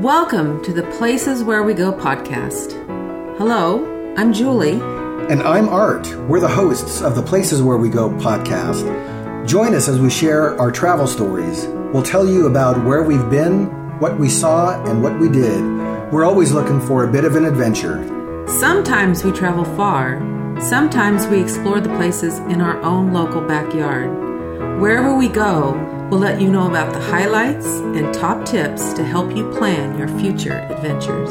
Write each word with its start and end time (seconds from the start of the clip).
Welcome 0.00 0.64
to 0.64 0.72
the 0.72 0.84
Places 0.96 1.44
Where 1.44 1.62
We 1.62 1.74
Go 1.74 1.92
podcast. 1.92 2.72
Hello, 3.36 4.14
I'm 4.16 4.32
Julie. 4.32 4.80
And 5.28 5.42
I'm 5.42 5.68
Art. 5.68 6.08
We're 6.20 6.40
the 6.40 6.48
hosts 6.48 7.02
of 7.02 7.14
the 7.14 7.22
Places 7.22 7.60
Where 7.60 7.76
We 7.76 7.90
Go 7.90 8.08
podcast. 8.08 9.46
Join 9.46 9.74
us 9.74 9.88
as 9.88 10.00
we 10.00 10.08
share 10.08 10.58
our 10.58 10.70
travel 10.70 11.06
stories. 11.06 11.66
We'll 11.92 12.02
tell 12.02 12.26
you 12.26 12.46
about 12.46 12.82
where 12.86 13.02
we've 13.02 13.28
been, 13.28 13.66
what 13.98 14.18
we 14.18 14.30
saw, 14.30 14.82
and 14.84 15.02
what 15.02 15.20
we 15.20 15.28
did. 15.28 15.60
We're 16.10 16.24
always 16.24 16.50
looking 16.50 16.80
for 16.80 17.04
a 17.04 17.12
bit 17.12 17.26
of 17.26 17.36
an 17.36 17.44
adventure. 17.44 18.02
Sometimes 18.48 19.22
we 19.22 19.32
travel 19.32 19.66
far, 19.76 20.18
sometimes 20.62 21.26
we 21.26 21.42
explore 21.42 21.78
the 21.78 21.94
places 21.96 22.38
in 22.38 22.62
our 22.62 22.80
own 22.80 23.12
local 23.12 23.42
backyard. 23.42 24.08
Wherever 24.80 25.14
we 25.14 25.28
go, 25.28 25.74
We'll 26.10 26.18
let 26.18 26.40
you 26.40 26.50
know 26.50 26.66
about 26.66 26.92
the 26.92 26.98
highlights 27.00 27.66
and 27.66 28.12
top 28.12 28.44
tips 28.44 28.92
to 28.94 29.04
help 29.04 29.36
you 29.36 29.48
plan 29.52 29.96
your 29.96 30.08
future 30.18 30.58
adventures. 30.68 31.30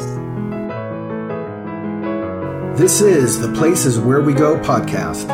This 2.80 3.02
is 3.02 3.38
the 3.38 3.52
Places 3.52 4.00
Where 4.00 4.22
We 4.22 4.32
Go 4.32 4.58
podcast. 4.60 5.28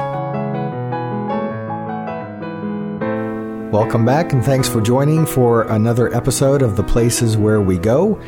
Welcome 3.71 4.05
back 4.05 4.33
and 4.33 4.45
thanks 4.45 4.69
for 4.69 4.81
joining 4.81 5.25
for 5.25 5.63
another 5.69 6.13
episode 6.13 6.61
of 6.61 6.75
the 6.75 6.83
Places 6.83 7.37
Where 7.37 7.61
We 7.61 7.79
Go. 7.79 8.21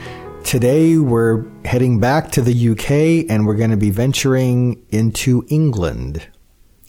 Today 0.44 0.98
we're 0.98 1.44
heading 1.64 1.98
back 1.98 2.30
to 2.30 2.42
the 2.42 2.68
UK 2.68 3.28
and 3.28 3.44
we're 3.44 3.56
going 3.56 3.70
to 3.70 3.76
be 3.76 3.90
venturing 3.90 4.86
into 4.90 5.44
England. 5.48 6.28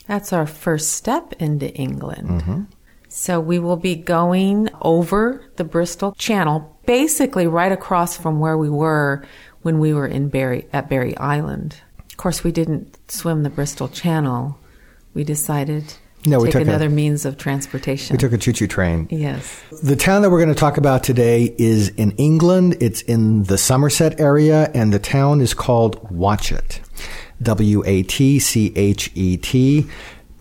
That's 0.06 0.32
our 0.32 0.46
first 0.46 0.92
step 0.92 1.34
into 1.40 1.74
England. 1.74 2.30
Mm-hmm. 2.30 2.64
So 3.10 3.40
we 3.40 3.58
will 3.58 3.76
be 3.76 3.96
going 3.96 4.70
over 4.82 5.44
the 5.56 5.64
Bristol 5.64 6.14
Channel, 6.14 6.78
basically 6.86 7.48
right 7.48 7.72
across 7.72 8.16
from 8.16 8.40
where 8.40 8.58
we 8.58 8.70
were 8.70 9.26
when 9.64 9.80
we 9.80 9.94
were 9.94 10.08
in 10.08 10.30
Barry 10.30 10.68
at 10.72 10.90
Barry 10.90 11.18
Island. 11.18 11.76
Of 12.12 12.18
course, 12.18 12.44
we 12.44 12.52
didn't 12.52 12.98
swim 13.10 13.42
the 13.42 13.50
Bristol 13.50 13.88
Channel. 13.88 14.58
We 15.16 15.24
decided 15.24 15.96
no, 16.26 16.40
we 16.40 16.52
took 16.52 16.62
another 16.62 16.86
a, 16.86 16.90
means 16.90 17.26
of 17.26 17.38
transportation. 17.38 18.14
We 18.14 18.20
took 18.20 18.34
a 18.34 18.38
choo-choo 18.38 18.68
train. 18.68 19.08
Yes. 19.10 19.64
The 19.82 19.96
town 19.96 20.22
that 20.22 20.30
we're 20.30 20.44
going 20.44 20.54
to 20.54 20.60
talk 20.60 20.78
about 20.78 21.04
today 21.04 21.56
is 21.58 21.90
in 21.90 22.12
England. 22.12 22.78
It's 22.80 23.02
in 23.02 23.44
the 23.44 23.58
Somerset 23.58 24.20
area, 24.20 24.70
and 24.76 24.94
the 24.94 25.00
town 25.00 25.42
is 25.42 25.56
called 25.56 26.12
Watchet. 26.12 26.82
W 27.42 27.82
A 27.88 28.04
T 28.04 28.38
C 28.38 28.72
H 28.76 29.10
E 29.16 29.38
T. 29.38 29.88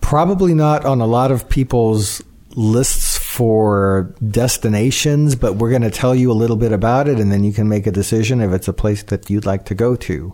Probably 0.01 0.53
not 0.53 0.85
on 0.85 1.01
a 1.01 1.07
lot 1.07 1.31
of 1.31 1.49
people's 1.49 2.21
lists 2.55 3.17
for 3.17 4.13
destinations, 4.27 5.35
but 5.35 5.55
we're 5.55 5.69
going 5.69 5.81
to 5.81 5.91
tell 5.91 6.15
you 6.15 6.31
a 6.31 6.33
little 6.33 6.55
bit 6.55 6.71
about 6.71 7.07
it, 7.07 7.19
and 7.19 7.31
then 7.31 7.43
you 7.43 7.53
can 7.53 7.69
make 7.69 7.87
a 7.87 7.91
decision 7.91 8.41
if 8.41 8.51
it's 8.51 8.67
a 8.67 8.73
place 8.73 9.03
that 9.03 9.29
you'd 9.29 9.45
like 9.45 9.65
to 9.65 9.75
go 9.75 9.95
to. 9.95 10.33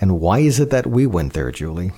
And 0.00 0.20
why 0.20 0.40
is 0.40 0.60
it 0.60 0.70
that 0.70 0.86
we 0.86 1.06
went 1.06 1.32
there, 1.32 1.50
Julie? 1.50 1.92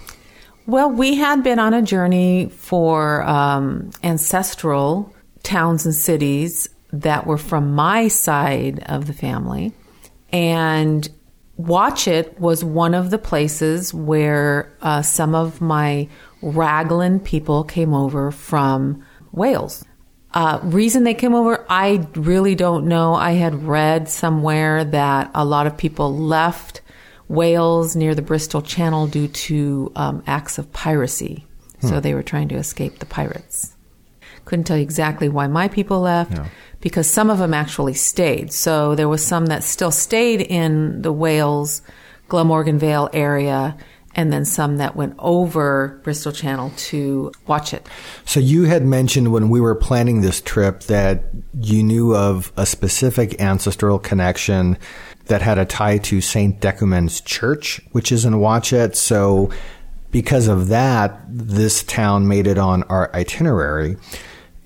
Well, 0.67 0.91
we 0.91 1.17
had 1.17 1.43
been 1.43 1.59
on 1.59 1.75
a 1.75 1.83
journey 1.83 2.49
for 2.49 3.23
um, 3.25 3.91
ancestral 4.03 5.13
towns 5.43 5.85
and 5.85 5.95
cities 5.95 6.69
that 6.93 7.27
were 7.27 7.39
from 7.39 7.75
my 7.75 8.09
side 8.09 8.83
of 8.87 9.07
the 9.07 9.13
family. 9.13 9.73
And 10.33 11.09
Watchet 11.57 12.39
was 12.39 12.65
one 12.65 12.95
of 12.95 13.11
the 13.11 13.19
places 13.19 13.93
where 13.93 14.73
uh, 14.81 15.03
some 15.03 15.35
of 15.35 15.61
my 15.61 16.09
Raglan 16.43 17.21
people 17.21 17.65
came 17.65 17.93
over 17.93 18.31
from 18.31 19.05
Wales. 19.33 19.85
Uh, 20.33 20.61
reason 20.63 21.05
they 21.05 21.15
came 21.15 21.35
over, 21.35 21.67
I 21.69 22.07
really 22.15 22.55
don't 22.55 22.87
know. 22.87 23.15
I 23.15 23.33
had 23.33 23.65
read 23.65 24.09
somewhere 24.09 24.85
that 24.85 25.31
a 25.35 25.45
lot 25.45 25.67
of 25.67 25.77
people 25.77 26.17
left 26.17 26.83
Wales 27.29 27.97
near 27.97 28.15
the 28.15 28.23
Bristol 28.23 28.63
Channel 28.63 29.09
due 29.09 29.29
to 29.29 29.93
um, 29.97 30.23
acts 30.27 30.59
of 30.59 30.73
piracy. 30.73 31.47
Hmm. 31.81 31.89
So 31.89 32.01
they 32.01 32.15
were 32.15 32.23
trying 32.23 32.49
to 32.49 32.57
escape 32.57 32.99
the 32.99 33.07
pirates. 33.07 33.75
Couldn't 34.45 34.65
tell 34.65 34.77
you 34.77 34.83
exactly 34.83 35.29
why 35.29 35.47
my 35.47 35.69
people 35.69 36.01
left 36.01 36.33
no. 36.33 36.47
because 36.81 37.09
some 37.09 37.31
of 37.31 37.39
them 37.39 37.55
actually 37.55 37.95
stayed. 37.95 38.53
So 38.53 38.95
there 38.95 39.09
was 39.09 39.25
some 39.25 39.47
that 39.47 39.65
still 39.65 39.91
stayed 39.91 40.41
in 40.41 41.03
the 41.03 41.13
Wales, 41.13 41.83
Glamorgan 42.29 42.79
Vale 42.79 43.11
area 43.13 43.77
and 44.15 44.33
then 44.33 44.45
some 44.45 44.79
that 44.79 44.97
went 44.97 45.15
over 45.19 46.01
Bristol 46.03 46.33
Channel 46.33 46.73
to 46.77 47.33
Watchet. 47.47 47.87
So 48.25 48.41
you 48.41 48.65
had 48.65 48.85
mentioned 48.85 49.33
when 49.33 49.49
we 49.49 49.61
were 49.61 49.75
planning 49.75 50.21
this 50.21 50.41
trip 50.41 50.81
that 50.85 51.25
you 51.61 51.83
knew 51.83 52.15
of 52.15 52.53
a 52.57 52.67
specific 52.67 53.41
ancestral 53.41 53.99
connection 53.99 54.79
that 55.27 55.43
had 55.43 55.59
a 55.59 55.65
tie 55.65 55.99
to 55.99 56.21
St. 56.21 56.61
Decuman's 56.61 57.21
Church, 57.21 57.81
which 57.93 58.11
is 58.11 58.25
in 58.25 58.41
Watchet. 58.41 58.97
So 58.97 59.51
because 60.11 60.49
of 60.49 60.69
that, 60.69 61.21
this 61.29 61.85
town 61.85 62.27
made 62.27 62.49
it 62.49 62.59
on 62.59 62.83
our 62.85 63.15
itinerary. 63.15 63.97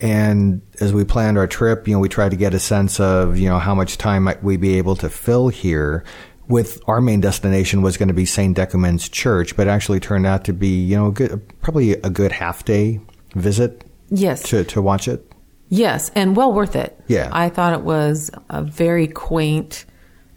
And 0.00 0.62
as 0.80 0.92
we 0.92 1.04
planned 1.04 1.38
our 1.38 1.46
trip, 1.46 1.86
you 1.86 1.94
know, 1.94 2.00
we 2.00 2.08
tried 2.08 2.30
to 2.30 2.36
get 2.36 2.54
a 2.54 2.58
sense 2.58 2.98
of, 2.98 3.38
you 3.38 3.48
know, 3.48 3.58
how 3.58 3.74
much 3.74 3.98
time 3.98 4.24
might 4.24 4.42
we 4.42 4.56
be 4.56 4.78
able 4.78 4.96
to 4.96 5.10
fill 5.10 5.48
here 5.48 6.04
with 6.48 6.82
our 6.86 7.00
main 7.00 7.20
destination 7.20 7.82
was 7.82 7.96
going 7.96 8.08
to 8.08 8.14
be 8.14 8.26
St. 8.26 8.54
Decuman's 8.54 9.08
Church, 9.08 9.56
but 9.56 9.68
actually 9.68 10.00
turned 10.00 10.26
out 10.26 10.44
to 10.44 10.52
be, 10.52 10.82
you 10.84 10.96
know, 10.96 11.06
a 11.06 11.12
good, 11.12 11.60
probably 11.62 11.92
a 11.92 12.10
good 12.10 12.32
half 12.32 12.64
day 12.64 13.00
visit. 13.34 13.84
Yes. 14.10 14.42
To, 14.44 14.64
to 14.64 14.82
Watchet. 14.82 15.30
Yes, 15.68 16.10
and 16.14 16.36
well 16.36 16.52
worth 16.52 16.76
it. 16.76 16.98
Yeah. 17.08 17.30
I 17.32 17.48
thought 17.48 17.72
it 17.72 17.80
was 17.80 18.30
a 18.50 18.62
very 18.62 19.08
quaint, 19.08 19.86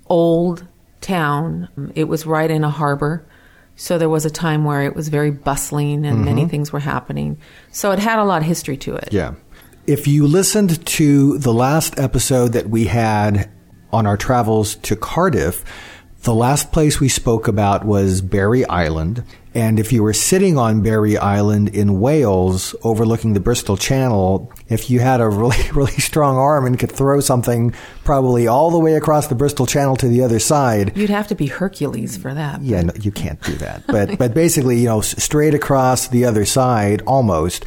old 0.08 0.66
town. 1.02 1.92
It 1.96 2.06
was 2.06 2.26
right 2.26 2.50
in 2.50 2.64
a 2.64 2.70
harbor. 2.70 3.28
So 3.76 3.98
there 3.98 4.10
was 4.10 4.26
a 4.26 4.32
time 4.32 4.64
where 4.64 4.84
it 4.84 4.96
was 4.96 5.10
very 5.10 5.30
bustling 5.30 6.06
and 6.06 6.18
mm-hmm. 6.18 6.26
many 6.26 6.48
things 6.48 6.74
were 6.74 6.80
happening. 6.80 7.38
So 7.72 7.92
it 7.92 8.00
had 8.00 8.18
a 8.18 8.24
lot 8.24 8.42
of 8.42 8.48
history 8.48 8.78
to 8.78 8.96
it. 8.96 9.10
Yeah. 9.12 9.36
If 9.86 10.08
you 10.08 10.26
listened 10.26 10.84
to 10.86 11.38
the 11.38 11.54
last 11.54 12.00
episode 12.00 12.54
that 12.54 12.70
we 12.70 12.86
had 12.86 13.50
on 13.94 14.08
our 14.08 14.18
travels 14.18 14.76
to 14.78 14.96
Cardiff, 14.96 15.64
the 16.28 16.36
last 16.36 16.74
place 16.74 17.00
we 17.00 17.08
spoke 17.08 17.48
about 17.48 17.86
was 17.86 18.20
Barry 18.20 18.66
Island. 18.66 19.24
And 19.56 19.80
if 19.80 19.94
you 19.94 20.04
were 20.04 20.12
sitting 20.12 20.58
on 20.58 20.82
Barry 20.82 21.18
Island 21.18 21.70
in 21.70 22.02
Wales, 22.02 22.76
overlooking 22.84 23.32
the 23.32 23.40
Bristol 23.40 23.78
Channel, 23.78 24.52
if 24.68 24.90
you 24.90 25.00
had 25.00 25.22
a 25.22 25.30
really, 25.30 25.72
really 25.72 25.94
strong 25.94 26.36
arm 26.36 26.66
and 26.66 26.78
could 26.78 26.92
throw 26.92 27.22
something 27.22 27.74
probably 28.04 28.46
all 28.46 28.72
the 28.72 28.78
way 28.78 28.96
across 28.96 29.28
the 29.28 29.36
Bristol 29.36 29.66
Channel 29.66 29.96
to 29.96 30.10
the 30.10 30.22
other 30.22 30.38
side. 30.38 30.98
You'd 30.98 31.10
have 31.10 31.30
to 31.30 31.36
be 31.36 31.48
Hercules 31.48 32.18
for 32.18 32.34
that. 32.34 32.62
Yeah, 32.62 32.82
no, 32.82 32.94
you 33.00 33.14
can't 33.14 33.42
do 33.44 33.54
that. 33.54 33.88
But, 33.88 34.18
but 34.18 34.34
basically, 34.34 34.80
you 34.80 34.88
know, 34.88 35.00
straight 35.00 35.54
across 35.54 36.10
the 36.10 36.26
other 36.26 36.44
side, 36.44 37.04
almost, 37.04 37.64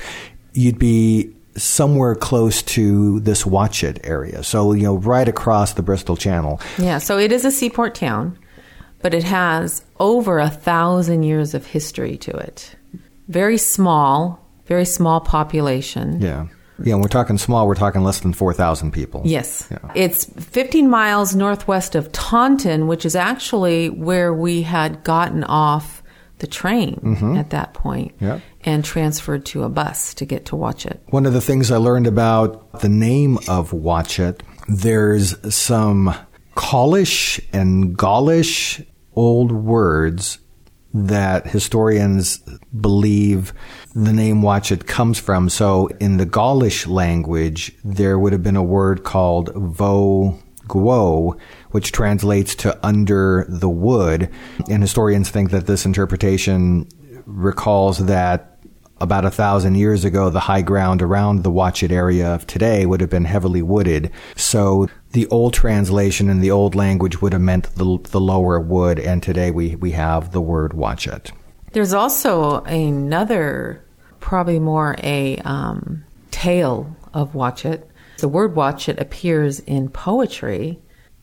you'd 0.52 0.78
be 0.78 1.34
somewhere 1.56 2.14
close 2.14 2.62
to 2.62 3.20
this 3.20 3.44
Watchet 3.44 4.00
area. 4.04 4.42
So, 4.42 4.72
you 4.72 4.82
know, 4.82 4.96
right 4.96 5.28
across 5.28 5.74
the 5.74 5.82
Bristol 5.82 6.16
Channel. 6.16 6.60
Yeah, 6.78 6.98
so 6.98 7.18
it 7.18 7.32
is 7.32 7.44
a 7.44 7.50
seaport 7.50 7.94
town, 7.94 8.38
but 9.02 9.14
it 9.14 9.24
has 9.24 9.84
over 9.98 10.38
a 10.38 10.50
thousand 10.50 11.22
years 11.22 11.54
of 11.54 11.66
history 11.66 12.16
to 12.18 12.36
it. 12.36 12.74
Very 13.28 13.58
small, 13.58 14.44
very 14.66 14.84
small 14.84 15.20
population. 15.20 16.20
Yeah. 16.20 16.46
Yeah, 16.82 16.94
we're 16.94 17.08
talking 17.08 17.36
small, 17.36 17.66
we're 17.66 17.74
talking 17.74 18.02
less 18.02 18.20
than 18.20 18.32
4,000 18.32 18.90
people. 18.92 19.20
Yes. 19.26 19.68
Yeah. 19.70 19.92
It's 19.94 20.24
15 20.24 20.88
miles 20.88 21.36
northwest 21.36 21.94
of 21.94 22.10
Taunton, 22.12 22.86
which 22.86 23.04
is 23.04 23.14
actually 23.14 23.90
where 23.90 24.32
we 24.32 24.62
had 24.62 25.04
gotten 25.04 25.44
off 25.44 26.02
the 26.38 26.46
train 26.46 26.98
mm-hmm. 27.04 27.36
at 27.36 27.50
that 27.50 27.74
point. 27.74 28.14
Yeah 28.18 28.40
and 28.64 28.84
transferred 28.84 29.46
to 29.46 29.62
a 29.62 29.68
bus 29.68 30.14
to 30.14 30.24
get 30.24 30.46
to 30.46 30.56
Watchet. 30.56 31.00
One 31.08 31.26
of 31.26 31.32
the 31.32 31.40
things 31.40 31.70
I 31.70 31.76
learned 31.76 32.06
about 32.06 32.80
the 32.80 32.88
name 32.88 33.38
of 33.48 33.72
Watchet, 33.72 34.42
there's 34.68 35.34
some 35.54 36.14
Gaulish 36.54 37.40
and 37.52 37.96
Gaulish 37.96 38.82
old 39.20 39.52
words 39.52 40.38
that 40.94 41.46
historians 41.46 42.38
believe 42.80 43.52
the 43.94 44.14
name 44.14 44.40
Watchet 44.40 44.86
comes 44.86 45.18
from. 45.20 45.50
So 45.50 45.88
in 46.00 46.16
the 46.16 46.24
Gaulish 46.24 46.86
language, 46.86 47.76
there 47.84 48.18
would 48.18 48.32
have 48.32 48.42
been 48.42 48.56
a 48.56 48.62
word 48.62 49.04
called 49.04 49.50
vo 49.54 50.38
guo, 50.66 51.38
which 51.72 51.92
translates 51.92 52.54
to 52.54 52.78
under 52.82 53.44
the 53.46 53.68
wood. 53.68 54.30
And 54.70 54.82
historians 54.82 55.28
think 55.28 55.50
that 55.50 55.66
this 55.66 55.84
interpretation 55.84 56.88
recalls 57.26 57.98
that 58.06 58.58
about 59.02 59.26
a 59.26 59.30
thousand 59.30 59.74
years 59.74 60.06
ago, 60.06 60.30
the 60.30 60.40
high 60.40 60.62
ground 60.62 61.02
around 61.02 61.42
the 61.42 61.50
Watchet 61.50 61.92
area 61.92 62.34
of 62.34 62.46
today 62.46 62.86
would 62.86 63.02
have 63.02 63.10
been 63.10 63.26
heavily 63.26 63.60
wooded. 63.60 64.10
So 64.34 64.88
the 65.12 65.26
old 65.28 65.54
translation 65.54 66.28
in 66.28 66.40
the 66.40 66.50
old 66.50 66.74
language 66.74 67.20
would 67.20 67.32
have 67.32 67.42
meant 67.42 67.74
the, 67.74 67.98
the 68.10 68.20
lower 68.20 68.60
wood, 68.60 68.98
and 68.98 69.22
today 69.22 69.50
we, 69.50 69.74
we 69.76 69.92
have 69.92 70.32
the 70.32 70.40
word 70.40 70.72
Watchet. 70.72 71.32
There's 71.72 71.92
also 71.92 72.62
another, 72.62 73.84
probably 74.20 74.58
more 74.58 74.96
a 75.02 75.38
um, 75.38 76.04
tale 76.30 76.96
of 77.12 77.34
Watchet. 77.34 77.88
The 78.18 78.28
word 78.28 78.54
Watchet 78.54 79.00
appears 79.00 79.60
in 79.60 79.88
poetry 79.88 80.80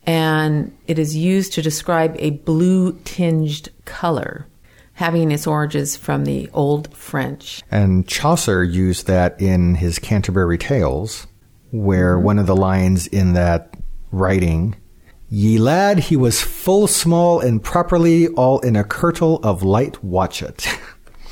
and 0.08 0.74
it 0.86 0.98
is 0.98 1.14
used 1.14 1.52
to 1.52 1.62
describe 1.62 2.16
a 2.18 2.30
blue 2.30 2.98
tinged 3.04 3.68
color, 3.84 4.46
having 4.94 5.30
its 5.30 5.46
origins 5.46 5.96
from 5.96 6.24
the 6.24 6.48
Old 6.54 6.96
French. 6.96 7.62
And 7.70 8.08
Chaucer 8.08 8.64
used 8.64 9.06
that 9.06 9.38
in 9.38 9.74
his 9.74 9.98
Canterbury 9.98 10.56
Tales, 10.56 11.26
where 11.70 12.14
Mm-hmm. 12.16 12.24
one 12.24 12.38
of 12.38 12.46
the 12.46 12.56
lines 12.56 13.06
in 13.06 13.32
that 13.34 13.74
writing, 14.10 14.76
Ye 15.30 15.58
lad, 15.58 15.98
he 15.98 16.16
was 16.16 16.40
full 16.42 16.86
small 16.86 17.38
and 17.40 17.62
properly 17.62 18.28
all 18.28 18.60
in 18.60 18.76
a 18.76 18.84
kirtle 18.84 19.40
of 19.44 19.62
light 19.62 20.02
watchet. 20.02 20.66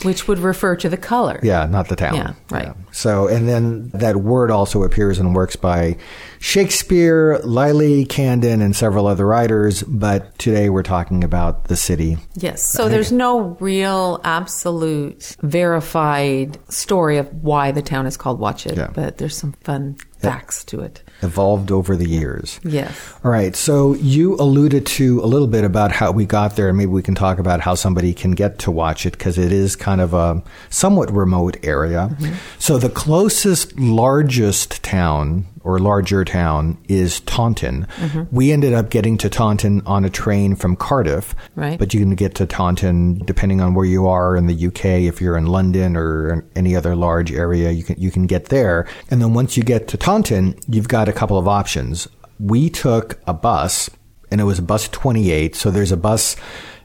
Which 0.02 0.28
would 0.28 0.38
refer 0.38 0.76
to 0.76 0.90
the 0.90 0.98
color. 0.98 1.40
yeah, 1.42 1.64
not 1.64 1.88
the 1.88 1.96
town. 1.96 2.14
Yeah, 2.16 2.34
right. 2.50 2.74
So, 2.92 3.28
and 3.28 3.48
then 3.48 3.88
that 3.94 4.16
word 4.16 4.50
also 4.50 4.82
appears 4.82 5.18
in 5.18 5.32
works 5.32 5.56
by 5.56 5.96
Shakespeare, 6.38 7.40
Lyly, 7.44 8.04
Camden, 8.04 8.60
and 8.60 8.76
several 8.76 9.06
other 9.06 9.24
writers. 9.26 9.82
But 9.84 10.38
today 10.38 10.68
we're 10.68 10.82
talking 10.82 11.24
about 11.24 11.64
the 11.68 11.76
city. 11.76 12.18
Yes. 12.34 12.62
So 12.62 12.90
there's 12.90 13.10
no 13.10 13.56
real, 13.58 14.20
absolute, 14.22 15.34
verified 15.42 16.58
story 16.70 17.16
of 17.16 17.32
why 17.42 17.72
the 17.72 17.82
town 17.82 18.06
is 18.06 18.16
called 18.18 18.38
Watchet, 18.38 18.76
Yeah. 18.76 18.90
but 18.94 19.16
there's 19.18 19.36
some 19.36 19.52
fun 19.64 19.96
facts 20.18 20.64
to 20.64 20.80
it. 20.80 21.02
Evolved 21.22 21.70
over 21.70 21.96
the 21.96 22.08
years. 22.08 22.60
Yes. 22.64 23.14
All 23.24 23.30
right. 23.30 23.54
So 23.56 23.94
you 23.94 24.34
alluded 24.36 24.86
to 24.86 25.20
a 25.22 25.26
little 25.26 25.48
bit 25.48 25.64
about 25.64 25.92
how 25.92 26.12
we 26.12 26.26
got 26.26 26.56
there, 26.56 26.68
and 26.68 26.76
maybe 26.76 26.90
we 26.90 27.02
can 27.02 27.14
talk 27.14 27.38
about 27.38 27.60
how 27.60 27.74
somebody 27.74 28.12
can 28.12 28.32
get 28.32 28.58
to 28.60 28.70
Watchet 28.70 29.12
because 29.12 29.38
it 29.38 29.52
is 29.52 29.76
kind 29.76 30.00
of 30.00 30.14
a 30.14 30.42
somewhat 30.70 31.12
remote 31.12 31.56
area. 31.62 32.10
Mm-hmm. 32.12 32.34
So 32.58 32.78
the 32.78 32.90
closest, 32.90 33.78
largest 33.78 34.82
town 34.82 35.46
or 35.66 35.80
larger 35.80 36.24
town 36.24 36.78
is 36.88 37.20
Taunton. 37.20 37.86
Mm-hmm. 37.96 38.34
We 38.34 38.52
ended 38.52 38.72
up 38.72 38.88
getting 38.88 39.18
to 39.18 39.28
Taunton 39.28 39.82
on 39.84 40.04
a 40.04 40.10
train 40.10 40.54
from 40.54 40.76
Cardiff, 40.76 41.34
Right. 41.56 41.78
But 41.78 41.94
you 41.94 42.00
can 42.00 42.14
get 42.14 42.34
to 42.36 42.46
Taunton 42.46 43.18
depending 43.24 43.60
on 43.60 43.74
where 43.74 43.86
you 43.86 44.06
are 44.06 44.36
in 44.36 44.46
the 44.46 44.66
UK. 44.66 44.84
If 44.84 45.20
you're 45.20 45.36
in 45.36 45.46
London 45.46 45.96
or 45.96 46.44
any 46.54 46.76
other 46.76 46.94
large 46.94 47.32
area, 47.32 47.70
you 47.70 47.82
can 47.82 47.98
you 47.98 48.10
can 48.10 48.26
get 48.26 48.46
there. 48.46 48.86
And 49.10 49.20
then 49.20 49.34
once 49.34 49.56
you 49.56 49.62
get 49.62 49.88
to 49.88 49.96
Taunton, 49.96 50.54
you've 50.68 50.88
got 50.88 51.08
a 51.08 51.12
couple 51.12 51.38
of 51.38 51.48
options. 51.48 52.08
We 52.38 52.69
took 52.69 53.19
a 53.26 53.32
bus, 53.32 53.88
and 54.30 54.40
it 54.40 54.44
was 54.44 54.60
bus 54.60 54.88
28. 54.88 55.56
So 55.56 55.70
there's 55.70 55.92
a 55.92 55.96
bus 55.96 56.36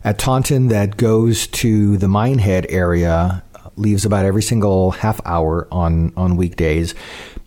at 0.04 0.18
Taunton 0.18 0.69
that 0.69 0.98
goes 0.98 1.48
to 1.48 1.98
the 1.98 2.07
Minehead 2.07 2.66
area, 2.69 3.44
leaves 3.75 4.06
about 4.06 4.25
every 4.25 4.44
single 4.44 4.92
half 4.92 5.19
hour 5.25 5.68
on 5.72 6.13
on 6.16 6.38
weekdays. 6.38 6.95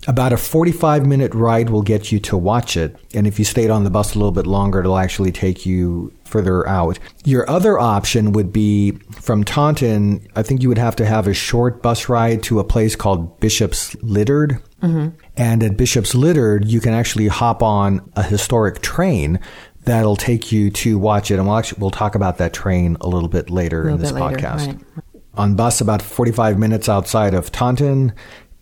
About 0.06 0.32
a 0.32 0.36
45 0.36 1.06
minute 1.06 1.34
ride 1.34 1.70
will 1.70 1.82
get 1.82 2.12
you 2.12 2.20
to 2.20 2.36
Watchet. 2.36 2.96
And 3.14 3.26
if 3.26 3.38
you 3.38 3.44
stayed 3.44 3.70
on 3.70 3.84
the 3.84 3.90
bus 3.90 4.14
a 4.14 4.18
little 4.18 4.32
bit 4.32 4.46
longer, 4.46 4.80
it'll 4.80 4.98
actually 4.98 5.32
take 5.32 5.64
you 5.64 6.12
further 6.24 6.66
out. 6.68 6.98
Your 7.24 7.48
other 7.48 7.78
option 7.78 8.32
would 8.32 8.52
be 8.52 8.92
from 9.12 9.44
Taunton, 9.44 10.26
I 10.36 10.42
think 10.42 10.62
you 10.62 10.68
would 10.68 10.78
have 10.78 10.96
to 10.96 11.06
have 11.06 11.26
a 11.26 11.34
short 11.34 11.82
bus 11.82 12.08
ride 12.08 12.42
to 12.44 12.60
a 12.60 12.64
place 12.64 12.96
called 12.96 13.40
Bishop's 13.40 13.94
Lydeard. 14.02 14.60
Mm-hmm. 14.82 15.16
And 15.36 15.62
at 15.62 15.76
Bishop's 15.76 16.14
Lydeard, 16.14 16.66
you 16.66 16.80
can 16.80 16.92
actually 16.92 17.28
hop 17.28 17.62
on 17.62 18.10
a 18.16 18.22
historic 18.22 18.82
train 18.82 19.40
that'll 19.84 20.16
take 20.16 20.52
you 20.52 20.70
to 20.70 20.98
Watchet. 20.98 21.38
And 21.38 21.46
we'll 21.46 21.56
actually, 21.56 21.80
we'll 21.80 21.90
talk 21.90 22.14
about 22.14 22.38
that 22.38 22.52
train 22.52 22.96
a 23.00 23.08
little 23.08 23.28
bit 23.28 23.48
later 23.48 23.88
in 23.88 23.98
this 23.98 24.12
bit 24.12 24.20
later, 24.20 24.36
podcast 24.36 24.66
right. 24.66 25.04
on 25.34 25.54
bus 25.54 25.80
about 25.80 26.02
45 26.02 26.58
minutes 26.58 26.88
outside 26.88 27.32
of 27.32 27.50
Taunton. 27.52 28.12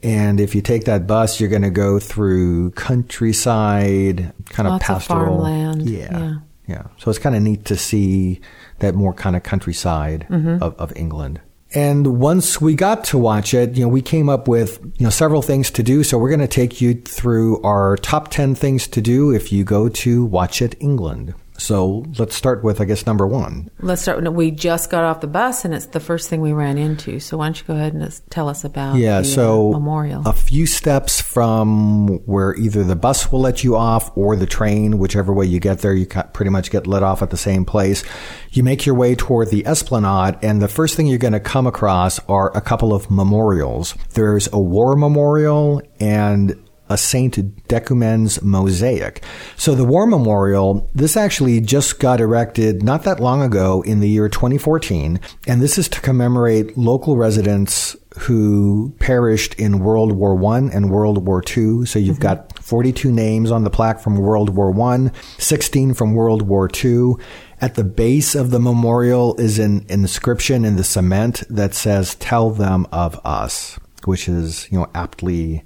And 0.03 0.41
if 0.41 0.55
you 0.55 0.63
take 0.63 0.85
that 0.87 1.07
bus, 1.07 1.39
you're 1.39 1.49
going 1.49 1.63
to 1.63 1.71
go 1.71 1.99
through 2.01 2.73
countryside, 2.73 4.33
kind 4.51 4.67
of 4.67 4.73
Lots 4.73 4.85
of 4.85 4.87
pastoral. 4.97 5.39
farmland, 5.39 5.89
Yeah. 5.89 6.19
yeah. 6.19 6.35
Yeah. 6.69 6.83
So 6.97 7.11
it's 7.11 7.19
kind 7.19 7.35
of 7.35 7.43
neat 7.43 7.65
to 7.67 7.77
see 7.77 8.41
that 8.79 8.95
more 8.95 9.13
kind 9.13 9.35
of 9.37 9.43
countryside 9.43 10.27
Mm-hmm. 10.31 10.63
of, 10.63 10.75
of 10.79 10.93
England. 10.97 11.41
And 11.75 12.21
once 12.21 12.61
we 12.61 12.75
got 12.75 13.05
to 13.07 13.19
Watchet, 13.19 13.77
you 13.77 13.83
know, 13.83 13.89
we 13.89 14.03
came 14.03 14.29
up 14.29 14.47
with, 14.47 14.79
you 14.99 15.05
know, 15.05 15.11
several 15.11 15.41
things 15.43 15.71
to 15.73 15.83
do. 15.83 16.05
So 16.05 16.19
we're 16.19 16.29
going 16.29 16.41
to 16.41 16.47
take 16.47 16.81
you 16.81 16.95
through 16.95 17.63
our 17.63 17.97
top 17.97 18.29
10 18.29 18.55
things 18.55 18.87
to 18.89 19.01
do 19.01 19.31
if 19.33 19.51
you 19.53 19.65
go 19.65 19.89
to 19.89 20.25
Watchet 20.25 20.75
England. 20.81 21.35
So 21.63 22.05
let's 22.19 22.35
start 22.35 22.65
with, 22.65 22.81
I 22.81 22.85
guess, 22.85 23.07
number 23.07 23.27
one. 23.27 23.71
Let's 23.81 24.03
start. 24.03 24.21
We 24.33 24.51
just 24.51 24.91
got 24.91 25.05
off 25.05 25.21
the 25.21 25.27
bus, 25.29 25.65
and 25.65 25.73
it's 25.73 25.87
the 25.87 26.01
first 26.01 26.29
thing 26.29 26.41
we 26.41 26.53
ran 26.53 26.77
into. 26.77 27.21
So 27.21 27.37
why 27.39 27.47
don't 27.47 27.59
you 27.59 27.65
go 27.67 27.75
ahead 27.75 27.95
and 27.95 28.21
tell 28.31 28.49
us 28.49 28.65
about 28.65 28.97
Yeah, 28.97 29.21
the, 29.21 29.25
so 29.27 29.69
uh, 29.69 29.73
memorial? 29.79 30.23
a 30.27 30.33
few 30.33 30.67
steps 30.67 31.21
from 31.21 32.09
where 32.27 32.55
either 32.57 32.83
the 32.83 32.97
bus 32.97 33.31
will 33.31 33.41
let 33.41 33.63
you 33.63 33.77
off 33.77 34.11
or 34.17 34.35
the 34.35 34.47
train, 34.47 34.99
whichever 34.99 35.33
way 35.33 35.47
you 35.47 35.61
get 35.61 35.79
there, 35.79 35.95
you 35.95 36.07
pretty 36.07 36.51
much 36.51 36.71
get 36.71 36.87
let 36.87 37.03
off 37.03 37.23
at 37.23 37.31
the 37.31 37.37
same 37.37 37.65
place. 37.65 38.03
You 38.51 38.63
make 38.63 38.85
your 38.85 38.95
way 38.97 39.15
toward 39.15 39.49
the 39.51 39.65
Esplanade, 39.67 40.39
and 40.43 40.61
the 40.61 40.69
first 40.69 40.97
thing 40.97 41.07
you're 41.07 41.19
going 41.19 41.33
to 41.33 41.41
come 41.41 41.67
across 41.67 42.19
are 42.29 42.55
a 42.57 42.61
couple 42.61 42.93
of 42.93 43.11
memorials. 43.11 43.95
There's 44.15 44.49
a 44.53 44.59
war 44.61 44.97
memorial 44.97 45.81
and 46.01 46.57
a 46.93 46.97
Saint 46.99 47.67
Decuman's 47.69 48.43
mosaic. 48.43 49.25
So 49.57 49.75
the 49.75 49.85
War 49.85 50.07
Memorial, 50.07 50.91
this 50.95 51.17
actually 51.17 51.61
just 51.61 51.99
got 51.99 52.21
erected 52.21 52.83
not 52.83 53.05
that 53.05 53.21
long 53.21 53.43
ago 53.43 53.83
in 53.83 54.01
the 54.01 54.09
year 54.09 54.29
2014, 54.29 55.19
and 55.47 55.63
this 55.63 55.79
is 55.79 55.89
to 55.89 56.01
commemorate 56.01 56.77
local 56.77 57.17
residents 57.17 57.97
who 58.19 58.95
perished 58.99 59.55
in 59.55 59.79
World 59.79 60.13
War 60.13 60.35
One 60.35 60.71
and 60.71 60.91
World 60.91 61.27
War 61.27 61.41
Two. 61.41 61.87
So 61.87 61.99
you've 61.99 62.17
mm-hmm. 62.17 62.23
got 62.23 62.59
42 62.63 63.11
names 63.11 63.51
on 63.51 63.65
the 63.65 63.71
plaque 63.71 64.01
from 64.01 64.17
World 64.17 64.51
War 64.51 64.71
One, 64.71 65.13
16 65.39 65.95
from 65.95 66.15
World 66.15 66.43
War 66.43 66.69
Two. 66.69 67.19
At 67.61 67.77
the 67.77 67.85
base 67.85 68.35
of 68.35 68.51
the 68.51 68.59
memorial 68.59 69.37
is 69.37 69.59
an 69.59 69.87
inscription 69.89 70.65
in 70.65 70.77
the 70.77 70.85
cement 70.85 71.45
that 71.49 71.75
says, 71.75 72.17
"Tell 72.17 72.51
them 72.51 72.87
of 72.93 73.21
us," 73.25 73.79
which 74.05 74.29
is 74.29 74.67
you 74.71 74.79
know 74.79 74.89
aptly 74.95 75.63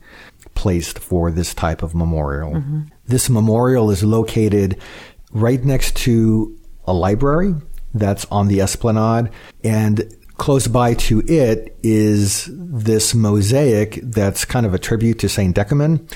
placed 0.57 0.99
for 0.99 1.31
this 1.31 1.55
type 1.55 1.83
of 1.83 1.95
memorial. 1.95 2.63
This 3.07 3.31
memorial 3.31 3.91
is 3.93 4.03
located 4.03 4.81
right 5.33 5.63
next 5.65 5.95
to 5.97 6.59
a 6.87 6.93
library 6.93 7.55
that's 7.95 8.25
on 8.27 8.49
the 8.49 8.61
esplanade 8.61 9.31
and 9.63 10.13
close 10.39 10.67
by 10.67 10.95
to 10.95 11.21
it 11.27 11.77
is 11.83 12.49
this 12.53 13.15
mosaic 13.15 14.01
that's 14.03 14.45
kind 14.45 14.67
of 14.67 14.75
a 14.75 14.79
tribute 14.79 15.19
to 15.21 15.29
St. 15.29 15.55
Decuman. 15.55 16.11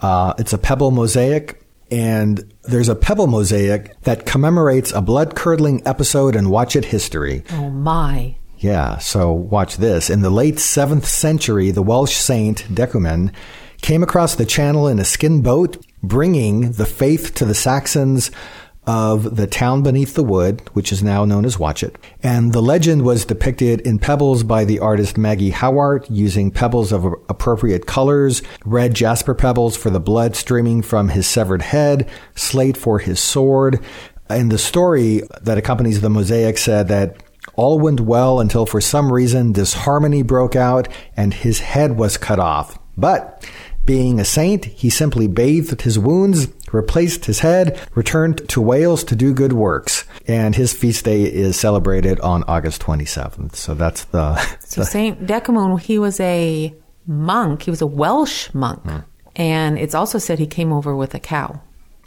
Uh, 0.00 0.32
it's 0.38 0.52
a 0.52 0.58
pebble 0.58 0.90
mosaic 0.90 1.62
and 1.90 2.52
there's 2.64 2.88
a 2.88 2.94
pebble 2.94 3.26
mosaic 3.26 3.98
that 4.02 4.26
commemorates 4.26 4.92
a 4.92 5.00
blood-curdling 5.00 5.82
episode 5.86 6.36
in 6.36 6.50
Watchet 6.50 6.84
history. 6.84 7.44
oh 7.52 7.70
my! 7.70 8.36
Yeah, 8.58 8.98
so 8.98 9.32
watch 9.32 9.76
this. 9.76 10.10
In 10.10 10.20
the 10.20 10.30
late 10.30 10.56
7th 10.56 11.04
century, 11.04 11.70
the 11.70 11.82
Welsh 11.82 12.16
saint 12.16 12.64
Decuman 12.74 13.32
came 13.80 14.02
across 14.02 14.34
the 14.34 14.46
channel 14.46 14.88
in 14.88 14.98
a 14.98 15.04
skin 15.04 15.42
boat, 15.42 15.84
bringing 16.02 16.72
the 16.72 16.86
faith 16.86 17.34
to 17.34 17.44
the 17.44 17.54
Saxons 17.54 18.30
of 18.88 19.36
the 19.36 19.46
town 19.46 19.82
beneath 19.82 20.14
the 20.14 20.24
wood, 20.24 20.62
which 20.72 20.92
is 20.92 21.02
now 21.02 21.22
known 21.26 21.44
as 21.44 21.58
Watchet. 21.58 21.98
And 22.22 22.54
the 22.54 22.62
legend 22.62 23.02
was 23.02 23.26
depicted 23.26 23.82
in 23.82 23.98
pebbles 23.98 24.42
by 24.42 24.64
the 24.64 24.78
artist 24.78 25.18
Maggie 25.18 25.50
Howarth 25.50 26.06
using 26.10 26.50
pebbles 26.50 26.90
of 26.90 27.04
appropriate 27.28 27.86
colors, 27.86 28.40
red 28.64 28.94
jasper 28.94 29.34
pebbles 29.34 29.76
for 29.76 29.90
the 29.90 30.00
blood 30.00 30.36
streaming 30.36 30.80
from 30.80 31.10
his 31.10 31.26
severed 31.26 31.60
head, 31.60 32.08
slate 32.34 32.78
for 32.78 32.98
his 32.98 33.20
sword. 33.20 33.78
And 34.30 34.50
the 34.50 34.56
story 34.56 35.20
that 35.42 35.58
accompanies 35.58 36.00
the 36.00 36.08
mosaic 36.08 36.56
said 36.56 36.88
that 36.88 37.22
all 37.56 37.78
went 37.78 38.00
well 38.00 38.40
until 38.40 38.64
for 38.64 38.80
some 38.80 39.12
reason 39.12 39.52
disharmony 39.52 40.22
broke 40.22 40.56
out 40.56 40.88
and 41.14 41.34
his 41.34 41.60
head 41.60 41.98
was 41.98 42.16
cut 42.16 42.38
off. 42.38 42.78
But 42.96 43.46
being 43.88 44.20
a 44.20 44.24
saint, 44.24 44.66
he 44.66 44.90
simply 44.90 45.26
bathed 45.26 45.80
his 45.80 45.98
wounds, 45.98 46.46
replaced 46.72 47.24
his 47.24 47.40
head, 47.40 47.80
returned 47.94 48.46
to 48.50 48.60
Wales 48.60 49.02
to 49.04 49.16
do 49.16 49.32
good 49.32 49.54
works. 49.54 50.04
And 50.26 50.54
his 50.54 50.74
feast 50.74 51.06
day 51.06 51.22
is 51.22 51.58
celebrated 51.58 52.20
on 52.20 52.44
August 52.46 52.82
27th. 52.82 53.56
So 53.56 53.72
that's 53.74 54.04
the. 54.04 54.36
So 54.60 54.82
Saint 54.82 55.26
Decuman, 55.26 55.80
he 55.80 55.98
was 55.98 56.20
a 56.20 56.74
monk. 57.06 57.62
He 57.62 57.70
was 57.70 57.80
a 57.80 57.86
Welsh 57.86 58.52
monk, 58.52 58.82
Hmm. 58.82 58.98
and 59.34 59.78
it's 59.78 59.94
also 59.94 60.18
said 60.18 60.38
he 60.38 60.46
came 60.46 60.70
over 60.70 60.94
with 60.94 61.14
a 61.14 61.18
cow. 61.18 61.62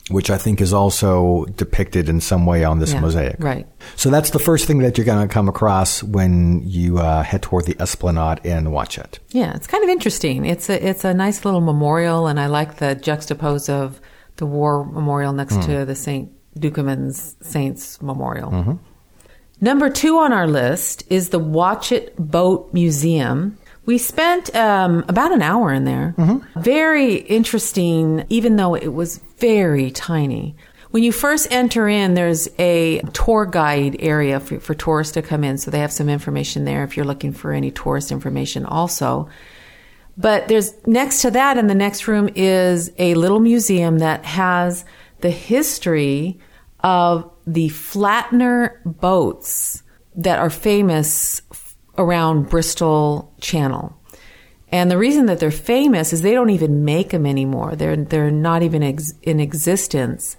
Which 0.10 0.30
I 0.30 0.38
think 0.38 0.60
is 0.62 0.74
also 0.74 1.46
depicted 1.56 2.10
in 2.10 2.20
some 2.22 2.46
way 2.46 2.64
on 2.66 2.80
this 2.80 2.92
Yeah, 2.92 3.00
mosaic. 3.02 3.36
right. 3.40 3.66
So 3.96 4.10
that's 4.10 4.32
the 4.32 4.40
first 4.40 4.66
thing 4.66 4.80
that 4.80 4.98
you're 4.98 5.06
going 5.06 5.26
to 5.28 5.32
come 5.34 5.48
across 5.48 6.02
when 6.04 6.64
you 6.66 6.98
uh, 6.98 7.24
head 7.24 7.44
toward 7.44 7.66
the 7.66 7.76
Esplanade 7.80 8.40
and 8.44 8.72
Watchet. 8.74 9.20
Yeah, 9.30 9.54
it's 9.56 9.68
kind 9.68 9.84
of 9.84 9.90
interesting. 9.90 10.46
It's 10.46 10.70
a 10.70 10.86
it's 10.86 11.06
a 11.06 11.14
nice 11.14 11.46
little 11.46 11.62
memorial, 11.62 12.28
and 12.28 12.40
I 12.40 12.48
like 12.48 12.78
the 12.78 12.96
juxtapose 12.96 13.70
of 13.70 14.02
the 14.38 14.46
war 14.46 14.84
memorial 14.86 15.34
next 15.34 15.56
Hmm. 15.56 15.62
to 15.62 15.86
the 15.86 15.96
Saint 15.96 16.32
Decuman's 16.60 17.36
Saints 17.42 18.02
Memorial. 18.02 18.52
Mm-hmm. 18.52 18.74
Number 19.62 19.90
two 19.92 20.18
on 20.18 20.34
our 20.34 20.48
list 20.48 21.04
is 21.10 21.30
the 21.30 21.40
Watchet 21.40 22.16
Boat 22.18 22.74
Museum. 22.74 23.58
We 23.86 23.98
spent 23.98 24.56
um, 24.56 25.04
about 25.08 25.32
an 25.32 25.42
hour 25.42 25.74
in 25.74 25.86
there. 25.86 26.14
Mm-hmm. 26.18 26.62
Very 26.62 27.16
interesting, 27.16 28.26
even 28.30 28.56
though 28.56 28.76
it 28.76 28.90
was 28.90 29.18
very 29.38 29.92
tiny. 29.92 30.56
When 30.92 31.04
you 31.04 31.12
first 31.12 31.48
enter 31.52 31.88
in, 31.88 32.14
there's 32.14 32.50
a 32.60 33.00
tour 33.14 33.46
guide 33.46 33.96
area 34.00 34.40
for, 34.40 34.60
for 34.60 34.74
tourists 34.74 35.14
to 35.14 35.22
come 35.22 35.44
in, 35.44 35.58
so 35.58 35.72
they 35.72 35.80
have 35.80 35.92
some 35.92 36.10
information 36.10 36.66
there 36.66 36.84
if 36.84 36.96
you're 36.96 37.06
looking 37.06 37.32
for 37.32 37.54
any 37.54 37.72
tourist 37.72 38.12
information 38.12 38.66
also. 38.66 39.30
But 40.18 40.50
there's 40.50 40.74
next 40.86 41.22
to 41.22 41.32
that 41.32 41.58
in 41.58 41.68
the 41.68 41.76
next 41.76 42.08
room 42.08 42.30
is 42.36 42.92
a 43.00 43.16
little 43.16 43.40
museum 43.40 44.00
that 44.00 44.26
has 44.26 44.84
the 45.22 45.32
history 45.32 46.38
of 46.82 47.32
the 47.48 47.70
Flatner 47.70 48.84
boats 48.84 49.84
that 50.16 50.40
are 50.40 50.50
famous 50.50 51.42
around 52.02 52.50
Bristol 52.50 53.34
Channel. 53.40 53.98
And 54.72 54.90
the 54.90 54.98
reason 54.98 55.26
that 55.26 55.40
they're 55.40 55.52
famous 55.52 56.14
is 56.14 56.22
they 56.22 56.34
don't 56.34 56.50
even 56.50 56.86
make 56.86 57.10
them 57.10 57.26
anymore. 57.26 57.76
They're 57.76 57.98
they're 57.98 58.32
not 58.32 58.64
even 58.64 58.84
ex- 58.84 59.14
in 59.22 59.40
existence. 59.40 60.38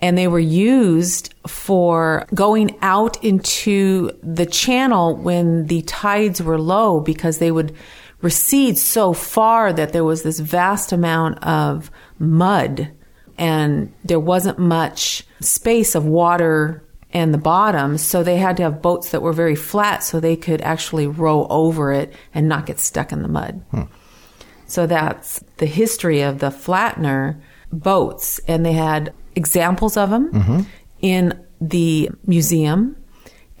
And 0.00 0.18
they 0.18 0.28
were 0.28 0.38
used 0.38 1.34
for 1.46 2.26
going 2.34 2.76
out 2.82 3.22
into 3.24 4.10
the 4.22 4.44
channel 4.44 5.16
when 5.16 5.66
the 5.66 5.82
tides 5.82 6.42
were 6.42 6.60
low 6.60 7.00
because 7.00 7.38
they 7.38 7.50
would 7.50 7.74
recede 8.20 8.76
so 8.76 9.12
far 9.12 9.72
that 9.72 9.92
there 9.92 10.04
was 10.04 10.22
this 10.22 10.40
vast 10.40 10.92
amount 10.92 11.42
of 11.44 11.90
mud 12.18 12.90
and 13.38 13.92
there 14.04 14.20
wasn't 14.20 14.58
much 14.58 15.24
space 15.40 15.94
of 15.94 16.04
water 16.04 16.84
and 17.14 17.32
the 17.32 17.38
bottom, 17.38 17.96
so 17.96 18.22
they 18.22 18.36
had 18.36 18.56
to 18.56 18.64
have 18.64 18.82
boats 18.82 19.10
that 19.10 19.22
were 19.22 19.32
very 19.32 19.54
flat 19.54 20.02
so 20.02 20.18
they 20.18 20.36
could 20.36 20.60
actually 20.62 21.06
row 21.06 21.46
over 21.48 21.92
it 21.92 22.12
and 22.34 22.48
not 22.48 22.66
get 22.66 22.80
stuck 22.80 23.12
in 23.12 23.22
the 23.22 23.28
mud. 23.28 23.62
Hmm. 23.70 23.82
So 24.66 24.86
that's 24.86 25.38
the 25.58 25.66
history 25.66 26.22
of 26.22 26.40
the 26.40 26.50
flatner 26.50 27.40
boats, 27.72 28.40
and 28.48 28.66
they 28.66 28.72
had 28.72 29.12
examples 29.36 29.96
of 29.96 30.10
them 30.10 30.32
mm-hmm. 30.32 30.60
in 31.00 31.40
the 31.60 32.10
museum 32.26 32.96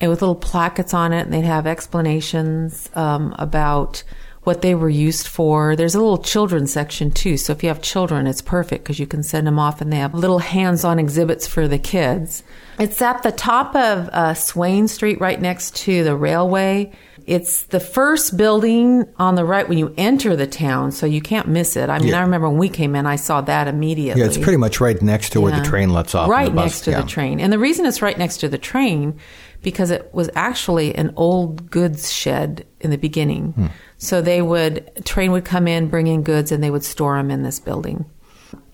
and 0.00 0.10
with 0.10 0.20
little 0.20 0.34
plackets 0.34 0.92
on 0.92 1.12
it, 1.12 1.20
and 1.20 1.32
they'd 1.32 1.42
have 1.42 1.66
explanations 1.66 2.90
um, 2.94 3.34
about 3.38 4.02
what 4.44 4.60
they 4.60 4.74
were 4.74 4.90
used 4.90 5.26
for. 5.26 5.74
There's 5.74 5.94
a 5.94 6.00
little 6.00 6.18
children's 6.18 6.72
section 6.72 7.10
too. 7.10 7.36
So 7.36 7.52
if 7.52 7.62
you 7.62 7.68
have 7.70 7.82
children, 7.82 8.26
it's 8.26 8.42
perfect 8.42 8.84
because 8.84 8.98
you 8.98 9.06
can 9.06 9.22
send 9.22 9.46
them 9.46 9.58
off 9.58 9.80
and 9.80 9.92
they 9.92 9.96
have 9.96 10.14
little 10.14 10.38
hands 10.38 10.84
on 10.84 10.98
exhibits 10.98 11.46
for 11.46 11.66
the 11.66 11.78
kids. 11.78 12.42
It's 12.78 13.00
at 13.00 13.22
the 13.22 13.32
top 13.32 13.74
of 13.74 14.08
uh, 14.08 14.34
Swain 14.34 14.86
Street, 14.86 15.20
right 15.20 15.40
next 15.40 15.76
to 15.76 16.04
the 16.04 16.14
railway. 16.14 16.92
It's 17.26 17.62
the 17.64 17.80
first 17.80 18.36
building 18.36 19.06
on 19.16 19.34
the 19.34 19.46
right 19.46 19.66
when 19.66 19.78
you 19.78 19.94
enter 19.96 20.36
the 20.36 20.46
town, 20.46 20.92
so 20.92 21.06
you 21.06 21.22
can't 21.22 21.48
miss 21.48 21.74
it. 21.74 21.88
I 21.88 21.98
mean, 21.98 22.08
yeah. 22.08 22.18
I 22.18 22.22
remember 22.22 22.50
when 22.50 22.58
we 22.58 22.68
came 22.68 22.94
in, 22.94 23.06
I 23.06 23.16
saw 23.16 23.40
that 23.42 23.66
immediately. 23.66 24.20
Yeah, 24.20 24.26
it's 24.26 24.36
pretty 24.36 24.58
much 24.58 24.78
right 24.78 25.00
next 25.00 25.30
to 25.30 25.38
yeah. 25.38 25.44
where 25.44 25.58
the 25.58 25.64
train 25.64 25.90
lets 25.90 26.14
off. 26.14 26.28
Right 26.28 26.52
next 26.52 26.82
to 26.82 26.90
yeah. 26.90 27.00
the 27.00 27.06
train. 27.06 27.40
And 27.40 27.50
the 27.50 27.58
reason 27.58 27.86
it's 27.86 28.02
right 28.02 28.18
next 28.18 28.38
to 28.38 28.48
the 28.48 28.58
train 28.58 29.18
because 29.62 29.90
it 29.90 30.12
was 30.12 30.28
actually 30.34 30.94
an 30.94 31.14
old 31.16 31.70
goods 31.70 32.12
shed 32.12 32.66
in 32.80 32.90
the 32.90 32.98
beginning. 32.98 33.52
Hmm. 33.52 33.66
So 34.04 34.20
they 34.20 34.42
would, 34.42 35.04
train 35.06 35.32
would 35.32 35.46
come 35.46 35.66
in, 35.66 35.88
bring 35.88 36.08
in 36.08 36.22
goods, 36.22 36.52
and 36.52 36.62
they 36.62 36.70
would 36.70 36.84
store 36.84 37.16
them 37.16 37.30
in 37.30 37.42
this 37.42 37.58
building. 37.58 38.04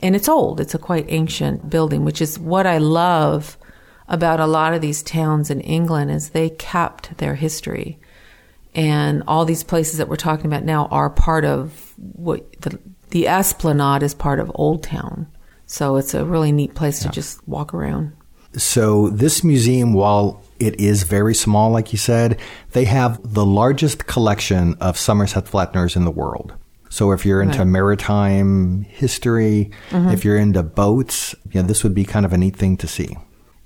And 0.02 0.16
it's 0.16 0.28
old. 0.28 0.60
It's 0.60 0.74
a 0.74 0.78
quite 0.78 1.06
ancient 1.08 1.70
building, 1.70 2.04
which 2.04 2.20
is 2.20 2.36
what 2.36 2.66
I 2.66 2.78
love 2.78 3.56
about 4.08 4.40
a 4.40 4.46
lot 4.46 4.74
of 4.74 4.80
these 4.80 5.04
towns 5.04 5.48
in 5.48 5.60
England 5.60 6.10
is 6.10 6.30
they 6.30 6.50
kept 6.50 7.16
their 7.18 7.36
history. 7.36 8.00
And 8.74 9.22
all 9.28 9.44
these 9.44 9.62
places 9.62 9.98
that 9.98 10.08
we're 10.08 10.16
talking 10.16 10.46
about 10.46 10.64
now 10.64 10.86
are 10.86 11.08
part 11.08 11.44
of 11.44 11.94
what 11.96 12.60
the, 12.62 12.80
the 13.10 13.28
Esplanade 13.28 14.02
is 14.02 14.14
part 14.14 14.40
of 14.40 14.50
Old 14.56 14.82
Town. 14.82 15.28
So 15.66 15.94
it's 15.94 16.12
a 16.12 16.24
really 16.24 16.50
neat 16.50 16.74
place 16.74 17.02
yeah. 17.02 17.08
to 17.10 17.14
just 17.14 17.46
walk 17.46 17.72
around. 17.72 18.12
So 18.56 19.10
this 19.10 19.44
museum, 19.44 19.92
while 19.92 20.42
it 20.60 20.78
is 20.78 21.02
very 21.02 21.34
small, 21.34 21.70
like 21.70 21.92
you 21.92 21.98
said. 21.98 22.38
They 22.72 22.84
have 22.84 23.20
the 23.22 23.44
largest 23.44 24.06
collection 24.06 24.74
of 24.74 24.96
Somerset 24.96 25.48
Flatners 25.48 25.96
in 25.96 26.04
the 26.04 26.10
world. 26.10 26.52
So 26.90 27.12
if 27.12 27.24
you're 27.24 27.40
into 27.40 27.58
right. 27.58 27.66
maritime 27.66 28.82
history, 28.82 29.70
mm-hmm. 29.90 30.10
if 30.10 30.24
you're 30.24 30.36
into 30.36 30.62
boats, 30.62 31.34
yeah, 31.52 31.62
this 31.62 31.82
would 31.84 31.94
be 31.94 32.04
kind 32.04 32.26
of 32.26 32.32
a 32.32 32.36
neat 32.36 32.56
thing 32.56 32.76
to 32.78 32.88
see. 32.88 33.16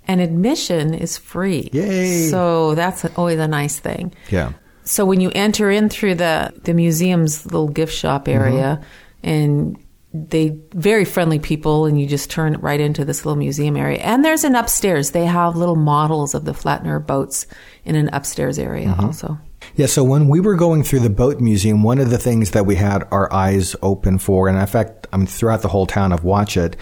And 0.06 0.20
admission 0.20 0.92
is 0.92 1.16
free. 1.16 1.70
Yay! 1.72 2.28
So 2.28 2.74
that's 2.74 3.06
always 3.16 3.38
a 3.38 3.48
nice 3.48 3.80
thing. 3.80 4.12
Yeah. 4.30 4.52
So 4.84 5.06
when 5.06 5.22
you 5.22 5.32
enter 5.34 5.70
in 5.70 5.88
through 5.88 6.16
the 6.16 6.52
the 6.64 6.74
museum's 6.74 7.46
little 7.46 7.68
gift 7.68 7.94
shop 7.94 8.28
area, 8.28 8.80
mm-hmm. 8.82 9.28
and 9.28 9.83
they 10.14 10.56
very 10.74 11.04
friendly 11.04 11.40
people 11.40 11.86
and 11.86 12.00
you 12.00 12.06
just 12.06 12.30
turn 12.30 12.54
right 12.60 12.80
into 12.80 13.04
this 13.04 13.26
little 13.26 13.36
museum 13.36 13.76
area. 13.76 13.98
And 13.98 14.24
there's 14.24 14.44
an 14.44 14.54
upstairs. 14.54 15.10
They 15.10 15.26
have 15.26 15.56
little 15.56 15.74
models 15.74 16.34
of 16.34 16.44
the 16.44 16.52
flatner 16.52 17.04
boats 17.04 17.48
in 17.84 17.96
an 17.96 18.08
upstairs 18.12 18.56
area 18.58 18.86
mm-hmm. 18.86 19.04
also. 19.04 19.38
Yeah 19.74 19.86
so 19.86 20.04
when 20.04 20.28
we 20.28 20.40
were 20.40 20.54
going 20.54 20.84
through 20.84 21.00
the 21.00 21.10
boat 21.10 21.40
museum 21.40 21.82
one 21.82 21.98
of 21.98 22.10
the 22.10 22.18
things 22.18 22.52
that 22.52 22.66
we 22.66 22.76
had 22.76 23.02
our 23.10 23.32
eyes 23.32 23.74
open 23.82 24.18
for 24.18 24.46
and 24.46 24.58
in 24.58 24.66
fact 24.66 25.06
i 25.12 25.16
mean 25.16 25.26
throughout 25.26 25.62
the 25.62 25.68
whole 25.68 25.86
town 25.86 26.12
of 26.12 26.22
Watchet 26.22 26.76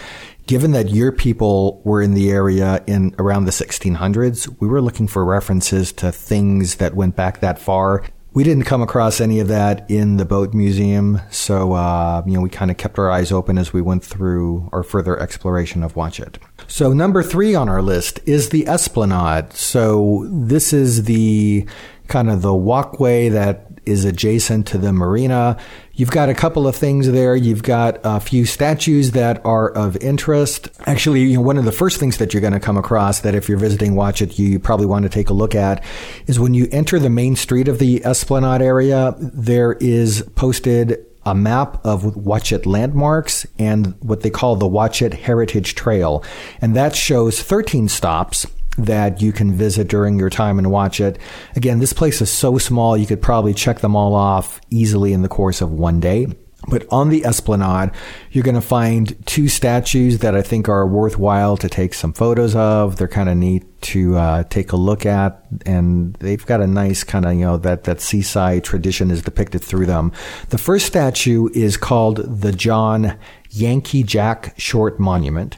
given 0.47 0.73
that 0.73 0.91
your 0.91 1.12
people 1.12 1.81
were 1.85 2.03
in 2.03 2.15
the 2.15 2.31
area 2.31 2.83
in 2.89 3.15
around 3.21 3.45
the 3.45 3.53
1600s 3.53 4.49
we 4.61 4.67
were 4.67 4.83
looking 4.83 5.07
for 5.07 5.25
references 5.25 5.93
to 5.93 6.11
things 6.11 6.77
that 6.77 6.95
went 6.95 7.15
back 7.15 7.41
that 7.41 7.59
far 7.59 8.05
we 8.35 8.45
didn't 8.45 8.65
come 8.65 8.83
across 8.83 9.21
any 9.21 9.41
of 9.41 9.49
that 9.49 9.91
in 9.91 10.17
the 10.17 10.25
boat 10.25 10.55
museum, 10.55 11.21
so 11.31 11.73
uh, 11.75 12.23
you 12.27 12.33
know 12.33 12.41
we 12.41 12.49
kind 12.49 12.71
of 12.71 12.77
kept 12.77 12.99
our 12.99 13.11
eyes 13.11 13.31
open 13.31 13.59
as 13.59 13.73
we 13.73 13.83
went 13.83 14.05
through 14.05 14.69
our 14.73 14.83
further 14.83 15.19
exploration 15.19 15.83
of 15.83 15.97
Watchet. 15.97 16.39
So 16.67 16.93
number 16.93 17.23
three 17.23 17.55
on 17.55 17.69
our 17.69 17.83
list 17.83 18.21
is 18.25 18.49
the 18.49 18.67
Esplanade. 18.67 19.53
So 19.53 20.27
this 20.31 20.73
is 20.73 21.05
the 21.05 21.67
kind 22.09 22.31
of 22.31 22.43
the 22.43 22.55
walkway 22.55 23.29
that 23.29 23.72
is 23.87 24.05
adjacent 24.05 24.67
to 24.69 24.79
the 24.79 24.93
marina. 24.93 25.59
You've 25.95 26.11
got 26.11 26.29
a 26.29 26.35
couple 26.35 26.67
of 26.67 26.75
things 26.75 27.11
there. 27.11 27.37
You've 27.37 27.62
got 27.62 28.01
a 28.05 28.21
few 28.21 28.47
statues 28.47 29.12
that 29.12 29.45
are 29.45 29.71
of 29.71 29.97
interest. 29.99 30.69
Actually, 30.87 31.23
you 31.23 31.37
know, 31.37 31.43
one 31.43 31.59
of 31.59 31.65
the 31.65 31.73
first 31.73 31.99
things 31.99 32.19
that 32.19 32.33
you're 32.33 32.41
going 32.41 32.53
to 32.53 32.61
come 32.61 32.77
across 32.77 33.21
that 33.21 33.35
if 33.35 33.49
you're 33.49 33.59
visiting 33.59 33.95
Watchet, 33.95 34.39
you 34.39 34.59
probably 34.59 34.87
want 34.87 35.03
to 35.05 35.09
take 35.09 35.31
a 35.31 35.35
look 35.35 35.55
at 35.55 35.85
is 36.27 36.41
when 36.41 36.55
you 36.55 36.69
enter 36.73 36.99
the 36.99 37.11
main 37.11 37.37
street 37.37 37.69
of 37.69 37.79
the 37.79 38.05
Esplanade 38.05 38.62
area, 38.62 39.15
there 39.19 39.73
is 39.75 40.23
posted 40.35 41.05
a 41.25 41.35
map 41.35 41.85
of 41.85 42.17
Watchet 42.17 42.67
landmarks 42.67 43.47
and 43.59 43.95
what 44.01 44.23
they 44.23 44.31
call 44.31 44.57
the 44.57 44.67
Watchet 44.67 45.15
Heritage 45.15 45.75
Trail. 45.75 46.25
And 46.61 46.75
that 46.75 46.97
shows 46.97 47.41
13 47.43 47.89
stops 47.89 48.47
that 48.79 49.21
you 49.21 49.33
can 49.33 49.52
visit 49.52 49.88
during 49.88 50.19
your 50.19 50.31
time 50.31 50.59
and 50.59 50.71
Watchet. 50.71 51.19
Again, 51.57 51.79
this 51.79 51.93
place 51.93 52.21
is 52.23 52.31
so 52.31 52.59
small, 52.59 52.97
you 52.97 53.07
could 53.07 53.23
probably 53.23 53.55
check 53.55 53.81
them 53.81 53.95
all 53.95 54.14
off 54.14 54.61
easily 54.71 55.12
in 55.12 55.23
the 55.23 55.29
course 55.29 55.61
of 55.61 55.73
one 55.73 56.00
day. 56.00 56.26
But 56.69 56.87
on 56.91 57.09
the 57.09 57.25
esplanade, 57.25 57.91
you're 58.31 58.45
going 58.45 58.55
to 58.55 58.61
find 58.61 59.17
two 59.26 59.49
statues 59.49 60.19
that 60.19 60.37
I 60.37 60.43
think 60.43 60.69
are 60.69 60.87
worthwhile 60.87 61.57
to 61.57 61.69
take 61.69 61.93
some 61.93 62.12
photos 62.12 62.55
of. 62.55 62.97
They're 62.97 63.09
kind 63.09 63.29
of 63.29 63.37
neat 63.37 63.64
to 63.83 64.17
uh, 64.17 64.45
take 64.45 64.71
a 64.71 64.76
look 64.76 65.05
at, 65.05 65.45
and 65.67 66.14
they've 66.14 66.45
got 66.47 66.61
a 66.61 66.67
nice 66.69 67.02
kind 67.02 67.25
of 67.25 67.35
you 67.35 67.41
know 67.41 67.57
that 67.57 67.83
that 67.85 68.00
seaside 68.00 68.62
tradition 68.62 69.11
is 69.11 69.23
depicted 69.23 69.64
through 69.64 69.87
them. 69.87 70.12
The 70.50 70.59
first 70.59 70.87
statue 70.87 71.49
is 71.52 71.76
called 71.76 72.41
the 72.41 72.52
John 72.52 73.19
Yankee 73.50 74.05
Jack 74.05 74.55
Short 74.57 75.00
Monument. 75.00 75.57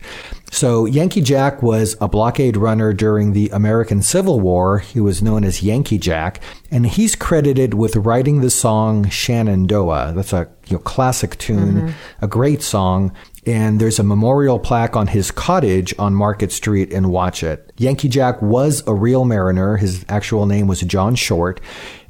So 0.54 0.84
Yankee 0.86 1.20
Jack 1.20 1.64
was 1.64 1.96
a 2.00 2.06
blockade 2.06 2.56
runner 2.56 2.92
during 2.92 3.32
the 3.32 3.48
American 3.48 4.02
Civil 4.02 4.38
War. 4.38 4.78
He 4.78 5.00
was 5.00 5.20
known 5.20 5.42
as 5.42 5.64
Yankee 5.64 5.98
Jack, 5.98 6.40
and 6.70 6.86
he's 6.86 7.16
credited 7.16 7.74
with 7.74 7.96
writing 7.96 8.40
the 8.40 8.50
song 8.50 9.08
Shenandoah. 9.08 10.12
That's 10.14 10.32
a 10.32 10.48
you 10.68 10.76
know, 10.76 10.82
classic 10.84 11.36
tune, 11.38 11.74
mm-hmm. 11.74 12.24
a 12.24 12.28
great 12.28 12.62
song. 12.62 13.12
And 13.44 13.80
there's 13.80 13.98
a 13.98 14.04
memorial 14.04 14.60
plaque 14.60 14.94
on 14.94 15.08
his 15.08 15.32
cottage 15.32 15.92
on 15.98 16.14
Market 16.14 16.52
Street 16.52 16.92
in 16.92 17.08
Watchet. 17.08 17.72
Yankee 17.76 18.08
Jack 18.08 18.40
was 18.40 18.86
a 18.86 18.94
real 18.94 19.24
mariner. 19.24 19.76
His 19.76 20.04
actual 20.08 20.46
name 20.46 20.68
was 20.68 20.82
John 20.82 21.16
Short, 21.16 21.60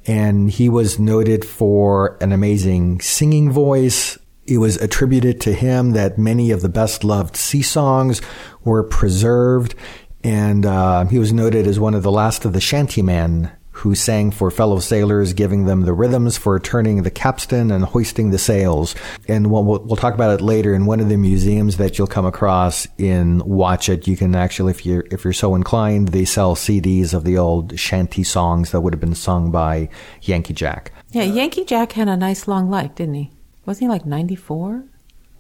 and 0.07 0.51
he 0.51 0.69
was 0.69 0.99
noted 0.99 1.47
for 1.47 2.19
an 2.21 2.31
amazing 2.31 3.01
singing 3.01 3.51
voice, 3.51 4.19
it 4.47 4.59
was 4.59 4.77
attributed 4.77 5.41
to 5.43 5.53
him 5.53 5.93
that 5.93 6.19
many 6.19 6.51
of 6.51 6.61
the 6.61 6.69
best 6.69 7.05
loved 7.05 7.37
sea 7.37 7.63
songs 7.63 8.21
were 8.65 8.83
preserved, 8.83 9.75
and 10.23 10.67
uh, 10.67 11.05
he 11.07 11.19
was 11.19 11.33
noted 11.33 11.67
as 11.67 11.79
one 11.81 11.95
of 11.95 12.03
the 12.03 12.13
last 12.13 12.45
of 12.45 12.53
the 12.53 12.61
shantymen 12.61 13.51
who 13.75 13.95
sang 13.95 14.31
for 14.31 14.51
fellow 14.53 14.79
sailors, 14.79 15.33
giving 15.33 15.65
them 15.65 15.83
the 15.83 15.93
rhythms 15.93 16.39
for 16.39 16.61
turning 16.61 17.03
the 17.03 17.11
capstan 17.11 17.73
and 17.73 17.85
hoisting 17.85 18.31
the 18.31 18.39
sails. 18.39 18.95
And 19.27 19.51
we'll, 19.51 19.65
we'll, 19.65 19.97
talk 19.97 20.15
about 20.15 20.39
it 20.39 20.43
later 20.43 20.75
in 20.75 20.87
one 20.87 21.01
of 21.01 21.09
the 21.09 21.17
museums 21.17 21.77
that 21.79 21.99
you'll 21.99 22.07
come 22.07 22.25
across 22.25 22.87
in 22.99 23.41
Watchet. 23.45 24.07
You 24.07 24.17
can 24.17 24.37
actually, 24.37 24.71
if 24.71 24.87
you're 24.87 25.05
if 25.11 25.25
you're 25.25 25.33
so 25.33 25.57
inclined, 25.57 26.09
they 26.09 26.25
sell 26.25 26.55
CDs 26.55 27.13
of 27.13 27.25
the 27.25 27.37
old 27.37 27.79
shanty 27.79 28.23
songs 28.23 28.71
that 28.71 28.81
would 28.81 28.93
have 28.93 29.01
been 29.01 29.15
sung 29.15 29.51
by 29.51 29.89
Yankee 30.23 30.55
Jack. 30.55 30.93
Yeah, 31.11 31.25
Yankee 31.25 31.65
Jack 31.65 31.93
had 31.93 32.09
a 32.09 32.17
nice 32.17 32.47
long 32.47 32.71
life, 32.71 32.95
didn't 32.95 33.15
he? 33.15 33.31
Wasn't 33.67 33.83
he 33.83 33.89
like 33.89 34.07
94? 34.07 34.85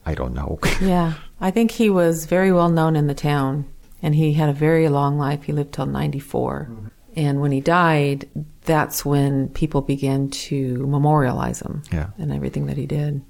I 0.06 0.14
don't 0.14 0.34
know. 0.34 0.58
yeah. 0.80 1.14
I 1.40 1.50
think 1.50 1.70
he 1.70 1.90
was 1.90 2.26
very 2.26 2.52
well 2.52 2.68
known 2.68 2.96
in 2.96 3.06
the 3.06 3.14
town. 3.14 3.66
and 4.02 4.14
he 4.14 4.34
had 4.34 4.48
a 4.50 4.52
very 4.52 4.88
long 4.90 5.16
life. 5.18 5.44
He 5.44 5.52
lived 5.52 5.72
till 5.72 5.86
94. 5.86 6.68
Mm-hmm. 6.70 6.86
And 7.16 7.40
when 7.40 7.52
he 7.52 7.60
died, 7.60 8.28
that's 8.64 9.04
when 9.04 9.48
people 9.50 9.80
began 9.80 10.28
to 10.30 10.86
memorialize 10.86 11.60
him 11.62 11.82
Yeah. 11.92 12.08
and 12.18 12.32
everything 12.32 12.66
that 12.66 12.76
he 12.76 12.86
did. 12.86 13.22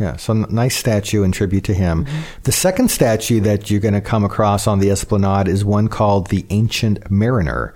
Yeah, 0.00 0.16
so 0.16 0.32
n- 0.32 0.46
nice 0.48 0.74
statue 0.74 1.22
in 1.22 1.30
tribute 1.30 1.64
to 1.64 1.74
him. 1.74 2.04
Mm-hmm. 2.06 2.20
The 2.44 2.52
second 2.52 2.90
statue 2.90 3.38
that 3.40 3.70
you're 3.70 3.80
going 3.80 3.94
to 3.94 4.00
come 4.00 4.24
across 4.24 4.66
on 4.66 4.80
the 4.80 4.90
Esplanade 4.90 5.46
is 5.46 5.64
one 5.64 5.86
called 5.88 6.28
the 6.28 6.46
Ancient 6.50 7.10
Mariner. 7.10 7.74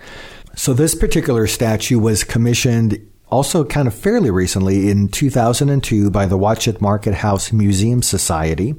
So 0.56 0.72
this 0.72 0.94
particular 0.94 1.46
statue 1.46 1.98
was 1.98 2.24
commissioned 2.24 2.98
also 3.28 3.64
kind 3.64 3.88
of 3.88 3.94
fairly 3.94 4.30
recently 4.30 4.90
in 4.90 5.08
2002 5.08 6.10
by 6.10 6.26
the 6.26 6.36
Watchet 6.36 6.80
Market 6.80 7.14
House 7.14 7.52
Museum 7.52 8.02
Society. 8.02 8.74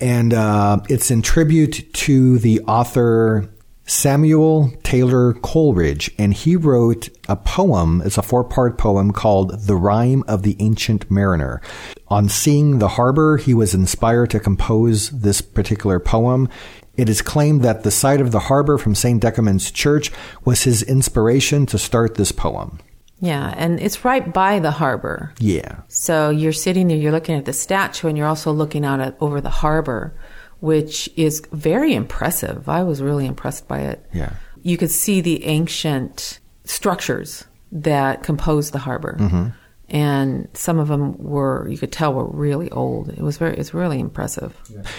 And 0.00 0.32
uh, 0.32 0.80
it's 0.88 1.10
in 1.10 1.22
tribute 1.22 1.92
to 1.94 2.38
the 2.38 2.60
author 2.60 3.48
Samuel 3.88 4.70
Taylor 4.82 5.32
Coleridge, 5.32 6.10
and 6.18 6.34
he 6.34 6.56
wrote 6.56 7.08
a 7.26 7.36
poem. 7.36 8.02
It's 8.04 8.18
a 8.18 8.22
four 8.22 8.44
part 8.44 8.76
poem 8.76 9.12
called 9.12 9.66
The 9.66 9.76
Rime 9.76 10.24
of 10.28 10.42
the 10.42 10.56
Ancient 10.60 11.10
Mariner. 11.10 11.62
On 12.08 12.28
seeing 12.28 12.78
the 12.78 12.88
harbor, 12.88 13.38
he 13.38 13.54
was 13.54 13.72
inspired 13.72 14.28
to 14.30 14.40
compose 14.40 15.08
this 15.08 15.40
particular 15.40 15.98
poem. 15.98 16.50
It 16.98 17.08
is 17.08 17.22
claimed 17.22 17.62
that 17.62 17.82
the 17.82 17.90
sight 17.90 18.20
of 18.20 18.30
the 18.30 18.40
harbor 18.40 18.76
from 18.76 18.94
St. 18.94 19.22
Decuman's 19.22 19.70
Church 19.70 20.12
was 20.44 20.64
his 20.64 20.82
inspiration 20.82 21.64
to 21.66 21.78
start 21.78 22.16
this 22.16 22.30
poem. 22.30 22.80
Yeah, 23.20 23.52
and 23.56 23.80
it's 23.80 24.04
right 24.04 24.32
by 24.32 24.60
the 24.60 24.70
harbor. 24.70 25.34
Yeah. 25.38 25.80
So 25.88 26.30
you're 26.30 26.52
sitting 26.52 26.88
there, 26.88 26.96
you're 26.96 27.12
looking 27.12 27.36
at 27.36 27.46
the 27.46 27.52
statue, 27.52 28.08
and 28.08 28.16
you're 28.16 28.28
also 28.28 28.52
looking 28.52 28.84
out 28.84 29.00
at 29.00 29.16
over 29.20 29.40
the 29.40 29.50
harbor, 29.50 30.14
which 30.60 31.10
is 31.16 31.42
very 31.52 31.94
impressive. 31.94 32.68
I 32.68 32.84
was 32.84 33.02
really 33.02 33.26
impressed 33.26 33.66
by 33.66 33.80
it. 33.80 34.06
Yeah. 34.12 34.34
You 34.62 34.76
could 34.76 34.90
see 34.90 35.20
the 35.20 35.44
ancient 35.46 36.38
structures 36.64 37.44
that 37.72 38.22
composed 38.22 38.72
the 38.72 38.78
harbor. 38.78 39.16
Mm-hmm. 39.18 39.48
And 39.90 40.48
some 40.52 40.78
of 40.78 40.88
them 40.88 41.16
were, 41.16 41.66
you 41.66 41.78
could 41.78 41.92
tell, 41.92 42.12
were 42.12 42.28
really 42.28 42.70
old. 42.70 43.08
It 43.08 43.20
was 43.20 43.38
very, 43.38 43.56
it's 43.56 43.72
really 43.72 43.98
impressive. 43.98 44.54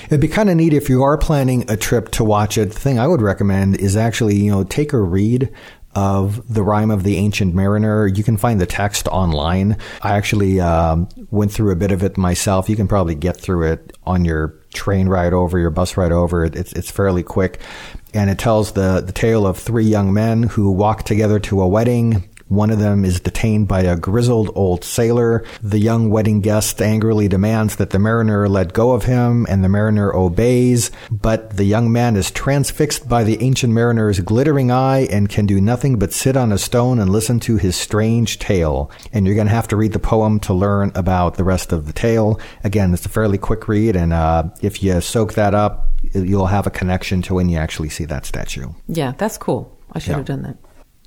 It'd 0.05 0.19
be 0.19 0.27
kind 0.27 0.49
of 0.49 0.57
neat 0.57 0.73
if 0.73 0.89
you 0.89 1.03
are 1.03 1.15
planning 1.15 1.69
a 1.69 1.77
trip 1.77 2.09
to 2.11 2.23
Watchet. 2.23 2.71
The 2.71 2.79
thing 2.79 2.97
I 2.97 3.07
would 3.07 3.21
recommend 3.21 3.77
is 3.77 3.95
actually, 3.95 4.37
you 4.37 4.49
know, 4.49 4.63
take 4.63 4.91
a 4.91 4.97
read 4.97 5.53
of 5.95 6.53
the 6.53 6.63
rhyme 6.63 6.91
of 6.91 7.03
the 7.03 7.17
ancient 7.17 7.55
mariner. 7.55 8.07
You 8.07 8.23
can 8.23 8.37
find 8.37 8.61
the 8.61 8.65
text 8.65 9.07
online. 9.07 9.77
I 10.01 10.15
actually 10.15 10.59
um, 10.59 11.09
went 11.31 11.51
through 11.51 11.71
a 11.71 11.75
bit 11.75 11.91
of 11.91 12.03
it 12.03 12.17
myself. 12.17 12.69
You 12.69 12.75
can 12.75 12.87
probably 12.87 13.15
get 13.15 13.37
through 13.37 13.71
it 13.71 13.97
on 14.05 14.25
your 14.25 14.59
train 14.73 15.07
ride 15.07 15.33
over, 15.33 15.57
your 15.57 15.71
bus 15.71 15.97
ride 15.97 16.11
over. 16.11 16.45
It's 16.45 16.73
it's 16.73 16.91
fairly 16.91 17.23
quick, 17.23 17.59
and 18.13 18.29
it 18.29 18.37
tells 18.37 18.73
the 18.73 19.01
the 19.01 19.11
tale 19.11 19.47
of 19.47 19.57
three 19.57 19.85
young 19.85 20.13
men 20.13 20.43
who 20.43 20.71
walk 20.71 21.03
together 21.03 21.39
to 21.39 21.61
a 21.61 21.67
wedding. 21.67 22.28
One 22.49 22.69
of 22.71 22.79
them 22.79 23.05
is 23.05 23.19
detained 23.19 23.67
by 23.67 23.81
a 23.81 23.95
grizzled 23.95 24.51
old 24.55 24.83
sailor. 24.83 25.43
The 25.61 25.79
young 25.79 26.09
wedding 26.09 26.41
guest 26.41 26.81
angrily 26.81 27.27
demands 27.27 27.77
that 27.77 27.91
the 27.91 27.99
mariner 27.99 28.49
let 28.49 28.73
go 28.73 28.91
of 28.91 29.05
him, 29.05 29.45
and 29.49 29.63
the 29.63 29.69
mariner 29.69 30.13
obeys. 30.15 30.91
But 31.09 31.57
the 31.57 31.63
young 31.63 31.91
man 31.91 32.15
is 32.15 32.31
transfixed 32.31 33.07
by 33.07 33.23
the 33.23 33.41
ancient 33.41 33.71
mariner's 33.73 34.19
glittering 34.19 34.71
eye 34.71 35.07
and 35.11 35.29
can 35.29 35.45
do 35.45 35.61
nothing 35.61 35.97
but 35.99 36.11
sit 36.11 36.35
on 36.35 36.51
a 36.51 36.57
stone 36.57 36.99
and 36.99 37.09
listen 37.11 37.39
to 37.41 37.57
his 37.57 37.75
strange 37.75 38.39
tale. 38.39 38.89
And 39.13 39.25
you're 39.25 39.35
going 39.35 39.47
to 39.47 39.53
have 39.53 39.67
to 39.69 39.77
read 39.77 39.93
the 39.93 39.99
poem 39.99 40.39
to 40.41 40.53
learn 40.53 40.91
about 40.95 41.35
the 41.35 41.43
rest 41.43 41.71
of 41.71 41.85
the 41.85 41.93
tale. 41.93 42.39
Again, 42.63 42.93
it's 42.93 43.05
a 43.05 43.09
fairly 43.09 43.37
quick 43.37 43.67
read, 43.67 43.95
and 43.95 44.11
uh, 44.11 44.43
if 44.61 44.81
you 44.81 44.99
soak 45.01 45.33
that 45.35 45.53
up, 45.53 45.87
you'll 46.13 46.47
have 46.47 46.65
a 46.65 46.71
connection 46.71 47.21
to 47.23 47.35
when 47.35 47.47
you 47.49 47.57
actually 47.59 47.89
see 47.89 48.05
that 48.05 48.25
statue. 48.25 48.69
Yeah, 48.87 49.13
that's 49.17 49.37
cool. 49.37 49.77
I 49.93 49.99
should 49.99 50.11
Yeah. 50.11 50.15
have 50.17 50.25
done 50.25 50.41
that. 50.43 50.57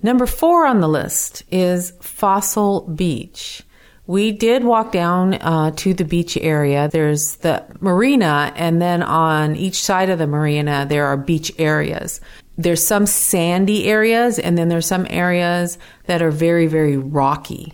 Number 0.03 0.27
four 0.27 0.67
on 0.67 0.81
the 0.81 0.88
list 0.88 1.45
is 1.51 1.93
Fossil 2.01 2.83
Beach. 2.83 3.62
We 4.07 4.33
did 4.33 4.65
walk 4.65 4.91
down 4.91 5.35
uh, 5.35 5.71
to 5.77 5.95
the 5.95 6.05
beach 6.05 6.37
area. 6.37 6.88
There's 6.88 7.37
the 7.37 7.65
marina, 7.81 8.53
and 8.57 8.83
then 8.83 9.03
on 9.03 9.55
each 9.55 9.81
side 9.81 10.11
of 10.11 10.19
the 10.19 10.27
marina, 10.27 10.87
there 10.88 11.07
are 11.07 11.17
beach 11.17 11.53
areas. 11.59 12.21
There's 12.59 12.85
some 12.85 13.07
sandy 13.07 13.87
areas, 13.87 14.38
and 14.41 14.59
then 14.59 14.69
there's 14.69 14.87
some 14.87 15.07
areas 15.09 15.79
that 16.07 16.21
are 16.21 16.33
very, 16.33 16.67
very 16.67 16.97
rocky. 16.97 17.73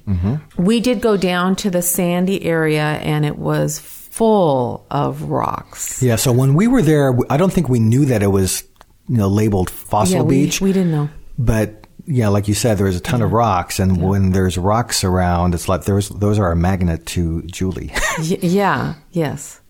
We 0.56 0.80
did 0.80 1.00
go 1.00 1.16
down 1.16 1.56
to 1.56 1.70
the 1.70 1.82
sandy 1.82 2.44
area, 2.44 2.82
and 2.82 3.24
it 3.24 3.38
was 3.38 3.78
full 3.78 4.86
of 4.90 5.22
rocks. 5.30 6.02
Yeah, 6.02 6.16
so 6.16 6.30
when 6.32 6.54
we 6.54 6.68
were 6.68 6.82
there, 6.82 7.16
I 7.30 7.38
don't 7.38 7.52
think 7.52 7.68
we 7.68 7.80
knew 7.80 8.04
that 8.04 8.22
it 8.22 8.28
was 8.28 8.64
you 9.08 9.16
know 9.16 9.28
labeled 9.28 9.70
Fossil 9.70 10.16
yeah, 10.16 10.22
we, 10.22 10.44
Beach, 10.44 10.60
we 10.60 10.72
didn't 10.72 10.90
know. 10.92 11.08
but 11.38 11.77
yeah, 12.10 12.28
like 12.28 12.48
you 12.48 12.54
said, 12.54 12.78
there's 12.78 12.96
a 12.96 13.00
ton 13.00 13.20
of 13.20 13.32
rocks, 13.32 13.78
and 13.78 14.02
when 14.02 14.32
there's 14.32 14.56
rocks 14.56 15.04
around, 15.04 15.54
it's 15.54 15.68
like 15.68 15.84
there's 15.84 16.08
those 16.08 16.38
are 16.38 16.50
a 16.50 16.56
magnet 16.56 17.04
to 17.06 17.42
Julie. 17.42 17.92
Y- 18.18 18.38
yeah, 18.40 18.94
yes. 19.12 19.60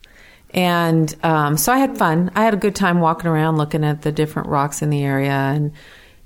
And 0.50 1.14
um, 1.22 1.56
so 1.56 1.72
I 1.72 1.78
had 1.78 1.98
fun. 1.98 2.30
I 2.34 2.44
had 2.44 2.54
a 2.54 2.58
good 2.58 2.74
time 2.74 3.00
walking 3.00 3.26
around 3.26 3.58
looking 3.58 3.84
at 3.84 4.02
the 4.02 4.12
different 4.12 4.48
rocks 4.48 4.82
in 4.82 4.90
the 4.90 5.02
area. 5.02 5.30
And, 5.30 5.72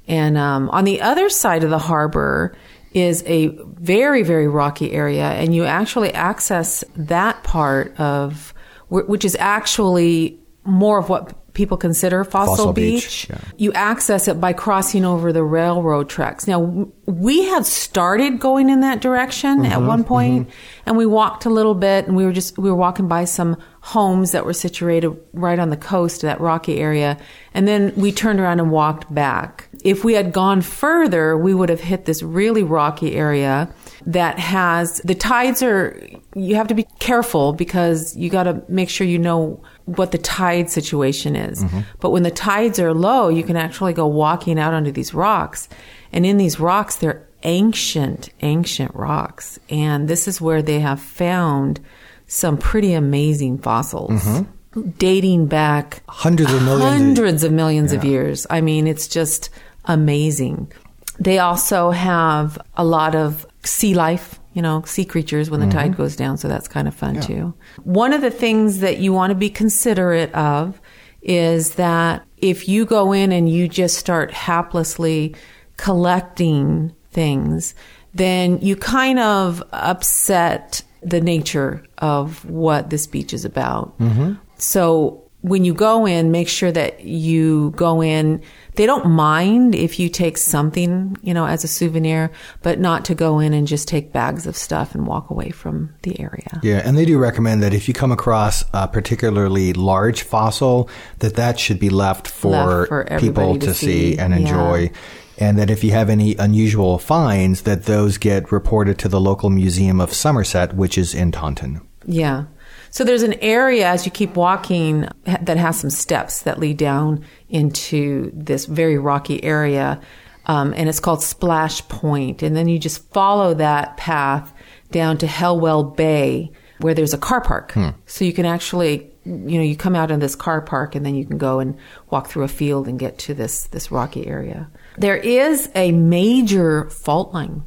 and 0.07 0.39
um, 0.39 0.71
on 0.71 0.85
the 0.85 1.01
other 1.01 1.29
side 1.29 1.65
of 1.65 1.71
the 1.71 1.79
harbor 1.79 2.57
is 2.93 3.25
a 3.27 3.49
very, 3.49 4.23
very 4.23 4.47
rocky 4.47 4.93
area. 4.93 5.25
And 5.25 5.55
you 5.55 5.65
actually 5.65 6.13
access 6.15 6.85
that 6.95 7.43
part 7.43 7.99
of, 7.99 8.55
which 8.89 9.25
is 9.25 9.37
actually 9.41 10.39
more 10.65 10.99
of 10.99 11.09
what 11.09 11.35
people 11.55 11.77
consider 11.77 12.25
Fossil, 12.25 12.57
Fossil 12.57 12.73
Beach, 12.73 13.29
Beach. 13.29 13.31
yeah. 13.31 13.39
You 13.57 13.73
access 13.73 14.29
it 14.29 14.41
by 14.41 14.53
crossing 14.53 15.05
over 15.05 15.33
the 15.33 15.45
railroad 15.45 16.09
tracks. 16.09 16.47
Now, 16.47 16.89
we 17.07 17.45
had 17.45 17.67
started 17.67 18.41
going 18.41 18.71
in 18.71 18.81
that 18.81 19.01
direction 19.01 19.67
at 19.67 19.79
mm-hmm, 19.79 19.87
one 19.87 20.05
point, 20.05 20.49
mm-hmm. 20.49 20.83
and 20.87 20.97
we 20.97 21.07
walked 21.07 21.45
a 21.45 21.51
little 21.51 21.75
bit, 21.75 22.07
and 22.07 22.17
we 22.17 22.25
were 22.25 22.33
just 22.33 22.59
we 22.59 22.71
were 22.71 22.77
walking 22.77 23.09
by 23.09 23.25
some 23.25 23.57
homes 23.81 24.33
that 24.33 24.47
were 24.47 24.53
situated 24.53 25.17
right 25.33 25.59
on 25.59 25.71
the 25.71 25.77
coast 25.77 26.23
of 26.23 26.29
that 26.29 26.41
rocky 26.41 26.79
area, 26.79 27.19
and 27.53 27.69
then 27.69 27.93
we 27.97 28.13
turned 28.13 28.41
around 28.41 28.61
and 28.61 28.71
walked 28.71 29.13
back. 29.13 29.69
If 29.85 30.05
we 30.05 30.15
had 30.15 30.33
gone 30.33 30.63
further, 30.63 31.37
we 31.37 31.55
would 31.55 31.69
have 31.69 31.81
hit 31.81 32.07
this 32.07 32.23
really 32.23 32.63
rocky 32.63 33.15
area 33.15 33.73
that 34.07 34.39
has 34.39 34.99
the 35.05 35.15
tides 35.15 35.63
are 35.63 36.01
you 36.35 36.57
have 36.57 36.69
to 36.69 36.75
be 36.75 36.85
careful 36.99 37.53
because 37.53 38.17
you 38.17 38.31
got 38.31 38.45
to 38.45 38.63
make 38.69 38.89
sure 38.89 39.07
you 39.07 39.19
know 39.19 39.63
what 39.85 40.13
the 40.13 40.19
tide 40.19 40.71
situation 40.71 41.37
is. 41.37 41.63
Mm-hmm. 41.63 41.81
But 42.01 42.11
when 42.11 42.23
the 42.23 42.31
tides 42.31 42.79
are 42.79 42.95
low, 42.95 43.29
you 43.29 43.43
can 43.43 43.57
actually 43.57 43.93
go 43.93 44.07
walking 44.07 44.59
out 44.59 44.75
onto 44.75 44.93
these 44.93 45.13
rocks. 45.13 45.69
And 46.13 46.25
in 46.25 46.37
these 46.37 46.59
rocks, 46.61 46.97
they're 46.97 47.27
ancient, 47.43 48.31
ancient 48.41 48.95
rocks. 48.95 49.59
And 49.69 50.09
this 50.09 50.29
is 50.29 50.41
where 50.41 50.63
they 50.63 50.81
have 50.81 51.01
found 51.01 51.81
some 52.27 52.57
pretty 52.57 52.95
amazing 52.95 53.59
fossils 53.59 54.23
mm-hmm. 54.23 54.91
dating 54.99 55.47
back 55.47 56.03
Hundreds 56.09 56.53
of 56.53 56.63
millions. 56.63 56.83
of- 56.83 56.99
hundreds 56.99 57.45
of 57.45 57.53
millions 57.53 57.93
of 57.93 58.05
years. 58.05 58.47
I 58.49 58.61
mean, 58.61 58.87
it's 58.87 59.09
just 59.09 59.51
amazing. 59.85 60.73
They 61.19 61.39
also 61.39 61.91
have 61.91 62.59
a 62.77 62.85
lot 62.85 63.15
of 63.15 63.47
sea 63.65 63.95
life, 63.95 64.41
you 64.55 64.63
know, 64.63 64.83
sea 64.83 65.05
creatures 65.05 65.51
when 65.51 65.61
the 65.61 65.67
mm-hmm. 65.67 65.79
tide 65.79 65.97
goes 65.97 66.17
down, 66.17 66.37
so 66.37 66.49
that's 66.49 66.69
kind 66.69 66.89
of 66.89 66.95
fun 66.95 67.21
too. 67.21 67.55
One 67.85 68.13
of 68.13 68.21
the 68.21 68.31
things 68.31 68.81
that 68.81 68.99
you 68.99 69.13
want 69.13 69.31
to 69.31 69.35
be 69.35 69.51
considerate 69.51 70.35
of 70.35 70.81
is 71.23 71.77
that 71.77 72.25
if 72.39 72.69
you 72.69 72.85
go 72.85 73.13
in 73.13 73.31
and 73.31 73.49
you 73.49 73.69
just 73.69 73.97
start 73.97 74.33
haplessly 74.33 75.37
collecting 75.77 76.93
things, 77.11 77.75
then 78.15 78.59
you 78.59 78.77
kind 78.77 79.19
of 79.19 79.63
upset 79.73 80.83
the 81.03 81.21
nature 81.21 81.85
of 81.99 82.45
what 82.45 82.91
this 82.91 83.07
beach 83.07 83.33
is 83.33 83.45
about. 83.45 83.97
Mm-hmm. 83.99 84.35
So 84.59 85.23
when 85.41 85.65
you 85.65 85.75
go 85.75 86.07
in, 86.07 86.31
make 86.31 86.49
sure 86.49 86.73
that 86.73 87.05
you 87.05 87.73
go 87.77 88.03
in. 88.03 88.43
They 88.75 88.87
don't 88.87 89.11
mind 89.11 89.75
if 89.75 89.99
you 89.99 90.09
take 90.09 90.39
something, 90.39 91.17
you 91.23 91.35
know, 91.35 91.47
as 91.47 91.63
a 91.63 91.69
souvenir, 91.69 92.31
but 92.63 92.81
not 92.81 93.05
to 93.07 93.15
go 93.15 93.39
in 93.39 93.53
and 93.53 93.67
just 93.67 93.87
take 93.87 94.13
bags 94.13 94.47
of 94.47 94.57
stuff 94.57 94.95
and 94.95 95.07
walk 95.07 95.31
away 95.31 95.51
from 95.51 95.95
the 96.03 96.19
area. 96.19 96.61
Yeah, 96.63 96.83
and 96.85 96.97
they 96.97 97.05
do 97.05 97.19
recommend 97.19 97.63
that 97.63 97.75
if 97.75 97.87
you 97.87 97.95
come 97.95 98.13
across 98.13 98.65
a 98.73 98.89
particularly 98.89 99.73
large 99.73 100.23
fossil, 100.23 100.89
that 101.19 101.35
that 101.35 101.61
should 101.61 101.79
be 101.79 101.91
left 101.91 102.29
for, 102.29 102.51
Left 102.51 102.89
for 102.89 103.19
people 103.21 103.59
to, 103.59 103.67
to 103.67 103.75
see 103.75 103.93
see, 103.93 104.19
and 104.19 104.33
yeah. 104.33 104.39
enjoy. 104.41 104.91
And 105.39 105.59
that 105.59 105.71
if 105.71 105.83
you 105.83 105.91
have 105.93 106.09
any 106.11 106.37
unusual 106.37 106.99
finds, 106.99 107.63
that 107.63 107.85
those 107.85 108.19
get 108.19 108.53
reported 108.53 108.99
to 109.01 109.09
the 109.09 109.21
local 109.21 109.51
museum 109.51 110.01
of 110.01 110.13
Somerset, 110.13 110.75
which 110.75 110.97
is 110.97 111.15
in 111.15 111.33
Taunton. 111.33 111.81
Yeah. 112.07 112.45
So 112.93 113.05
there's 113.05 113.23
an 113.23 113.35
area 113.41 113.89
as 113.89 114.05
you 114.05 114.13
keep 114.13 114.37
walking 114.37 115.09
that 115.25 115.57
has 115.57 115.81
some 115.81 115.89
steps 115.89 116.43
that 116.43 116.61
lead 116.61 116.77
down 116.77 117.25
into 117.49 118.31
this 118.35 118.67
very 118.67 118.99
rocky 118.99 119.43
area. 119.43 119.99
Um, 120.45 120.75
and 120.77 120.91
it's 120.91 121.01
called 121.01 121.23
Splash 121.23 121.89
Point. 121.89 122.43
And 122.43 122.55
then 122.55 122.69
you 122.69 122.79
just 122.79 123.11
follow 123.11 123.55
that 123.55 123.97
path 123.97 124.53
down 124.91 125.17
to 125.19 125.27
Helwell 125.27 125.97
Bay, 125.97 126.53
where 126.81 126.93
there's 126.93 127.15
a 127.15 127.19
car 127.19 127.41
park. 127.41 127.73
So 128.05 128.27
you 128.27 128.33
can 128.35 128.45
actually, 128.45 129.11
you 129.25 129.57
know, 129.57 129.63
you 129.63 129.75
come 129.75 129.97
out 129.97 130.11
in 130.11 130.21
this 130.21 130.37
car 130.37 130.61
park 130.61 130.95
and 130.95 131.07
then 131.07 131.15
you 131.15 131.25
can 131.25 131.39
go 131.39 131.61
and 131.61 131.79
walk 132.11 132.29
through 132.29 132.45
a 132.45 132.49
field 132.49 132.89
and 132.89 132.99
get 132.99 133.17
to 133.21 133.33
this, 133.33 133.69
this 133.69 133.91
rocky 133.91 134.27
area. 134.27 134.71
There 134.99 135.17
is 135.17 135.71
a 135.75 135.93
major 135.93 136.91
fault 136.91 137.33
line 137.33 137.65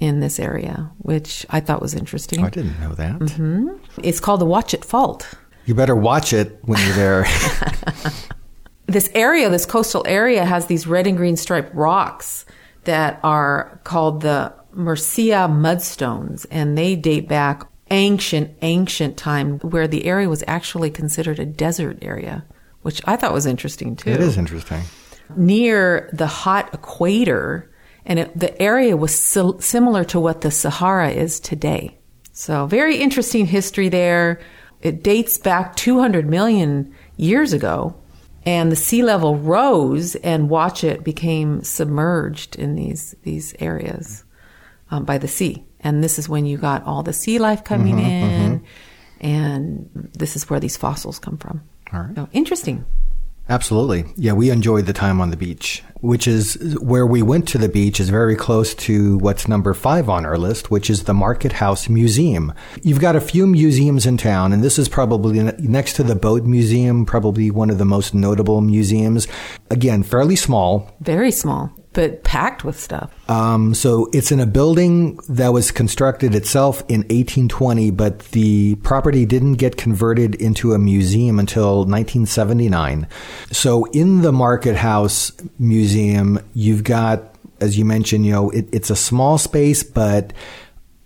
in 0.00 0.20
this 0.20 0.38
area, 0.38 0.90
which 0.98 1.44
I 1.50 1.60
thought 1.60 1.82
was 1.82 1.94
interesting. 1.94 2.44
I 2.44 2.50
didn't 2.50 2.80
know 2.80 2.94
that. 2.94 3.18
Mm-hmm. 3.18 3.68
It's 4.02 4.20
called 4.20 4.40
the 4.40 4.46
Watch 4.46 4.72
Watchet 4.72 4.84
Fault. 4.84 5.34
You 5.66 5.74
better 5.74 5.96
watch 5.96 6.32
it 6.32 6.58
when 6.62 6.80
you're 6.84 6.96
there. 6.96 7.26
this 8.86 9.10
area, 9.14 9.50
this 9.50 9.66
coastal 9.66 10.04
area, 10.06 10.44
has 10.44 10.66
these 10.66 10.86
red 10.86 11.06
and 11.06 11.16
green 11.16 11.36
striped 11.36 11.74
rocks 11.74 12.44
that 12.84 13.20
are 13.22 13.80
called 13.84 14.22
the 14.22 14.52
Mercia 14.72 15.48
mudstones, 15.50 16.46
and 16.50 16.76
they 16.76 16.96
date 16.96 17.28
back 17.28 17.68
ancient, 17.90 18.56
ancient 18.62 19.16
time 19.16 19.58
where 19.60 19.88
the 19.88 20.04
area 20.06 20.28
was 20.28 20.44
actually 20.46 20.90
considered 20.90 21.38
a 21.38 21.46
desert 21.46 21.98
area, 22.02 22.44
which 22.82 23.00
I 23.06 23.16
thought 23.16 23.32
was 23.32 23.46
interesting 23.46 23.96
too. 23.96 24.10
it 24.10 24.20
is 24.20 24.38
interesting. 24.38 24.82
Near 25.36 26.08
the 26.12 26.26
hot 26.26 26.72
equator, 26.72 27.67
and 28.08 28.18
it, 28.18 28.36
the 28.38 28.60
area 28.60 28.96
was 28.96 29.14
sil- 29.14 29.60
similar 29.60 30.02
to 30.04 30.18
what 30.18 30.40
the 30.40 30.50
Sahara 30.50 31.10
is 31.10 31.38
today. 31.38 31.98
So, 32.32 32.66
very 32.66 32.96
interesting 32.96 33.46
history 33.46 33.88
there. 33.88 34.40
It 34.80 35.02
dates 35.04 35.38
back 35.38 35.76
200 35.76 36.26
million 36.26 36.94
years 37.16 37.52
ago, 37.52 37.94
and 38.46 38.72
the 38.72 38.76
sea 38.76 39.02
level 39.02 39.36
rose, 39.36 40.14
and 40.16 40.48
Watchet 40.48 41.04
became 41.04 41.62
submerged 41.62 42.56
in 42.56 42.74
these 42.76 43.14
these 43.22 43.54
areas 43.60 44.24
um, 44.90 45.04
by 45.04 45.18
the 45.18 45.28
sea. 45.28 45.64
And 45.80 46.02
this 46.02 46.18
is 46.18 46.28
when 46.28 46.46
you 46.46 46.58
got 46.58 46.84
all 46.84 47.02
the 47.02 47.12
sea 47.12 47.38
life 47.38 47.62
coming 47.62 47.96
Mm-hmm, 47.96 48.06
in, 48.06 48.64
and 49.20 50.10
this 50.14 50.34
is 50.34 50.48
where 50.48 50.60
these 50.60 50.76
fossils 50.76 51.18
come 51.18 51.36
from. 51.38 51.62
All 51.92 52.00
right. 52.00 52.14
So, 52.14 52.28
interesting. 52.32 52.84
Absolutely. 53.48 54.04
Yeah, 54.16 54.32
we 54.32 54.50
enjoyed 54.50 54.86
the 54.86 54.92
time 54.92 55.20
on 55.20 55.30
the 55.30 55.36
beach, 55.36 55.82
which 56.00 56.28
is 56.28 56.76
where 56.80 57.06
we 57.06 57.22
went 57.22 57.48
to 57.48 57.58
the 57.58 57.68
beach 57.68 57.98
is 57.98 58.10
very 58.10 58.36
close 58.36 58.74
to 58.74 59.16
what's 59.18 59.48
number 59.48 59.72
five 59.72 60.08
on 60.10 60.26
our 60.26 60.36
list, 60.36 60.70
which 60.70 60.90
is 60.90 61.04
the 61.04 61.14
Market 61.14 61.52
House 61.52 61.88
Museum. 61.88 62.52
You've 62.82 63.00
got 63.00 63.16
a 63.16 63.20
few 63.20 63.46
museums 63.46 64.04
in 64.04 64.18
town, 64.18 64.52
and 64.52 64.62
this 64.62 64.78
is 64.78 64.88
probably 64.88 65.40
next 65.58 65.94
to 65.94 66.02
the 66.02 66.14
Boat 66.14 66.44
Museum, 66.44 67.06
probably 67.06 67.50
one 67.50 67.70
of 67.70 67.78
the 67.78 67.86
most 67.86 68.14
notable 68.14 68.60
museums. 68.60 69.26
Again, 69.70 70.02
fairly 70.02 70.36
small, 70.36 70.94
Very 71.00 71.30
small, 71.30 71.72
but 71.98 72.22
packed 72.22 72.62
with 72.62 72.78
stuff. 72.78 73.10
um, 73.28 73.74
so 73.74 74.08
it's 74.12 74.30
in 74.30 74.38
a 74.38 74.46
building 74.46 75.18
that 75.28 75.52
was 75.52 75.72
constructed 75.72 76.32
itself 76.32 76.80
in 76.82 77.00
1820, 77.00 77.90
but 77.90 78.20
the 78.30 78.76
property 78.84 79.26
didn't 79.26 79.54
get 79.54 79.76
converted 79.76 80.36
into 80.36 80.74
a 80.74 80.78
museum 80.78 81.40
until 81.40 81.78
1979. 81.78 83.08
So 83.50 83.86
in 83.86 84.22
the 84.22 84.30
Market 84.30 84.76
House 84.76 85.32
Museum, 85.58 86.38
you've 86.54 86.84
got, 86.84 87.34
as 87.60 87.76
you 87.76 87.84
mentioned, 87.84 88.24
you 88.24 88.30
know, 88.30 88.50
it, 88.50 88.68
it's 88.70 88.90
a 88.90 88.96
small 88.96 89.36
space, 89.36 89.82
but 89.82 90.32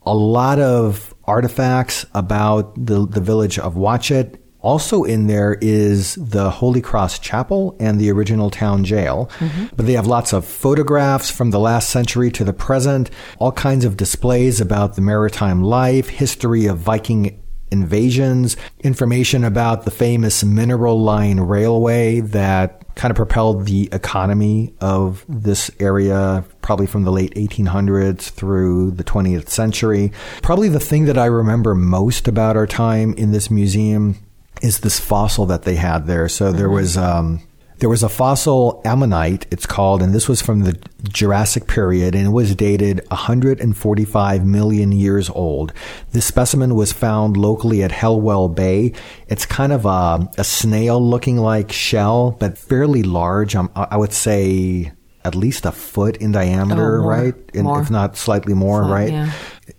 a 0.04 0.14
lot 0.14 0.60
of 0.60 1.14
artifacts 1.24 2.04
about 2.12 2.74
the, 2.74 3.06
the 3.06 3.22
village 3.22 3.58
of 3.58 3.78
Watchet. 3.78 4.41
Also 4.62 5.02
in 5.02 5.26
there 5.26 5.58
is 5.60 6.14
the 6.14 6.50
Holy 6.50 6.80
Cross 6.80 7.18
Chapel 7.18 7.76
and 7.78 8.00
the 8.00 8.10
original 8.10 8.48
town 8.48 8.84
jail. 8.84 9.30
Mm-hmm. 9.38 9.74
But 9.76 9.86
they 9.86 9.92
have 9.92 10.06
lots 10.06 10.32
of 10.32 10.44
photographs 10.44 11.30
from 11.30 11.50
the 11.50 11.60
last 11.60 11.90
century 11.90 12.30
to 12.32 12.44
the 12.44 12.52
present, 12.52 13.10
all 13.38 13.52
kinds 13.52 13.84
of 13.84 13.96
displays 13.96 14.60
about 14.60 14.94
the 14.94 15.02
maritime 15.02 15.62
life, 15.62 16.08
history 16.08 16.66
of 16.66 16.78
Viking 16.78 17.42
invasions, 17.72 18.56
information 18.80 19.42
about 19.42 19.84
the 19.84 19.90
famous 19.90 20.44
mineral 20.44 21.00
line 21.00 21.40
railway 21.40 22.20
that 22.20 22.82
kind 22.94 23.10
of 23.10 23.16
propelled 23.16 23.64
the 23.64 23.88
economy 23.92 24.74
of 24.80 25.24
this 25.26 25.70
area 25.80 26.44
probably 26.60 26.86
from 26.86 27.04
the 27.04 27.10
late 27.10 27.34
1800s 27.34 28.28
through 28.30 28.90
the 28.92 29.02
20th 29.02 29.48
century. 29.48 30.12
Probably 30.42 30.68
the 30.68 30.78
thing 30.78 31.06
that 31.06 31.16
I 31.16 31.24
remember 31.24 31.74
most 31.74 32.28
about 32.28 32.56
our 32.56 32.66
time 32.66 33.14
in 33.14 33.32
this 33.32 33.50
museum 33.50 34.16
is 34.62 34.80
this 34.80 34.98
fossil 35.00 35.44
that 35.46 35.62
they 35.64 35.74
had 35.76 36.06
there. 36.06 36.28
So 36.28 36.52
there 36.52 36.70
was 36.70 36.96
um, 36.96 37.40
there 37.78 37.88
was 37.88 38.04
a 38.04 38.08
fossil 38.08 38.80
ammonite, 38.84 39.44
it's 39.50 39.66
called, 39.66 40.02
and 40.02 40.14
this 40.14 40.28
was 40.28 40.40
from 40.40 40.60
the 40.60 40.78
Jurassic 41.08 41.66
period, 41.66 42.14
and 42.14 42.26
it 42.28 42.30
was 42.30 42.54
dated 42.54 43.04
145 43.10 44.46
million 44.46 44.92
years 44.92 45.28
old. 45.30 45.72
This 46.12 46.24
specimen 46.24 46.74
was 46.76 46.92
found 46.92 47.36
locally 47.36 47.82
at 47.82 47.90
Helwell 47.90 48.54
Bay. 48.54 48.92
It's 49.26 49.44
kind 49.46 49.72
of 49.72 49.84
a, 49.84 50.30
a 50.38 50.44
snail-looking 50.44 51.38
like 51.38 51.72
shell, 51.72 52.36
but 52.38 52.56
fairly 52.56 53.02
large. 53.02 53.56
Um, 53.56 53.68
I 53.74 53.96
would 53.96 54.12
say 54.12 54.92
at 55.24 55.34
least 55.34 55.66
a 55.66 55.72
foot 55.72 56.16
in 56.18 56.32
diameter, 56.32 56.98
Oh, 56.98 57.02
more. 57.02 57.10
right? 57.10 57.34
And 57.54 57.64
More. 57.64 57.80
if 57.80 57.90
not 57.90 58.16
slightly 58.16 58.54
more, 58.54 58.82
right? 58.84 59.10
yeah. 59.12 59.32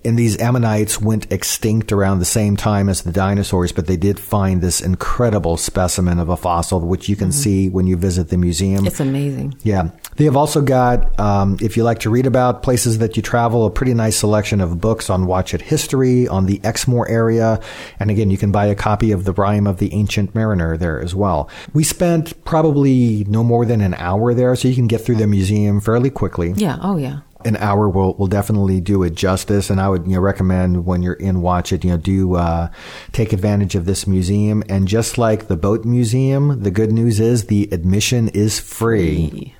And 0.05 0.17
these 0.17 0.39
ammonites 0.39 0.99
went 0.99 1.31
extinct 1.31 1.91
around 1.91 2.19
the 2.19 2.25
same 2.25 2.57
time 2.57 2.89
as 2.89 3.03
the 3.03 3.11
dinosaurs, 3.11 3.71
but 3.71 3.87
they 3.87 3.97
did 3.97 4.19
find 4.19 4.61
this 4.61 4.81
incredible 4.81 5.57
specimen 5.57 6.19
of 6.19 6.29
a 6.29 6.37
fossil, 6.37 6.81
which 6.81 7.07
you 7.07 7.15
can 7.15 7.31
see 7.31 7.69
when 7.69 7.87
you 7.87 7.95
visit 7.95 8.29
the 8.29 8.37
museum. 8.37 8.79
Mm-hmm. 8.79 8.87
It's 8.87 8.99
amazing. 8.99 9.55
Yeah. 9.63 9.89
They 10.15 10.25
have 10.25 10.35
also 10.35 10.61
got, 10.61 11.19
um, 11.19 11.57
if 11.61 11.77
you 11.77 11.83
like 11.83 11.99
to 11.99 12.09
read 12.09 12.25
about 12.25 12.63
places 12.63 12.99
that 12.99 13.15
you 13.15 13.23
travel, 13.23 13.65
a 13.65 13.71
pretty 13.71 13.93
nice 13.93 14.17
selection 14.17 14.61
of 14.61 14.79
books 14.79 15.09
on 15.09 15.25
Watchet 15.25 15.61
history, 15.61 16.27
on 16.27 16.45
the 16.45 16.59
Exmoor 16.63 17.07
area. 17.09 17.59
And 17.99 18.11
again, 18.11 18.29
you 18.29 18.37
can 18.37 18.51
buy 18.51 18.67
a 18.67 18.75
copy 18.75 19.11
of 19.11 19.23
The 19.23 19.33
Rime 19.33 19.65
of 19.65 19.79
the 19.79 19.93
Ancient 19.93 20.35
Mariner 20.35 20.77
there 20.77 21.01
as 21.01 21.15
well. 21.15 21.49
We 21.73 21.83
spent 21.83 22.43
probably 22.45 23.25
no 23.27 23.43
more 23.43 23.65
than 23.65 23.81
an 23.81 23.95
hour 23.95 24.33
there, 24.33 24.55
so 24.55 24.67
you 24.67 24.75
can 24.75 24.87
get 24.87 25.01
through 25.01 25.15
the 25.15 25.27
museum 25.27 25.81
fairly 25.81 26.09
quickly 26.09 26.53
Yeah. 26.55 26.77
Oh, 26.81 26.97
yeah. 26.97 27.19
An 27.45 27.58
hour 27.58 27.89
will 27.89 28.13
will 28.15 28.27
definitely 28.27 28.82
do 28.82 29.03
it 29.03 29.15
justice. 29.15 29.69
And 29.69 29.79
I 29.79 29.89
would 29.89 30.06
you 30.06 30.13
know 30.13 30.21
recommend 30.21 30.86
when 30.86 31.01
you're 31.01 31.13
in 31.13 31.41
Watchet, 31.41 31.84
you 31.84 31.91
know, 31.91 31.97
do 31.97 32.36
uh, 32.36 32.69
take 33.12 33.34
advantage 33.34 33.75
of 33.75 33.86
this 33.86 34.08
museum. 34.08 34.63
And 34.69 34.88
just 34.88 35.17
like 35.17 35.47
the 35.47 35.58
boat 35.58 35.86
museum, 35.86 36.63
the 36.63 36.71
good 36.71 36.91
news 36.91 37.19
is 37.19 37.45
the 37.45 37.69
admission 37.71 38.29
is 38.29 38.60
free. 38.60 39.56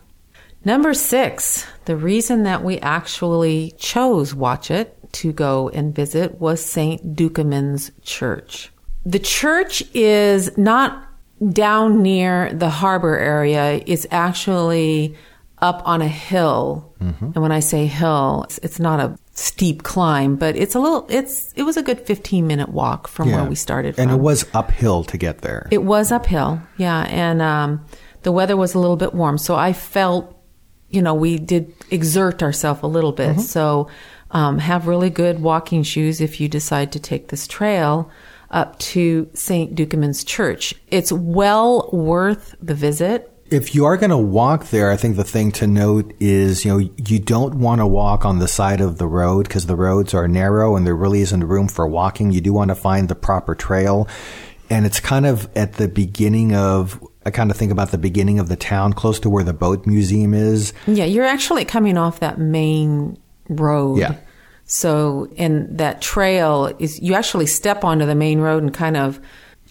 Number 0.66 0.94
six, 0.94 1.66
the 1.86 1.98
reason 1.98 2.44
that 2.44 2.64
we 2.64 2.80
actually 2.80 3.74
chose 3.78 4.34
Watchet 4.34 4.98
to 5.14 5.34
go 5.34 5.70
and 5.70 5.94
visit 5.94 6.40
was 6.40 6.64
St. 6.64 7.16
Decuman's 7.16 7.92
Church. 8.02 8.72
The 9.06 9.20
church 9.20 9.84
is 9.94 10.58
not 10.58 11.06
down 11.50 12.02
near 12.02 12.54
the 12.54 12.70
harbor 12.70 13.18
area, 13.18 13.84
it's 13.86 14.08
actually 14.12 15.18
up 15.64 15.82
on 15.86 16.02
a 16.02 16.08
hill. 16.08 16.94
And 17.00 17.36
when 17.36 17.52
I 17.52 17.60
say 17.60 17.86
hill, 17.86 18.44
it's, 18.46 18.60
it's 18.60 18.80
not 18.80 19.00
a 19.00 19.18
steep 19.34 19.84
climb, 19.84 20.36
but 20.38 20.56
it's 20.56 20.76
a 20.76 20.80
little, 20.80 21.06
it's, 21.10 21.52
it 21.54 21.64
was 21.64 21.76
a 21.76 21.82
good 21.84 22.00
15 22.00 22.46
minute 22.48 22.70
walk 22.70 23.08
from 23.08 23.30
where 23.32 23.44
we 23.50 23.56
started 23.56 23.96
from. 23.96 24.04
and 24.04 24.12
it 24.12 24.22
was 24.22 24.46
uphill 24.54 25.04
to 25.06 25.18
get 25.18 25.40
there. 25.42 25.68
It 25.72 25.84
was 25.84 26.12
uphill, 26.12 26.62
yeah, 26.78 27.02
and 27.10 27.42
um, 27.42 27.86
the 28.22 28.32
weather 28.32 28.56
was 28.56 28.74
a 28.74 28.80
little 28.80 28.96
bit 28.96 29.14
warm, 29.14 29.38
so 29.38 29.56
I 29.56 29.74
felt, 29.74 30.38
you 30.90 31.02
know, 31.02 31.14
we 31.14 31.40
did 31.40 31.74
exert 31.92 32.42
ourselves 32.44 32.82
a 32.84 32.88
little 32.88 33.12
bit. 33.12 33.40
So, 33.42 33.90
um, 34.32 34.60
have 34.60 34.88
really 34.88 35.10
good 35.10 35.42
walking 35.42 35.84
shoes 35.84 36.22
if 36.22 36.40
you 36.40 36.48
decide 36.48 36.92
to 36.94 37.00
take 37.00 37.28
this 37.28 37.48
trail 37.48 38.10
up 38.50 38.80
to 38.80 39.30
St. 39.34 39.76
Decuman's 39.76 40.24
Church. 40.24 40.74
It's 40.88 41.12
well 41.12 41.90
worth 41.92 42.56
the 42.62 42.76
visit. 42.76 43.30
If 43.54 43.76
you 43.76 43.86
are 43.86 43.98
going 43.98 44.10
to 44.10 44.18
walk 44.18 44.70
there, 44.72 44.90
I 44.90 44.98
think 44.98 45.16
the 45.16 45.24
thing 45.24 45.52
to 45.54 45.68
note 45.68 46.12
is, 46.20 46.66
you 46.66 46.72
know, 46.72 46.80
you 46.80 47.20
don't 47.20 47.56
want 47.56 47.82
to 47.82 47.86
walk 47.86 48.26
on 48.26 48.40
the 48.40 48.48
side 48.48 48.82
of 48.82 48.98
the 48.98 49.06
road 49.06 49.48
because 49.48 49.68
the 49.68 49.76
roads 49.76 50.16
are 50.16 50.28
narrow 50.28 50.76
and 50.76 50.88
there 50.88 50.96
really 50.96 51.22
isn't 51.22 51.44
room 51.44 51.68
for 51.68 51.88
walking. 51.88 52.32
You 52.32 52.42
do 52.42 52.52
want 52.52 52.70
to 52.70 52.76
find 52.76 53.10
the 53.10 53.16
proper 53.16 53.54
trail. 53.54 54.08
And 54.72 54.88
it's 54.88 55.00
kind 55.00 55.28
of 55.28 55.48
at 55.56 55.74
the 55.74 55.88
beginning 55.88 56.56
of, 56.56 57.00
I 57.28 57.30
kind 57.30 57.52
of 57.52 57.58
think 57.58 57.72
about 57.72 57.92
the 57.92 58.00
beginning 58.00 58.40
of 58.40 58.50
the 58.50 58.56
town, 58.56 58.94
close 58.94 59.20
to 59.20 59.30
where 59.30 59.44
the 59.44 59.54
boat 59.54 59.86
museum 59.86 60.34
is. 60.34 60.74
Yeah, 60.88 61.06
you're 61.06 61.24
actually 61.24 61.64
coming 61.64 61.96
off 61.96 62.22
that 62.22 62.40
main 62.40 63.20
road. 63.50 64.00
Yeah. 64.00 64.16
So, 64.66 65.32
and 65.38 65.78
that 65.78 66.02
trail 66.02 66.74
is, 66.80 67.00
you 67.00 67.14
actually 67.14 67.46
step 67.46 67.84
onto 67.84 68.08
the 68.08 68.16
main 68.16 68.40
road 68.40 68.64
and 68.64 68.74
kind 68.74 68.98
of 68.98 69.20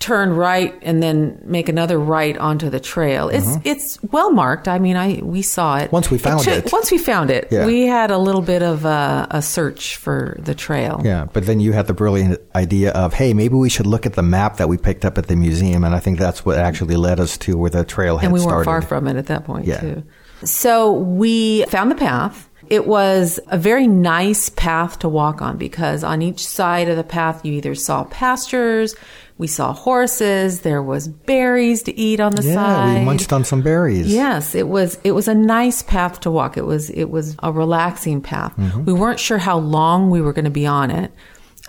turn 0.02 0.32
right 0.32 0.74
and 0.82 1.00
then 1.02 1.40
make 1.44 1.68
another 1.68 1.98
right 1.98 2.36
onto 2.36 2.68
the 2.68 2.80
trail. 2.80 3.28
It's, 3.28 3.46
it's 3.64 4.02
well 4.02 4.32
marked. 4.32 4.66
I 4.66 4.78
mean, 4.80 4.96
I, 4.96 5.20
we 5.22 5.42
saw 5.42 5.76
it. 5.78 5.84
Mm-hmm. 5.84 5.94
Once 5.94 6.10
we 6.10 6.18
found 6.18 6.42
took- 6.42 6.66
it. 6.66 6.72
Once 6.72 6.90
we 6.90 6.98
found 6.98 7.30
it. 7.30 7.48
Yeah. 7.50 7.66
We 7.66 7.86
had 7.86 8.10
a 8.10 8.18
little 8.18 8.42
bit 8.42 8.62
of 8.62 8.84
a, 8.84 9.28
a 9.30 9.40
search 9.40 9.96
for 9.96 10.36
the 10.40 10.54
trail. 10.54 11.00
Yeah. 11.04 11.26
But 11.32 11.46
then 11.46 11.60
you 11.60 11.72
had 11.72 11.86
the 11.86 11.94
brilliant 11.94 12.40
idea 12.54 12.90
of, 12.92 13.14
hey, 13.14 13.32
maybe 13.32 13.54
we 13.54 13.70
should 13.70 13.86
look 13.86 14.04
at 14.04 14.14
the 14.14 14.22
map 14.22 14.56
that 14.56 14.68
we 14.68 14.76
picked 14.76 15.04
up 15.04 15.16
at 15.18 15.28
the 15.28 15.36
museum. 15.36 15.84
And 15.84 15.94
I 15.94 16.00
think 16.00 16.18
that's 16.18 16.44
what 16.44 16.58
actually 16.58 16.96
led 16.96 17.20
us 17.20 17.38
to 17.38 17.56
where 17.56 17.70
the 17.70 17.84
trail 17.84 18.18
had 18.18 18.24
and 18.26 18.34
we 18.34 18.44
weren't 18.44 18.64
far 18.64 18.82
from 18.82 19.06
it 19.06 19.16
at 19.16 19.26
that 19.26 19.44
point 19.44 19.66
Yeah. 19.66 19.80
too. 19.80 20.02
So 20.44 20.92
we 20.92 21.64
found 21.66 21.90
the 21.92 21.94
path 21.94 22.48
It 22.68 22.86
was 22.86 23.38
a 23.48 23.58
very 23.58 23.86
nice 23.86 24.48
path 24.48 24.98
to 25.00 25.08
walk 25.08 25.42
on 25.42 25.56
because 25.58 26.02
on 26.02 26.22
each 26.22 26.44
side 26.46 26.88
of 26.88 26.96
the 26.96 27.04
path 27.04 27.44
you 27.44 27.52
either 27.54 27.74
saw 27.74 28.04
pastures, 28.04 28.94
we 29.38 29.46
saw 29.46 29.72
horses, 29.72 30.60
there 30.60 30.82
was 30.82 31.08
berries 31.08 31.82
to 31.84 31.98
eat 31.98 32.20
on 32.20 32.34
the 32.34 32.42
yeah, 32.42 32.54
side. 32.54 32.98
we 33.00 33.04
munched 33.04 33.32
on 33.32 33.44
some 33.44 33.62
berries. 33.62 34.12
Yes, 34.12 34.54
it 34.54 34.68
was 34.68 34.98
it 35.04 35.12
was 35.12 35.28
a 35.28 35.34
nice 35.34 35.82
path 35.82 36.20
to 36.20 36.30
walk. 36.30 36.56
It 36.56 36.66
was 36.66 36.90
it 36.90 37.10
was 37.10 37.36
a 37.42 37.52
relaxing 37.52 38.20
path. 38.20 38.56
We 38.76 38.92
weren't 38.92 39.20
sure 39.20 39.38
how 39.38 39.58
long 39.58 40.10
we 40.10 40.20
were 40.20 40.32
going 40.32 40.44
to 40.44 40.50
be 40.50 40.66
on 40.66 40.90
it, 40.90 41.12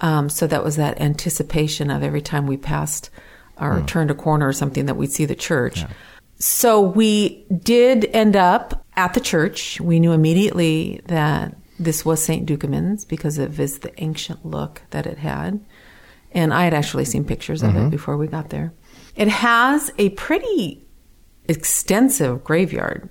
um, 0.01 0.29
so 0.29 0.47
that 0.47 0.63
was 0.63 0.75
that 0.75 0.99
anticipation 0.99 1.89
of 1.89 2.03
every 2.03 2.21
time 2.21 2.47
we 2.47 2.57
passed 2.57 3.09
or 3.59 3.81
turned 3.81 4.11
a 4.11 4.15
corner 4.15 4.47
or 4.47 4.53
something 4.53 4.87
that 4.87 4.95
we'd 4.95 5.11
see 5.11 5.25
the 5.25 5.35
church. 5.35 5.85
So 6.39 6.81
we 6.81 7.45
did 7.63 8.05
end 8.05 8.35
up 8.35 8.85
at 8.95 9.13
the 9.13 9.21
church. 9.21 9.79
We 9.79 9.99
knew 9.99 10.11
immediately 10.11 11.01
that 11.05 11.55
this 11.79 12.03
was 12.03 12.23
St. 12.23 12.45
Decuman's 12.45 13.05
because 13.05 13.37
of 13.37 13.57
his 13.57 13.79
the 13.79 13.93
ancient 14.01 14.45
look 14.45 14.81
that 14.89 15.05
it 15.05 15.19
had. 15.19 15.63
And 16.33 16.53
I 16.53 16.63
had 16.63 16.73
actually 16.73 17.05
seen 17.05 17.25
pictures 17.25 17.61
of 17.63 17.75
it 17.75 17.79
mm-hmm. 17.79 17.89
before 17.89 18.17
we 18.17 18.27
got 18.27 18.49
there. 18.49 18.73
It 19.15 19.27
has 19.27 19.91
a 19.97 20.09
pretty 20.09 20.85
extensive 21.47 22.43
graveyard. 22.43 23.09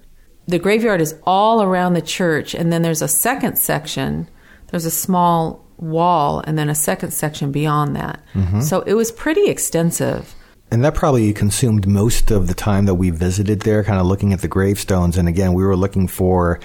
The 0.49 0.59
graveyard 0.59 1.01
is 1.01 1.15
all 1.25 1.63
around 1.63 1.95
the 1.95 2.03
church, 2.03 2.55
and 2.55 2.73
then 2.73 2.83
there's 2.83 3.03
a 3.03 3.09
second 3.09 3.57
section. 3.57 4.29
There's 4.71 4.85
a 4.85 4.91
small 4.91 5.65
wall, 5.77 6.41
and 6.41 6.59
then 6.59 6.69
a 6.69 6.75
second 6.75 7.13
section 7.13 7.53
beyond 7.53 7.95
that. 7.95 8.21
Mm-hmm. 8.35 8.61
So 8.61 8.81
it 8.83 8.95
was 8.95 9.13
pretty 9.13 9.49
extensive. 9.49 10.35
And 10.73 10.83
that 10.85 10.95
probably 10.95 11.33
consumed 11.33 11.87
most 11.87 12.31
of 12.31 12.49
the 12.49 12.55
time 12.55 12.87
that 12.87 12.95
we 12.95 13.11
visited 13.11 13.61
there, 13.61 13.85
kind 13.85 14.01
of 14.01 14.07
looking 14.07 14.33
at 14.33 14.41
the 14.41 14.49
gravestones. 14.49 15.19
And 15.19 15.29
again, 15.29 15.53
we 15.53 15.65
were 15.65 15.77
looking 15.77 16.09
for 16.09 16.61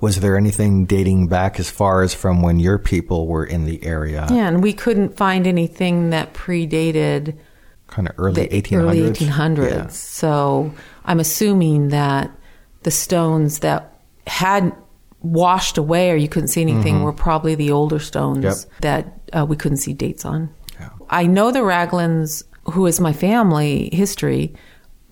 was 0.00 0.20
there 0.20 0.36
anything 0.36 0.84
dating 0.86 1.28
back 1.28 1.58
as 1.58 1.70
far 1.70 2.02
as 2.02 2.14
from 2.14 2.42
when 2.42 2.58
your 2.60 2.78
people 2.78 3.26
were 3.26 3.44
in 3.44 3.64
the 3.64 3.82
area? 3.84 4.26
Yeah, 4.30 4.48
and 4.48 4.62
we 4.62 4.72
couldn't 4.72 5.16
find 5.16 5.46
anything 5.46 6.10
that 6.10 6.34
predated 6.34 7.36
Kind 7.88 8.08
of 8.08 8.14
early 8.18 8.46
the 8.46 8.62
1800s. 8.62 8.76
early 8.82 9.00
1800s. 9.00 9.70
Yeah. 9.70 9.86
So 9.88 10.72
I'm 11.04 11.20
assuming 11.20 11.88
that 11.88 12.30
the 12.82 12.90
stones 12.90 13.60
that 13.60 13.98
had 14.26 14.72
washed 15.22 15.78
away 15.78 16.10
or 16.10 16.16
you 16.16 16.28
couldn't 16.28 16.48
see 16.48 16.60
anything 16.62 17.02
were 17.02 17.12
probably 17.12 17.54
the 17.54 17.70
older 17.72 17.98
stones 17.98 18.38
Mm-hmm. 18.44 18.46
Yep. 18.46 18.80
that 18.82 19.20
uh, 19.40 19.44
we 19.46 19.56
couldn't 19.56 19.78
see 19.78 19.92
dates 19.94 20.24
on. 20.24 20.48
Yeah. 20.78 20.90
I 21.10 21.26
know 21.26 21.50
the 21.50 21.60
Raglans, 21.60 22.44
who 22.72 22.86
is 22.86 23.00
my 23.00 23.12
family 23.12 23.88
history, 23.92 24.54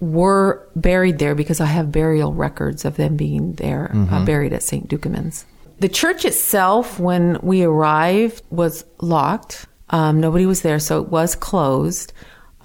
were 0.01 0.69
buried 0.77 1.19
there 1.19 1.35
because 1.35 1.61
I 1.61 1.67
have 1.67 1.91
burial 1.91 2.33
records 2.33 2.85
of 2.85 2.97
them 2.97 3.17
being 3.17 3.55
there, 3.55 3.91
uh, 4.11 4.25
buried 4.25 4.53
at 4.53 4.63
St. 4.63 4.89
Decuman's. 4.89 5.47
The 5.79 5.89
church 5.89 6.25
itself, 6.25 6.99
when 6.99 7.39
we 7.43 7.63
arrived, 7.63 8.43
was 8.51 8.85
locked. 9.01 9.67
Um, 9.91 10.21
nobody 10.21 10.47
was 10.47 10.63
there, 10.63 10.79
so 10.79 11.03
it 11.03 11.09
was 11.09 11.35
closed. 11.35 12.13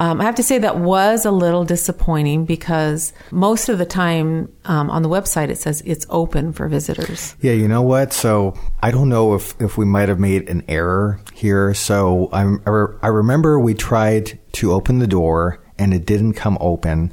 Um, 0.02 0.20
I 0.20 0.24
have 0.24 0.36
to 0.36 0.44
say 0.44 0.58
that 0.58 0.80
was 0.80 1.26
a 1.26 1.32
little 1.32 1.64
disappointing 1.64 2.46
because 2.46 3.14
most 3.30 3.70
of 3.70 3.78
the 3.78 3.86
time 3.86 4.52
um, 4.66 4.90
on 4.90 5.04
the 5.04 5.10
website 5.10 5.50
it 5.50 5.60
says 5.60 5.84
it's 5.86 6.08
open 6.10 6.54
for 6.54 6.68
visitors. 6.68 7.36
Yeah, 7.40 7.52
you 7.52 7.68
know 7.68 7.84
what? 7.84 8.12
So 8.12 8.56
I 8.82 8.90
don't 8.90 9.10
know 9.10 9.36
if, 9.36 9.54
if 9.62 9.78
we 9.78 9.86
might 9.86 10.10
have 10.10 10.20
made 10.20 10.50
an 10.50 10.64
error 10.68 11.20
here. 11.34 11.76
So 11.76 12.30
I'm, 12.34 12.64
I 12.66 13.08
remember 13.10 13.60
we 13.60 13.76
tried 13.76 14.40
to 14.54 14.74
open 14.74 14.98
the 14.98 15.06
door 15.06 15.62
and 15.82 15.94
it 15.94 16.06
didn't 16.06 16.34
come 16.34 16.58
open. 16.62 17.12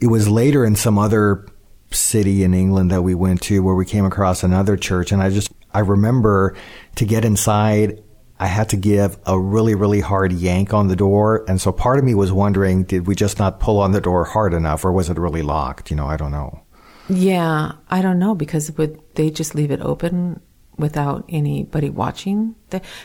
It 0.00 0.06
was 0.06 0.28
later 0.28 0.64
in 0.64 0.76
some 0.76 0.98
other 0.98 1.46
city 1.90 2.42
in 2.42 2.54
England 2.54 2.90
that 2.90 3.02
we 3.02 3.14
went 3.14 3.42
to 3.42 3.62
where 3.62 3.74
we 3.74 3.84
came 3.84 4.06
across 4.06 4.42
another 4.42 4.76
church. 4.76 5.12
And 5.12 5.22
I 5.22 5.30
just, 5.30 5.52
I 5.74 5.80
remember 5.80 6.56
to 6.96 7.04
get 7.04 7.24
inside, 7.24 8.02
I 8.38 8.46
had 8.46 8.70
to 8.70 8.76
give 8.76 9.18
a 9.26 9.38
really, 9.38 9.74
really 9.74 10.00
hard 10.00 10.32
yank 10.32 10.72
on 10.72 10.88
the 10.88 10.96
door. 10.96 11.44
And 11.48 11.60
so 11.60 11.70
part 11.70 11.98
of 11.98 12.04
me 12.04 12.14
was 12.14 12.32
wondering, 12.32 12.84
did 12.84 13.06
we 13.06 13.14
just 13.14 13.38
not 13.38 13.60
pull 13.60 13.78
on 13.78 13.92
the 13.92 14.00
door 14.00 14.24
hard 14.24 14.54
enough 14.54 14.84
or 14.84 14.92
was 14.92 15.10
it 15.10 15.18
really 15.18 15.42
locked? 15.42 15.90
You 15.90 15.96
know, 15.96 16.06
I 16.06 16.16
don't 16.16 16.32
know. 16.32 16.62
Yeah, 17.10 17.72
I 17.88 18.00
don't 18.00 18.18
know 18.18 18.34
because 18.34 18.70
would 18.72 19.00
they 19.16 19.30
just 19.30 19.54
leave 19.54 19.70
it 19.70 19.80
open 19.82 20.40
without 20.78 21.24
anybody 21.28 21.90
watching? 21.90 22.54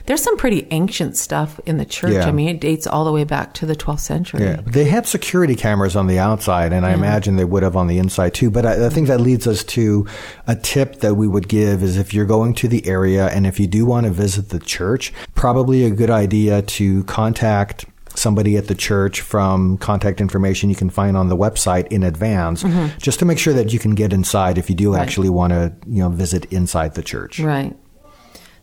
There's 0.05 0.21
some 0.21 0.38
pretty 0.38 0.67
ancient 0.71 1.17
stuff 1.17 1.59
in 1.65 1.77
the 1.77 1.86
church. 1.86 2.13
Yeah. 2.13 2.27
I 2.27 2.31
mean, 2.31 2.49
it 2.49 2.59
dates 2.59 2.86
all 2.86 3.05
the 3.05 3.12
way 3.12 3.23
back 3.23 3.53
to 3.55 3.65
the 3.65 3.75
12th 3.75 4.01
century. 4.01 4.43
Yeah, 4.43 4.62
they 4.65 4.86
had 4.86 5.07
security 5.07 5.55
cameras 5.55 5.95
on 5.95 6.07
the 6.07 6.19
outside, 6.19 6.73
and 6.73 6.86
I 6.86 6.93
imagine 6.93 7.38
they 7.38 7.45
would 7.45 7.63
have 7.63 7.75
on 7.75 7.88
the 7.88 7.97
inside 7.97 8.33
too. 8.33 8.51
But 8.51 8.65
uh, 8.65 8.69
I, 8.69 8.86
I 8.88 8.89
think 8.89 9.07
that 9.07 9.21
leads 9.21 9.47
us 9.47 9.63
to 9.65 10.05
a 10.47 10.55
tip 10.55 10.97
that 10.97 11.15
we 11.15 11.27
would 11.27 11.47
give 11.47 11.81
is 11.81 11.97
if 11.97 12.13
you're 12.13 12.25
going 12.25 12.53
to 12.55 12.67
the 12.67 12.86
area 12.88 13.27
and 13.27 13.47
if 13.47 13.59
you 13.59 13.67
do 13.67 13.86
want 13.86 14.05
to 14.05 14.12
visit 14.12 14.49
the 14.49 14.59
church, 14.59 15.13
probably 15.33 15.86
a 15.86 15.89
good 15.89 16.09
idea 16.09 16.62
to 16.62 17.03
contact 17.05 17.86
somebody 18.15 18.58
at 18.58 18.67
the 18.67 18.76
church 18.76 19.21
from 19.21 19.78
contact 19.78 20.21
information 20.21 20.69
you 20.69 20.76
can 20.76 20.89
find 20.89 21.17
on 21.17 21.30
the 21.30 21.38
website 21.38 21.88
in 21.88 22.04
advance 22.04 22.63
just 22.99 23.19
to 23.19 23.26
make 23.26 23.39
sure 23.39 23.54
that 23.54 23.73
you 23.73 23.80
can 23.80 23.95
get 23.95 24.13
inside 24.13 24.58
if 24.58 24.69
you 24.69 24.76
do 24.76 24.95
actually 24.95 25.30
want 25.30 25.52
to 25.52 25.73
you 25.88 25.99
know 26.02 26.10
visit 26.10 26.45
inside 26.52 26.95
the 26.95 27.04
church 27.04 27.39
Right. 27.39 27.76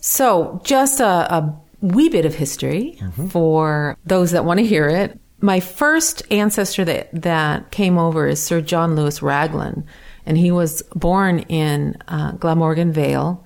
So, 0.02 0.60
just 0.64 1.00
a, 1.00 1.34
a 1.34 1.60
wee 1.82 2.08
bit 2.08 2.24
of 2.24 2.34
history 2.34 2.98
for 3.28 3.96
those 4.06 4.30
that 4.30 4.44
want 4.44 4.58
to 4.60 4.66
hear 4.66 4.88
it. 4.88 5.18
My 5.42 5.60
first 5.60 6.22
ancestor 6.30 6.84
that, 6.86 7.08
that 7.22 7.70
came 7.70 7.98
over 7.98 8.26
is 8.26 8.42
Sir 8.42 8.60
John 8.62 8.96
Lewis 8.96 9.20
Raglan, 9.22 9.84
and 10.26 10.38
he 10.38 10.50
was 10.50 10.82
born 10.94 11.40
in 11.40 11.96
uh, 12.08 12.32
Glamorgan 12.32 12.92
Vale, 12.92 13.44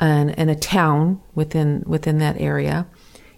and 0.00 0.30
in 0.30 0.48
a 0.48 0.56
town 0.56 1.20
within 1.34 1.84
within 1.86 2.18
that 2.18 2.40
area, 2.40 2.86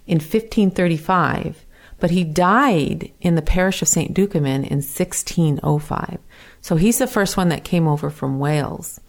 in 0.07 0.17
1535. 0.17 1.65
But 1.99 2.11
he 2.11 2.23
died 2.23 3.11
in 3.21 3.35
the 3.35 3.41
parish 3.41 3.81
of 3.81 3.87
St. 3.87 4.13
Decuman 4.13 4.63
in 4.63 4.81
1605. 4.83 6.19
So 6.61 6.75
he's 6.75 6.99
the 6.99 7.07
first 7.07 7.37
one 7.37 7.49
that 7.49 7.63
came 7.63 7.87
over 7.87 8.09
from 8.09 8.39
Wales. 8.39 8.99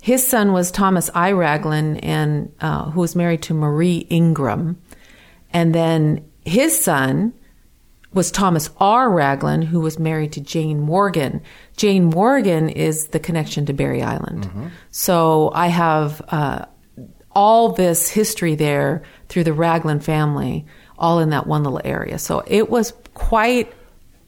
His 0.00 0.26
son 0.26 0.52
was 0.52 0.72
Thomas 0.72 1.10
I. 1.14 1.30
Raglan, 1.30 1.98
and 1.98 2.52
uh, 2.60 2.90
who 2.90 3.00
was 3.00 3.14
married 3.14 3.42
to 3.42 3.54
Marie 3.54 3.98
Ingram, 4.10 4.82
and 5.52 5.72
then 5.72 6.24
his 6.44 6.80
son 6.80 7.32
was 8.12 8.30
Thomas 8.30 8.68
R. 8.78 9.10
Raglan, 9.10 9.62
who 9.62 9.80
was 9.80 9.98
married 9.98 10.32
to 10.32 10.40
Jane 10.40 10.80
Morgan. 10.80 11.40
Jane 11.76 12.06
Morgan 12.06 12.68
is 12.68 13.08
the 13.08 13.20
connection 13.20 13.64
to 13.66 13.72
Barry 13.72 14.02
Island. 14.02 14.50
So 14.90 15.50
I 15.54 15.68
have 15.68 16.20
uh, 16.28 16.66
all 17.30 17.70
this 17.70 18.10
history 18.10 18.54
there 18.54 19.02
through 19.28 19.44
the 19.44 19.54
Raglan 19.54 20.00
family, 20.00 20.66
all 21.02 21.18
in 21.18 21.30
that 21.30 21.46
one 21.46 21.64
little 21.64 21.80
area. 21.84 22.18
So 22.18 22.42
it 22.46 22.70
was 22.70 22.94
quite 23.12 23.70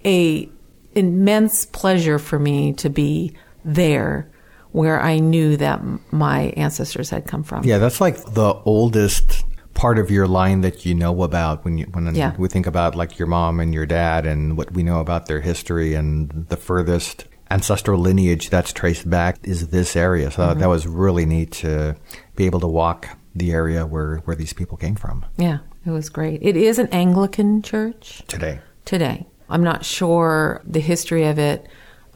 a 0.04 0.48
immense 0.94 1.66
pleasure 1.66 2.18
for 2.18 2.38
me 2.38 2.72
to 2.74 2.90
be 2.90 3.32
there 3.64 4.28
where 4.72 5.00
I 5.00 5.18
knew 5.20 5.56
that 5.56 5.80
my 6.12 6.52
ancestors 6.56 7.10
had 7.10 7.26
come 7.26 7.42
from. 7.44 7.64
Yeah, 7.64 7.78
that's 7.78 8.00
like 8.00 8.16
the 8.34 8.54
oldest 8.64 9.44
part 9.74 9.98
of 9.98 10.10
your 10.10 10.26
line 10.26 10.60
that 10.62 10.84
you 10.84 10.94
know 10.94 11.22
about 11.22 11.64
when 11.64 11.78
you 11.78 11.86
when 11.92 12.14
Yeah. 12.14 12.34
we 12.38 12.48
think 12.48 12.66
about 12.66 12.94
like 12.94 13.18
your 13.18 13.26
mom 13.28 13.58
and 13.60 13.72
your 13.74 13.86
dad 13.86 14.26
and 14.26 14.56
what 14.56 14.72
we 14.72 14.82
know 14.82 15.00
about 15.00 15.26
their 15.26 15.40
history 15.40 15.94
and 15.94 16.46
the 16.48 16.56
furthest 16.56 17.24
ancestral 17.50 18.00
lineage 18.00 18.50
that's 18.50 18.72
traced 18.72 19.08
back 19.08 19.36
is 19.42 19.68
this 19.68 19.96
area. 19.96 20.30
So 20.30 20.42
Mm-hmm. 20.42 20.60
that 20.60 20.68
was 20.68 20.86
really 20.86 21.26
neat 21.26 21.52
to 21.62 21.96
be 22.36 22.46
able 22.46 22.60
to 22.60 22.68
walk 22.68 23.08
the 23.34 23.52
area 23.52 23.84
where 23.86 24.16
where 24.26 24.36
these 24.36 24.52
people 24.52 24.76
came 24.76 24.94
from 24.94 25.24
Yeah, 25.36 25.58
it 25.86 25.90
was 25.90 26.08
great. 26.08 26.40
It 26.42 26.56
is 26.56 26.78
an 26.78 26.88
Anglican 26.88 27.62
church 27.62 28.22
today. 28.26 28.60
today. 28.84 29.26
I'm 29.48 29.62
not 29.62 29.84
sure 29.84 30.62
the 30.64 30.80
history 30.80 31.24
of 31.24 31.38
it 31.38 31.66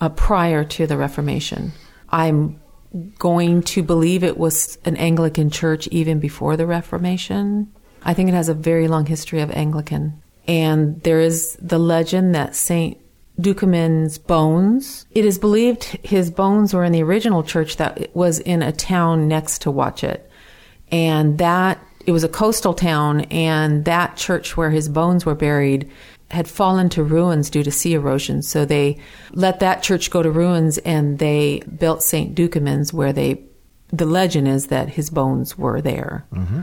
uh, 0.01 0.09
prior 0.09 0.65
to 0.65 0.87
the 0.87 0.97
Reformation. 0.97 1.73
I'm 2.11 2.61
going 3.19 3.63
to 3.63 3.83
believe 3.83 4.25
it 4.25 4.39
was 4.39 4.79
an 4.85 4.97
Anglican 4.97 5.51
church 5.51 5.87
even 5.89 6.21
before 6.21 6.57
the 6.57 6.67
Reformation. 6.67 7.71
I 8.03 8.15
think 8.15 8.29
it 8.29 8.35
has 8.35 8.49
a 8.49 8.55
very 8.55 8.89
long 8.89 9.07
history 9.07 9.41
of 9.41 9.51
Anglican. 9.51 10.23
And 10.47 11.03
there 11.03 11.21
is 11.21 11.59
the 11.61 11.79
legend 11.79 12.35
that 12.35 12.57
St. 12.57 12.99
Decuman's 13.39 14.19
bones, 14.19 15.07
it 15.13 15.25
is 15.25 15.39
believed 15.39 15.85
his 16.03 16.31
bones 16.31 16.75
were 16.75 16.85
in 16.85 16.93
the 16.93 17.03
original 17.03 17.43
church 17.43 17.77
that 17.77 18.15
was 18.17 18.41
in 18.41 18.63
a 18.63 18.73
town 18.73 19.29
next 19.29 19.63
to 19.63 19.71
Watchet. 19.71 20.29
And 20.91 21.39
that, 21.39 21.79
it 22.09 22.13
was 22.13 22.25
a 22.25 22.29
coastal 22.29 22.73
town, 22.73 23.21
and 23.31 23.85
that 23.85 24.17
church 24.17 24.57
where 24.57 24.71
his 24.71 24.89
bones 24.89 25.27
were 25.27 25.35
buried 25.35 25.91
had 26.31 26.49
fallen 26.49 26.89
to 26.89 27.03
ruins 27.03 27.51
due 27.51 27.63
to 27.63 27.71
sea 27.71 27.93
erosion. 27.93 28.41
So 28.41 28.65
they 28.65 28.97
let 29.33 29.61
that 29.61 29.83
church 29.83 30.11
go 30.11 30.23
to 30.23 30.31
ruins 30.31 30.79
and 30.79 31.19
they 31.19 31.61
built 31.79 32.03
St. 32.03 32.35
Decuman's 32.35 32.95
where 32.95 33.13
they, 33.13 33.43
the 33.89 34.07
legend 34.07 34.49
is 34.49 34.69
that 34.69 34.89
his 34.89 35.11
bones 35.11 35.59
were 35.59 35.83
there. 35.83 36.25
Mm-hmm. 36.33 36.63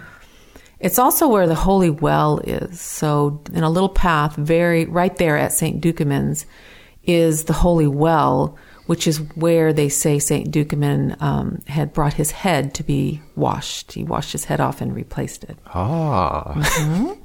It's 0.80 0.98
also 0.98 1.28
where 1.28 1.46
the 1.46 1.54
Holy 1.54 1.92
Well 1.92 2.40
is. 2.40 2.82
So 2.82 3.44
in 3.54 3.64
a 3.64 3.70
little 3.70 3.90
path, 3.90 4.36
very 4.36 4.86
right 4.86 5.16
there 5.16 5.38
at 5.38 5.54
St. 5.54 5.80
Decuman's, 5.80 6.48
is 7.04 7.44
the 7.44 7.54
Holy 7.54 7.88
Well, 7.88 8.58
which 8.86 9.08
is 9.08 9.17
where 9.36 9.74
they 9.74 9.89
say 9.89 10.19
St. 10.19 10.52
Decuman 10.52 11.19
um, 11.21 11.62
had 11.67 11.93
brought 11.93 12.13
his 12.13 12.32
head 12.32 12.74
to 12.76 12.84
be 12.84 13.21
washed. 13.36 13.93
He 13.93 14.04
washed 14.04 14.32
his 14.32 14.45
head 14.45 14.60
off 14.60 14.82
and 14.82 14.95
replaced 14.95 15.43
it. 15.43 15.58
Ah. 15.67 17.15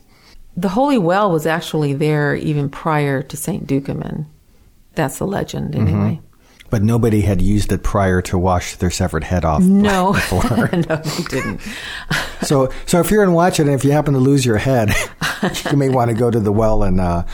The 0.57 0.69
Holy 0.71 0.99
Well 0.99 1.31
was 1.31 1.47
actually 1.47 1.93
there 1.95 2.35
even 2.35 2.69
prior 2.69 3.23
to 3.23 3.37
St. 3.37 3.67
Decuman. 3.67 4.27
That's 4.95 5.19
the 5.19 5.27
legend, 5.27 5.77
anyway. 5.77 6.21
But 6.71 6.83
nobody 6.83 7.23
had 7.23 7.43
used 7.43 7.73
it 7.73 7.83
prior 7.83 8.23
to 8.23 8.39
wash 8.39 8.77
their 8.77 8.91
severed 8.91 9.25
head 9.25 9.45
off. 9.45 9.63
No, 9.63 10.13
no, 10.33 10.97
they 10.97 11.23
didn't. 11.29 11.61
so, 12.43 12.73
so 12.87 13.01
if 13.01 13.11
you're 13.11 13.25
in 13.25 13.33
Watchet 13.33 13.67
and 13.67 13.75
if 13.75 13.85
you 13.85 13.93
happen 13.93 14.15
to 14.15 14.21
lose 14.21 14.47
your 14.47 14.59
head, 14.59 14.93
you 15.71 15.77
may 15.77 15.89
want 15.89 16.11
to 16.11 16.17
go 16.17 16.31
to 16.31 16.39
the 16.39 16.53
well 16.53 16.85
and 16.85 17.01
uh, 17.01 17.25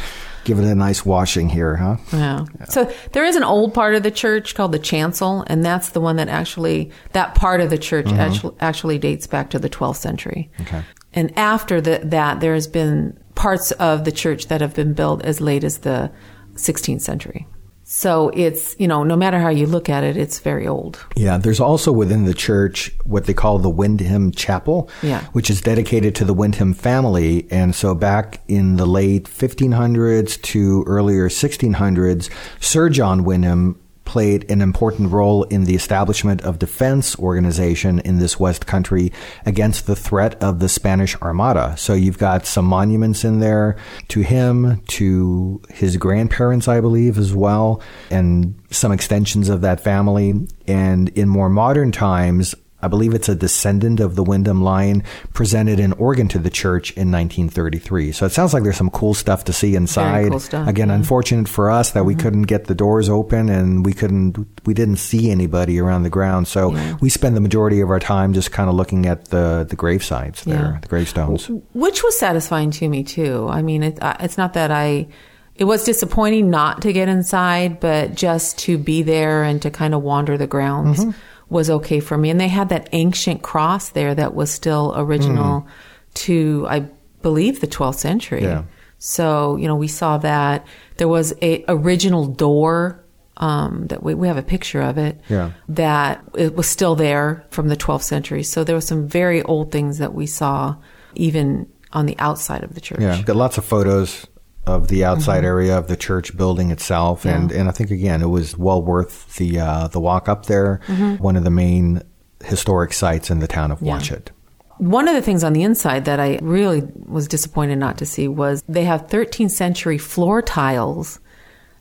give 0.46 0.59
it 0.59 0.64
a 0.64 0.74
nice 0.74 1.04
washing 1.04 1.48
here, 1.48 1.76
huh? 1.76 1.96
Yeah. 2.12 2.44
So 2.68 2.90
there 3.12 3.24
is 3.24 3.37
an 3.37 3.42
old 3.42 3.74
part 3.74 3.94
of 3.94 4.02
the 4.02 4.11
church 4.11 4.54
called 4.54 4.72
the 4.72 4.78
chancel, 4.78 5.44
and 5.48 5.64
that's 5.64 5.90
the 5.90 6.00
one 6.00 6.16
that 6.16 6.28
actually 6.28 6.90
that 7.12 7.35
part 7.35 7.61
of 7.61 7.68
the 7.68 7.76
church 7.76 8.06
mm-hmm. 8.06 8.20
actually, 8.20 8.56
actually 8.61 8.98
dates 8.98 9.26
back 9.26 9.50
to 9.50 9.59
the 9.59 9.68
12th 9.68 9.96
century. 9.96 10.50
Okay. 10.62 10.82
And 11.12 11.37
after 11.37 11.80
the, 11.80 12.00
that, 12.04 12.40
there 12.40 12.54
has 12.54 12.68
been 12.68 13.18
parts 13.35 13.72
of 13.72 14.04
the 14.04 14.12
church 14.12 14.46
that 14.46 14.61
have 14.61 14.74
been 14.74 14.94
built 14.94 15.24
as 15.24 15.40
late 15.40 15.64
as 15.64 15.78
the 15.78 16.12
16th 16.54 17.00
century. 17.00 17.46
So 17.88 18.31
it's 18.35 18.75
you 18.81 18.88
know 18.88 19.05
no 19.05 19.14
matter 19.14 19.38
how 19.38 19.49
you 19.49 19.64
look 19.64 19.88
at 19.88 20.03
it, 20.03 20.16
it's 20.16 20.40
very 20.40 20.66
old. 20.66 20.99
Yeah, 21.14 21.38
there's 21.38 21.61
also 21.61 21.92
within 21.92 22.25
the 22.25 22.35
church 22.35 22.90
what 23.05 23.27
they 23.27 23.33
call 23.35 23.61
the 23.61 23.70
Wyndham 23.70 24.33
Chapel, 24.33 24.90
Yeah. 25.03 25.22
which 25.33 25.51
is 25.51 25.61
dedicated 25.61 26.12
to 26.16 26.25
the 26.25 26.35
Wyndham 26.35 26.75
family. 26.75 27.46
And 27.49 27.77
so 27.77 27.94
back 27.94 28.40
in 28.49 28.77
the 28.77 28.87
late 28.87 29.27
1500s 29.29 30.37
to 30.42 30.83
earlier 30.88 31.29
1600s, 31.29 32.29
Sir 32.59 32.88
John 32.88 33.22
Wyndham 33.22 33.79
played 34.06 34.50
an 34.50 34.62
important 34.62 35.12
role 35.12 35.42
in 35.44 35.64
the 35.64 35.74
establishment 35.74 36.40
of 36.42 36.58
defense 36.58 37.18
organization 37.18 37.98
in 38.00 38.18
this 38.18 38.40
West 38.40 38.66
country 38.66 39.12
against 39.44 39.86
the 39.86 39.96
threat 39.96 40.40
of 40.42 40.60
the 40.60 40.68
Spanish 40.68 41.14
Armada. 41.16 41.76
So 41.76 41.92
you've 41.92 42.18
got 42.18 42.46
some 42.46 42.64
monuments 42.64 43.24
in 43.24 43.40
there 43.40 43.76
to 44.08 44.20
him, 44.20 44.80
to 44.88 45.60
his 45.68 45.96
grandparents, 45.96 46.68
I 46.68 46.80
believe, 46.80 47.18
as 47.18 47.34
well, 47.34 47.82
and 48.10 48.58
some 48.70 48.92
extensions 48.92 49.48
of 49.48 49.60
that 49.60 49.80
family. 49.80 50.34
And 50.66 51.08
in 51.10 51.28
more 51.28 51.48
modern 51.48 51.92
times, 51.92 52.54
I 52.87 52.88
believe 52.88 53.12
it's 53.14 53.29
a 53.29 53.35
descendant 53.35 54.01
of 54.01 54.14
the 54.16 54.22
Wyndham 54.25 54.62
line, 54.62 55.03
presented 55.35 55.79
an 55.81 55.92
organ 55.94 56.29
to 56.29 56.38
the 56.38 56.51
church 56.51 56.92
in 56.92 57.11
1933. 57.12 58.12
So 58.12 58.25
it 58.27 58.33
sounds 58.33 58.55
like 58.55 58.62
there's 58.62 58.77
some 58.77 58.90
cool 58.90 59.12
stuff 59.12 59.44
to 59.44 59.53
see 59.53 59.75
inside. 59.75 60.31
cool 60.31 60.40
stuff, 60.40 60.68
Again, 60.68 60.88
yeah. 60.88 60.94
unfortunate 60.94 61.49
for 61.49 61.70
us 61.70 61.90
that 61.90 62.05
we 62.05 62.14
couldn't 62.14 62.42
get 62.42 62.64
the 62.66 62.75
doors 62.75 63.09
open 63.09 63.49
and 63.49 63.85
we 63.85 63.92
couldn't, 63.92 64.38
we 64.64 64.72
didn't 64.72 64.96
see 64.96 65.31
anybody 65.31 65.79
around 65.79 66.05
the 66.05 66.11
ground. 66.11 66.49
So 66.49 66.75
we 67.01 67.11
spend 67.11 67.37
the 67.37 67.40
majority 67.40 67.81
of 67.81 67.90
our 67.90 68.01
time 68.01 68.33
just 68.33 68.53
kind 68.53 68.68
of 68.70 68.75
looking 68.77 69.07
at 69.07 69.27
the 69.27 69.66
the 69.68 69.77
grave 69.77 70.05
sites 70.05 70.44
there, 70.44 70.55
Yeah. 70.75 70.79
the 70.81 70.88
gravestones. 70.88 71.51
which 71.75 72.03
was 72.05 72.18
satisfying 72.18 72.70
to 72.72 72.88
me 72.88 73.03
too. 73.03 73.46
I 73.51 73.62
mean, 73.62 73.83
it, 73.83 74.03
uh, 74.03 74.16
it's 74.20 74.38
not 74.38 74.53
that 74.55 74.70
I. 74.70 75.09
It 75.57 75.64
was 75.64 75.85
disappointing 75.85 76.51
not 76.51 76.83
to 76.83 76.92
get 76.92 77.09
inside, 77.09 77.81
but 77.81 78.14
just 78.14 78.59
to 78.61 78.77
be 78.77 79.03
there 79.03 79.42
and 79.42 79.61
to 79.62 79.70
kind 79.70 79.94
of 79.94 80.03
wander 80.03 80.37
the 80.37 80.46
grounds 80.46 81.01
Mm-hmm. 81.01 81.11
Was 81.48 81.70
okay 81.70 82.00
for 82.00 82.18
me. 82.18 82.30
And 82.30 82.40
they 82.40 82.48
had 82.48 82.68
that 82.70 82.88
ancient 82.92 83.42
cross 83.42 83.90
there 83.90 84.14
that 84.14 84.35
was 84.35 84.50
still 84.50 84.92
original 84.96 85.66
to, 86.14 86.66
I 86.68 86.80
believe, 87.22 87.61
the 87.61 87.66
12th 87.66 87.96
century. 87.96 88.42
Mm. 88.42 88.44
Yeah. 88.44 88.62
So 88.98 89.56
you 89.56 89.68
know, 89.68 89.76
we 89.76 89.88
saw 89.88 90.18
that 90.18 90.66
there 90.96 91.09
was 91.09 91.35
a 91.42 91.64
original 91.68 92.26
door. 92.26 93.02
Um, 93.38 93.88
that 93.88 94.02
we, 94.02 94.14
we 94.14 94.28
have 94.28 94.38
a 94.38 94.42
picture 94.42 94.80
of 94.80 94.96
it. 94.96 95.20
Yeah. 95.28 95.52
That 95.68 96.24
it 96.35 96.56
was 96.56 96.66
still 96.66 96.94
there 96.94 97.44
from 97.50 97.68
the 97.68 97.76
12th 97.76 98.00
century. 98.00 98.42
So 98.42 98.64
there 98.64 98.74
were 98.74 98.80
some 98.80 99.06
very 99.06 99.42
old 99.42 99.70
things 99.70 99.98
that 99.98 100.14
we 100.14 100.26
saw, 100.26 100.76
even 101.14 101.70
on 101.92 102.06
the 102.06 102.18
outside 102.18 102.64
of 102.64 102.74
the 102.74 102.80
church. 102.80 103.00
Yeah, 103.00 103.20
got 103.20 103.37
lots 103.37 103.59
of 103.59 103.66
photos 103.66 104.26
of 104.66 104.88
the 104.88 105.05
outside 105.05 105.38
mm-hmm. 105.38 105.46
area 105.46 105.79
of 105.79 105.87
the 105.87 105.96
church 105.96 106.37
building 106.37 106.70
itself, 106.70 107.24
and 107.24 107.52
and 107.52 107.68
I 107.68 107.72
think 107.72 107.90
again 107.90 108.22
it 108.22 108.29
was 108.29 108.57
well 108.57 108.83
worth 108.83 109.37
the 109.37 109.61
uh, 109.61 109.88
the 109.88 110.00
walk 110.00 110.29
up 110.29 110.46
there. 110.46 110.81
Mm-hmm. 110.87 111.22
One 111.22 111.37
of 111.37 111.44
the 111.44 111.50
main 111.50 112.02
historic 112.44 112.92
sites 112.92 113.31
in 113.31 113.38
the 113.38 113.46
town 113.46 113.70
of 113.70 113.81
Watchet. 113.81 114.31
One 114.79 115.09
of 115.09 115.14
the 115.14 115.22
things 115.22 115.42
on 115.42 115.55
the 115.55 115.62
inside 115.62 116.05
that 116.05 116.20
I 116.20 116.38
really 116.42 116.83
was 117.07 117.29
disappointed 117.29 117.76
not 117.76 117.96
to 117.98 118.07
see 118.07 118.29
was 118.29 118.62
they 118.68 118.85
have 118.85 119.07
13th 119.07 119.52
century 119.52 119.96
floor 119.96 120.42
tiles 120.42 121.18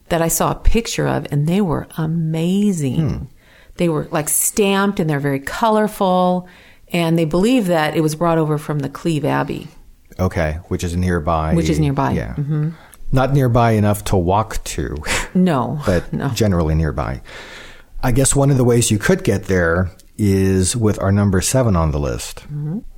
that 0.08 0.22
I 0.22 0.28
saw 0.28 0.52
a 0.52 0.54
picture 0.54 1.06
of, 1.06 1.26
and 1.30 1.46
they 1.46 1.60
were 1.60 1.88
amazing. 1.98 3.10
Hmm. 3.10 3.24
They 3.76 3.88
were 3.90 4.08
like 4.10 4.28
stamped 4.30 4.98
and 4.98 5.10
they're 5.10 5.20
very 5.20 5.40
colorful, 5.40 6.48
and 6.92 7.18
they 7.18 7.26
believe 7.26 7.66
that 7.66 7.96
it 7.96 8.00
was 8.00 8.14
brought 8.14 8.38
over 8.38 8.56
from 8.56 8.78
the 8.78 8.88
Cleeve 8.88 9.24
Abbey. 9.24 9.68
Okay, 10.18 10.58
which 10.68 10.82
is 10.84 10.96
nearby. 10.96 11.54
Which 11.54 11.68
is 11.68 11.78
nearby. 11.78 12.12
Yeah, 12.12 12.34
not 13.12 13.32
nearby 13.32 13.72
enough 13.72 14.04
to 14.04 14.16
walk 14.16 14.62
to, 14.64 14.96
No, 15.34 15.80
but 15.86 16.12
no. 16.12 16.28
generally 16.30 16.74
nearby. 16.74 17.20
I 18.02 18.12
guess 18.12 18.34
one 18.36 18.50
of 18.50 18.56
the 18.56 18.64
ways 18.64 18.90
you 18.90 18.98
could 18.98 19.24
get 19.24 19.44
there 19.44 19.90
is 20.18 20.74
with 20.74 20.98
our 21.00 21.12
number 21.12 21.40
seven 21.42 21.76
on 21.76 21.90
the 21.90 21.98
list, 21.98 22.46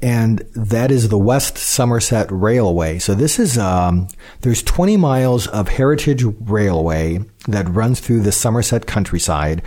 and 0.02 0.38
that 0.54 0.90
is 0.92 1.08
the 1.08 1.18
West 1.18 1.56
Somerset 1.58 2.28
Railway. 2.30 2.98
So 3.00 3.14
this 3.14 3.38
is 3.40 3.58
um, 3.58 4.06
there's 4.42 4.62
20 4.62 4.96
miles 4.96 5.46
of 5.48 5.68
heritage 5.68 6.22
railway 6.24 7.18
that 7.48 7.68
runs 7.68 7.98
through 8.00 8.20
the 8.20 8.32
Somerset 8.32 8.86
countryside. 8.86 9.62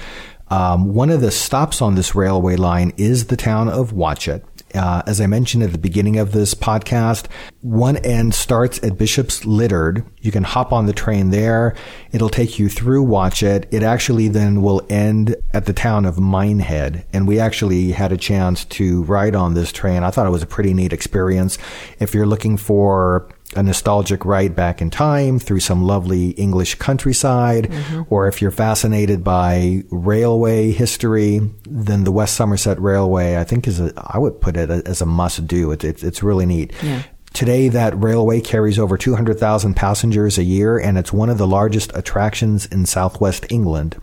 Um, 0.49 0.93
one 0.93 1.09
of 1.09 1.21
the 1.21 1.31
stops 1.31 1.81
on 1.81 1.95
this 1.95 2.13
railway 2.13 2.55
line 2.57 2.91
is 2.97 3.27
the 3.27 3.37
town 3.37 3.67
of 3.69 3.93
Watchet. 3.93 4.45
Uh, 4.73 5.01
as 5.05 5.19
I 5.19 5.27
mentioned 5.27 5.63
at 5.63 5.71
the 5.71 5.77
beginning 5.77 6.17
of 6.17 6.31
this 6.31 6.53
podcast, 6.53 7.27
one 7.61 7.97
end 7.97 8.33
starts 8.33 8.81
at 8.83 8.97
Bishop's 8.97 9.45
Lydeard. 9.45 10.05
You 10.21 10.31
can 10.31 10.43
hop 10.43 10.71
on 10.71 10.85
the 10.85 10.93
train 10.93 11.29
there. 11.29 11.75
It'll 12.11 12.29
take 12.29 12.59
you 12.59 12.69
through 12.69 13.03
Watchet. 13.03 13.67
It 13.71 13.83
actually 13.83 14.27
then 14.27 14.61
will 14.61 14.81
end 14.89 15.35
at 15.53 15.65
the 15.65 15.73
town 15.73 16.05
of 16.05 16.15
Minehead. 16.17 17.05
And 17.13 17.27
we 17.27 17.39
actually 17.39 17.91
had 17.91 18.11
a 18.11 18.17
chance 18.17 18.65
to 18.65 19.03
ride 19.03 19.35
on 19.35 19.53
this 19.53 19.71
train. 19.71 20.03
I 20.03 20.11
thought 20.11 20.27
it 20.27 20.31
was 20.31 20.43
a 20.43 20.47
pretty 20.47 20.73
neat 20.73 20.93
experience. 20.93 21.57
If 21.99 22.13
you're 22.13 22.25
looking 22.25 22.57
for 22.57 23.29
a 23.55 23.63
nostalgic 23.63 24.25
ride 24.25 24.55
back 24.55 24.81
in 24.81 24.89
time 24.89 25.39
through 25.39 25.59
some 25.59 25.83
lovely 25.83 26.29
English 26.31 26.75
countryside, 26.75 27.69
mm-hmm. 27.69 28.03
or 28.09 28.27
if 28.27 28.41
you're 28.41 28.51
fascinated 28.51 29.23
by 29.23 29.83
railway 29.91 30.71
history, 30.71 31.41
then 31.69 32.03
the 32.03 32.11
West 32.11 32.35
Somerset 32.35 32.79
Railway, 32.79 33.37
I 33.37 33.43
think, 33.43 33.67
is 33.67 33.79
a, 33.79 33.91
I 33.97 34.17
would 34.17 34.39
put 34.41 34.57
it 34.57 34.69
as 34.69 35.01
a 35.01 35.05
must 35.05 35.47
do. 35.47 35.71
It's, 35.71 35.83
it's, 35.83 36.03
it's 36.03 36.23
really 36.23 36.45
neat. 36.45 36.73
Yeah. 36.81 37.03
Today, 37.33 37.69
that 37.69 37.97
railway 38.01 38.41
carries 38.41 38.77
over 38.77 38.97
200,000 38.97 39.73
passengers 39.73 40.37
a 40.37 40.43
year, 40.43 40.77
and 40.77 40.97
it's 40.97 41.13
one 41.13 41.29
of 41.29 41.37
the 41.37 41.47
largest 41.47 41.91
attractions 41.95 42.65
in 42.65 42.85
southwest 42.85 43.45
England. 43.49 43.95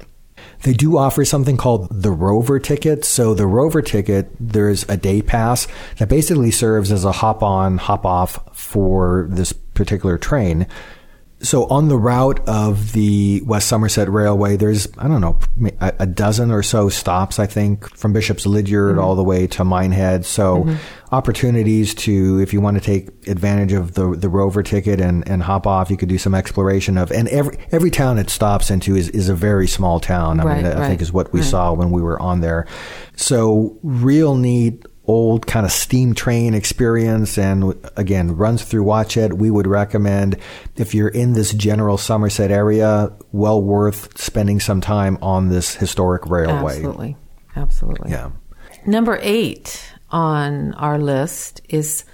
They 0.63 0.73
do 0.73 0.97
offer 0.97 1.25
something 1.25 1.57
called 1.57 1.89
the 1.91 2.11
Rover 2.11 2.59
ticket. 2.59 3.05
So 3.05 3.35
the 3.35 3.47
Rover 3.47 3.83
ticket, 3.83 4.31
there's 4.41 4.85
a 4.89 4.97
day 4.97 5.23
pass 5.23 5.69
that 5.99 6.09
basically 6.09 6.51
serves 6.51 6.91
as 6.91 7.05
a 7.05 7.13
hop 7.13 7.43
on, 7.43 7.79
hop 7.79 8.05
off 8.05 8.58
for 8.69 9.27
this 9.31 9.53
particular 9.53 10.19
train. 10.19 10.67
So 11.41 11.67
on 11.69 11.89
the 11.89 11.97
route 11.97 12.41
of 12.49 12.93
the 12.93 13.41
West 13.47 13.69
Somerset 13.69 14.09
Railway, 14.09 14.57
there's, 14.57 14.89
I 14.99 15.07
don't 15.07 15.21
know, 15.21 15.39
a, 15.81 16.05
dozen 16.05 16.51
or 16.51 16.65
so 16.65 16.89
stops, 16.89 17.39
I 17.39 17.47
think, 17.47 17.89
from 17.97 18.13
Bishop's 18.13 18.45
Lydeard 18.45 18.97
mm-hmm. 18.97 18.99
all 18.99 19.15
the 19.15 19.23
way 19.23 19.47
to 19.47 19.65
Minehead. 19.65 20.27
So 20.27 20.65
mm-hmm. 20.65 21.15
opportunities 21.15 21.95
to, 21.95 22.41
if 22.41 22.53
you 22.53 22.61
want 22.61 22.77
to 22.77 22.83
take 22.83 23.29
advantage 23.29 23.73
of 23.73 23.95
the, 23.95 24.17
the 24.17 24.29
Rover 24.29 24.65
ticket 24.65 25.01
and, 25.01 25.27
and 25.29 25.41
hop 25.41 25.65
off, 25.65 25.91
you 25.91 25.97
could 25.97 26.09
do 26.09 26.19
some 26.19 26.35
exploration 26.35 26.99
of, 26.99 27.13
and 27.13 27.29
every, 27.29 27.57
every 27.71 27.93
town 27.93 28.19
it 28.19 28.31
stops 28.31 28.69
into 28.69 28.97
is, 28.97 29.09
is 29.11 29.29
a 29.29 29.35
very 29.35 29.69
small 29.69 30.01
town. 30.01 30.41
I 30.41 30.45
mean, 30.45 30.65
Right, 30.65 30.77
I 30.77 30.81
right, 30.81 30.89
think 30.89 31.01
is 31.01 31.13
what 31.13 31.33
we 31.33 31.41
right. 31.41 31.49
saw 31.49 31.73
when 31.73 31.93
we 31.93 32.03
were 32.03 32.21
on 32.21 32.41
there. 32.41 32.67
So 33.15 33.79
real 33.85 34.35
neat 34.35 34.85
old 35.09 35.47
kind 35.47 35.65
of 35.67 35.73
steam 35.73 36.15
train 36.15 36.55
experience 36.55 37.39
and 37.39 37.75
again 37.97 38.37
runs 38.37 38.63
through 38.63 38.83
Watchet. 38.85 39.33
We 39.33 39.51
would 39.51 39.67
recommend 39.67 40.37
if 40.77 40.95
you're 40.95 41.09
in 41.09 41.33
this 41.33 41.53
general 41.53 41.97
Somerset 41.97 42.51
area, 42.51 43.11
well 43.33 43.61
worth 43.61 44.17
spending 44.19 44.61
some 44.61 44.81
time 44.81 45.19
on 45.23 45.49
this 45.49 45.75
historic 45.75 46.27
railway. 46.27 46.77
Absolutely. 46.77 47.17
Absolutely. 47.57 48.11
Yeah. 48.11 48.31
Number 48.87 49.19
eight 49.23 49.93
on 50.11 50.75
our 50.75 50.99
list 50.99 51.63
is 51.69 52.05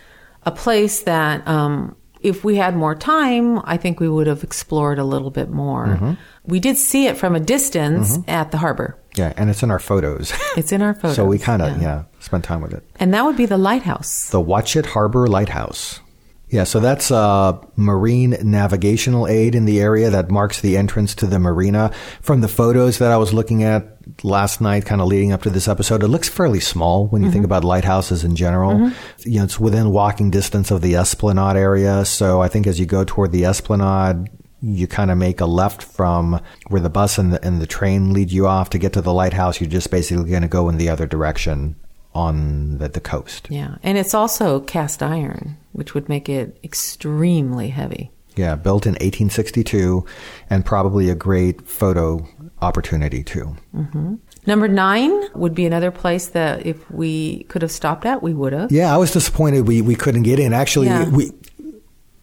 a 0.45 0.53
place 0.53 1.03
that, 1.03 1.47
um, 1.47 1.97
if 2.21 2.43
we 2.43 2.57
had 2.57 2.75
more 2.75 2.95
time, 2.95 3.61
I 3.65 3.77
think 3.77 4.01
we 4.01 4.09
would 4.09 4.27
have 4.27 4.43
explored 4.43 4.99
a 4.99 5.05
little 5.05 5.31
bit 5.31 5.51
more. 5.51 5.89
Mm-hmm. 5.89 6.13
We 6.45 6.59
did 6.59 6.79
see 6.79 7.07
it 7.07 7.19
from 7.19 7.35
a 7.35 7.41
distance 7.41 8.19
at 8.27 8.51
the 8.51 8.57
harbor. 8.57 8.99
Yeah, 9.15 9.33
and 9.37 9.49
it's 9.51 9.63
in 9.63 9.71
our 9.71 9.79
photos. 9.79 10.33
It's 10.57 10.71
in 10.71 10.83
our 10.83 10.95
photos. 10.95 11.17
so 11.17 11.25
we 11.25 11.39
kind 11.39 11.63
of 11.63 11.83
yeah. 11.83 12.05
spent 12.21 12.45
time 12.45 12.61
with 12.61 12.73
it. 12.73 12.85
And 13.01 13.13
that 13.13 13.25
would 13.25 13.37
be 13.37 13.47
the 13.47 13.59
lighthouse. 13.59 14.29
The 14.31 14.41
Watchet 14.41 14.87
Harbor 14.87 15.27
Lighthouse. 15.27 16.01
Yeah, 16.49 16.63
so 16.63 16.79
that's 16.79 17.11
a 17.11 17.59
marine 17.75 18.37
navigational 18.43 19.27
aid 19.27 19.57
in 19.57 19.65
the 19.65 19.81
area 19.81 20.11
that 20.11 20.31
marks 20.31 20.61
the 20.61 20.77
entrance 20.77 21.13
to 21.17 21.27
the 21.27 21.41
marina. 21.41 21.91
From 22.21 22.43
the 22.43 22.47
photos 22.47 22.99
that 22.99 23.11
I 23.11 23.17
was 23.17 23.35
looking 23.35 23.65
at 23.65 23.99
last 24.23 24.61
night, 24.61 24.87
kind 24.87 25.01
of 25.01 25.09
leading 25.09 25.33
up 25.33 25.43
to 25.43 25.51
this 25.51 25.67
episode, 25.67 26.05
it 26.05 26.09
looks 26.09 26.29
fairly 26.29 26.61
small 26.61 27.09
when 27.09 27.23
you 27.25 27.31
think 27.33 27.41
mm-hmm. 27.41 27.47
about 27.47 27.65
lighthouses 27.65 28.23
in 28.23 28.37
general. 28.37 28.75
Mm-hmm. 28.75 29.29
You 29.29 29.39
know, 29.39 29.45
it's 29.45 29.59
within 29.59 29.91
walking 29.91 30.31
distance 30.31 30.71
of 30.71 30.81
the 30.81 30.95
Esplanade 30.95 31.57
area. 31.57 32.05
So 32.05 32.41
I 32.41 32.47
think 32.47 32.69
as 32.69 32.79
you 32.79 32.87
go 32.87 33.03
toward 33.05 33.33
the 33.33 33.47
Esplanade, 33.47 34.29
you 34.65 34.87
kind 34.87 35.11
of 35.11 35.19
make 35.19 35.41
a 35.41 35.47
left 35.47 35.83
from 35.83 36.41
where 36.69 36.81
the 36.81 36.91
bus 36.91 37.19
and 37.19 37.33
the, 37.35 37.45
and 37.45 37.61
the 37.61 37.67
train 37.67 38.13
lead 38.13 38.33
you 38.33 38.47
off 38.47 38.71
to 38.71 38.79
get 38.79 38.93
to 38.95 39.03
the 39.03 39.13
lighthouse. 39.13 39.61
You're 39.61 39.71
just 39.71 39.91
basically 39.91 40.31
going 40.31 40.43
to 40.43 40.49
go 40.49 40.69
in 40.69 40.79
the 40.79 40.89
other 40.89 41.07
direction 41.07 41.77
on 42.15 42.79
the, 42.79 42.89
the 42.89 43.01
coast. 43.01 43.49
Yeah. 43.51 43.77
And 43.83 43.99
it's 43.99 44.15
also 44.15 44.61
cast 44.61 45.03
iron, 45.03 45.57
which 45.73 45.95
would 45.95 46.09
make 46.09 46.29
it 46.29 46.59
extremely 46.65 47.69
heavy. 47.69 48.11
Yeah, 48.37 48.57
built 48.57 48.85
in 48.87 48.93
1862 48.95 50.05
and 50.51 50.65
probably 50.65 51.09
a 51.09 51.15
great 51.15 51.69
photo 51.69 52.27
opportunity 52.63 53.23
too. 53.23 53.57
Mm-hmm. 53.75 54.15
Number 54.47 54.69
nine 54.69 55.23
would 55.35 55.55
be 55.55 55.67
another 55.67 55.91
place 55.91 56.29
that 56.29 56.67
if 56.67 56.91
we 56.91 57.45
could 57.45 57.63
have 57.63 57.71
stopped 57.71 58.05
at, 58.05 58.23
we 58.23 58.35
would 58.35 58.53
have. 58.53 58.73
Yeah, 58.73 58.93
I 58.93 58.99
was 58.99 59.13
disappointed 59.13 59.67
we, 59.69 59.83
we 59.83 59.95
couldn't 59.95 60.25
get 60.25 60.39
in. 60.39 60.53
Actually, 60.53 60.89
Yeah. 60.89 61.09
we 61.09 61.31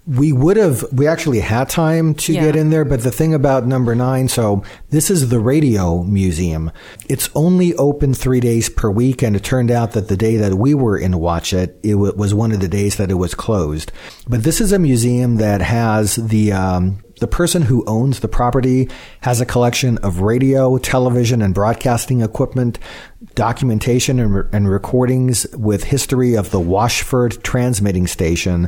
we 0.07 0.31
would 0.33 0.57
have 0.57 0.83
we 0.91 1.05
actually 1.05 1.39
had 1.41 1.69
time 1.69 2.15
to 2.15 2.33
Yeah. 2.33 2.45
get 2.45 2.55
in 2.55 2.71
there, 2.71 2.83
but 2.83 3.03
the 3.03 3.11
thing 3.11 3.35
about 3.35 3.67
number 3.67 3.93
9, 3.93 4.27
so 4.27 4.63
this 4.89 5.11
is 5.11 5.29
the 5.29 5.39
radio 5.39 6.01
museum. 6.03 6.71
It's 7.07 7.29
only 7.35 7.75
open 7.75 8.15
3 8.15 8.39
days 8.39 8.67
per 8.67 8.89
week 8.89 9.21
and 9.21 9.35
it 9.35 9.43
turned 9.43 9.69
out 9.69 9.91
that 9.91 10.07
the 10.07 10.17
day 10.17 10.37
that 10.37 10.55
we 10.55 10.73
were 10.73 10.97
in 10.97 11.19
Watchet, 11.19 11.77
it 11.83 11.95
wa- 11.95 12.13
was 12.15 12.33
one 12.33 12.51
of 12.51 12.61
the 12.61 12.67
days 12.67 12.95
that 12.95 13.11
it 13.11 13.15
was 13.19 13.35
closed. 13.35 13.91
But 14.27 14.43
this 14.43 14.59
is 14.59 14.71
a 14.71 14.79
museum 14.79 15.35
that 15.35 15.61
has 15.61 16.15
the 16.15 16.51
um 16.51 16.97
the 17.19 17.27
person 17.27 17.61
who 17.61 17.83
owns 17.85 18.21
the 18.21 18.27
property 18.27 18.89
has 19.19 19.39
a 19.39 19.45
collection 19.45 19.99
of 19.99 20.21
radio, 20.21 20.79
television, 20.79 21.43
and 21.43 21.53
broadcasting 21.53 22.21
equipment, 22.21 22.79
documentation 23.35 24.19
and, 24.19 24.33
re- 24.35 24.43
and 24.51 24.67
recordings 24.69 25.45
with 25.55 25.83
history 25.83 26.33
of 26.35 26.49
the 26.49 26.59
Washford 26.59 27.43
transmitting 27.43 28.07
station. 28.07 28.67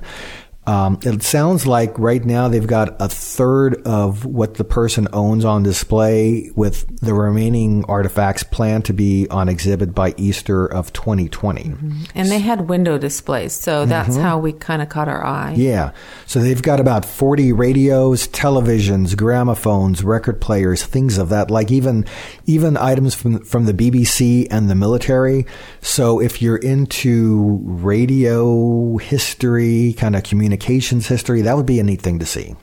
Um, 0.65 0.99
it 1.03 1.23
sounds 1.23 1.67
like 1.67 1.97
right 1.99 2.23
now 2.23 2.47
they've 2.47 2.65
got 2.65 2.95
a 3.01 3.09
third 3.09 3.85
of 3.85 4.23
what 4.25 4.55
the 4.55 4.63
person 4.63 5.07
owns 5.11 5.43
on 5.43 5.63
display, 5.63 6.51
with 6.55 6.87
the 6.99 7.13
remaining 7.13 7.83
artifacts 7.85 8.43
planned 8.43 8.85
to 8.85 8.93
be 8.93 9.27
on 9.29 9.49
exhibit 9.49 9.93
by 9.93 10.13
Easter 10.15 10.65
of 10.65 10.93
2020. 10.93 11.73
And 12.15 12.29
they 12.29 12.39
had 12.39 12.69
window 12.69 12.97
displays, 12.97 13.53
so 13.53 13.85
that's 13.85 14.15
how 14.15 14.39
we 14.39 14.53
kind 14.53 14.81
of 14.81 14.87
caught 14.87 15.09
our 15.09 15.25
eye. 15.25 15.53
Yeah. 15.57 15.91
So 16.27 16.39
they've 16.39 16.61
got 16.61 16.79
about 16.79 17.05
40 17.05 17.51
radios, 17.51 18.27
televisions, 18.29 19.15
gramophones, 19.15 20.03
record 20.03 20.39
players, 20.39 20.83
things 20.83 21.17
of 21.17 21.29
that, 21.29 21.51
like 21.51 21.71
even, 21.71 22.05
even 22.45 22.77
items 22.77 23.15
from, 23.15 23.43
from 23.43 23.65
the 23.65 23.73
BBC 23.73 24.47
and 24.49 24.69
the 24.69 24.75
military. 24.75 25.45
So 25.81 26.21
if 26.21 26.41
you're 26.41 26.57
into 26.57 27.59
radio 27.63 28.97
history, 28.97 29.93
kind 29.97 30.15
of 30.15 30.23
communications 30.57 31.07
history, 31.07 31.41
that 31.41 31.55
would 31.55 31.65
be 31.65 31.79
a 31.79 31.83
neat 31.83 32.01
thing 32.01 32.19
to 32.19 32.25
see. 32.25 32.55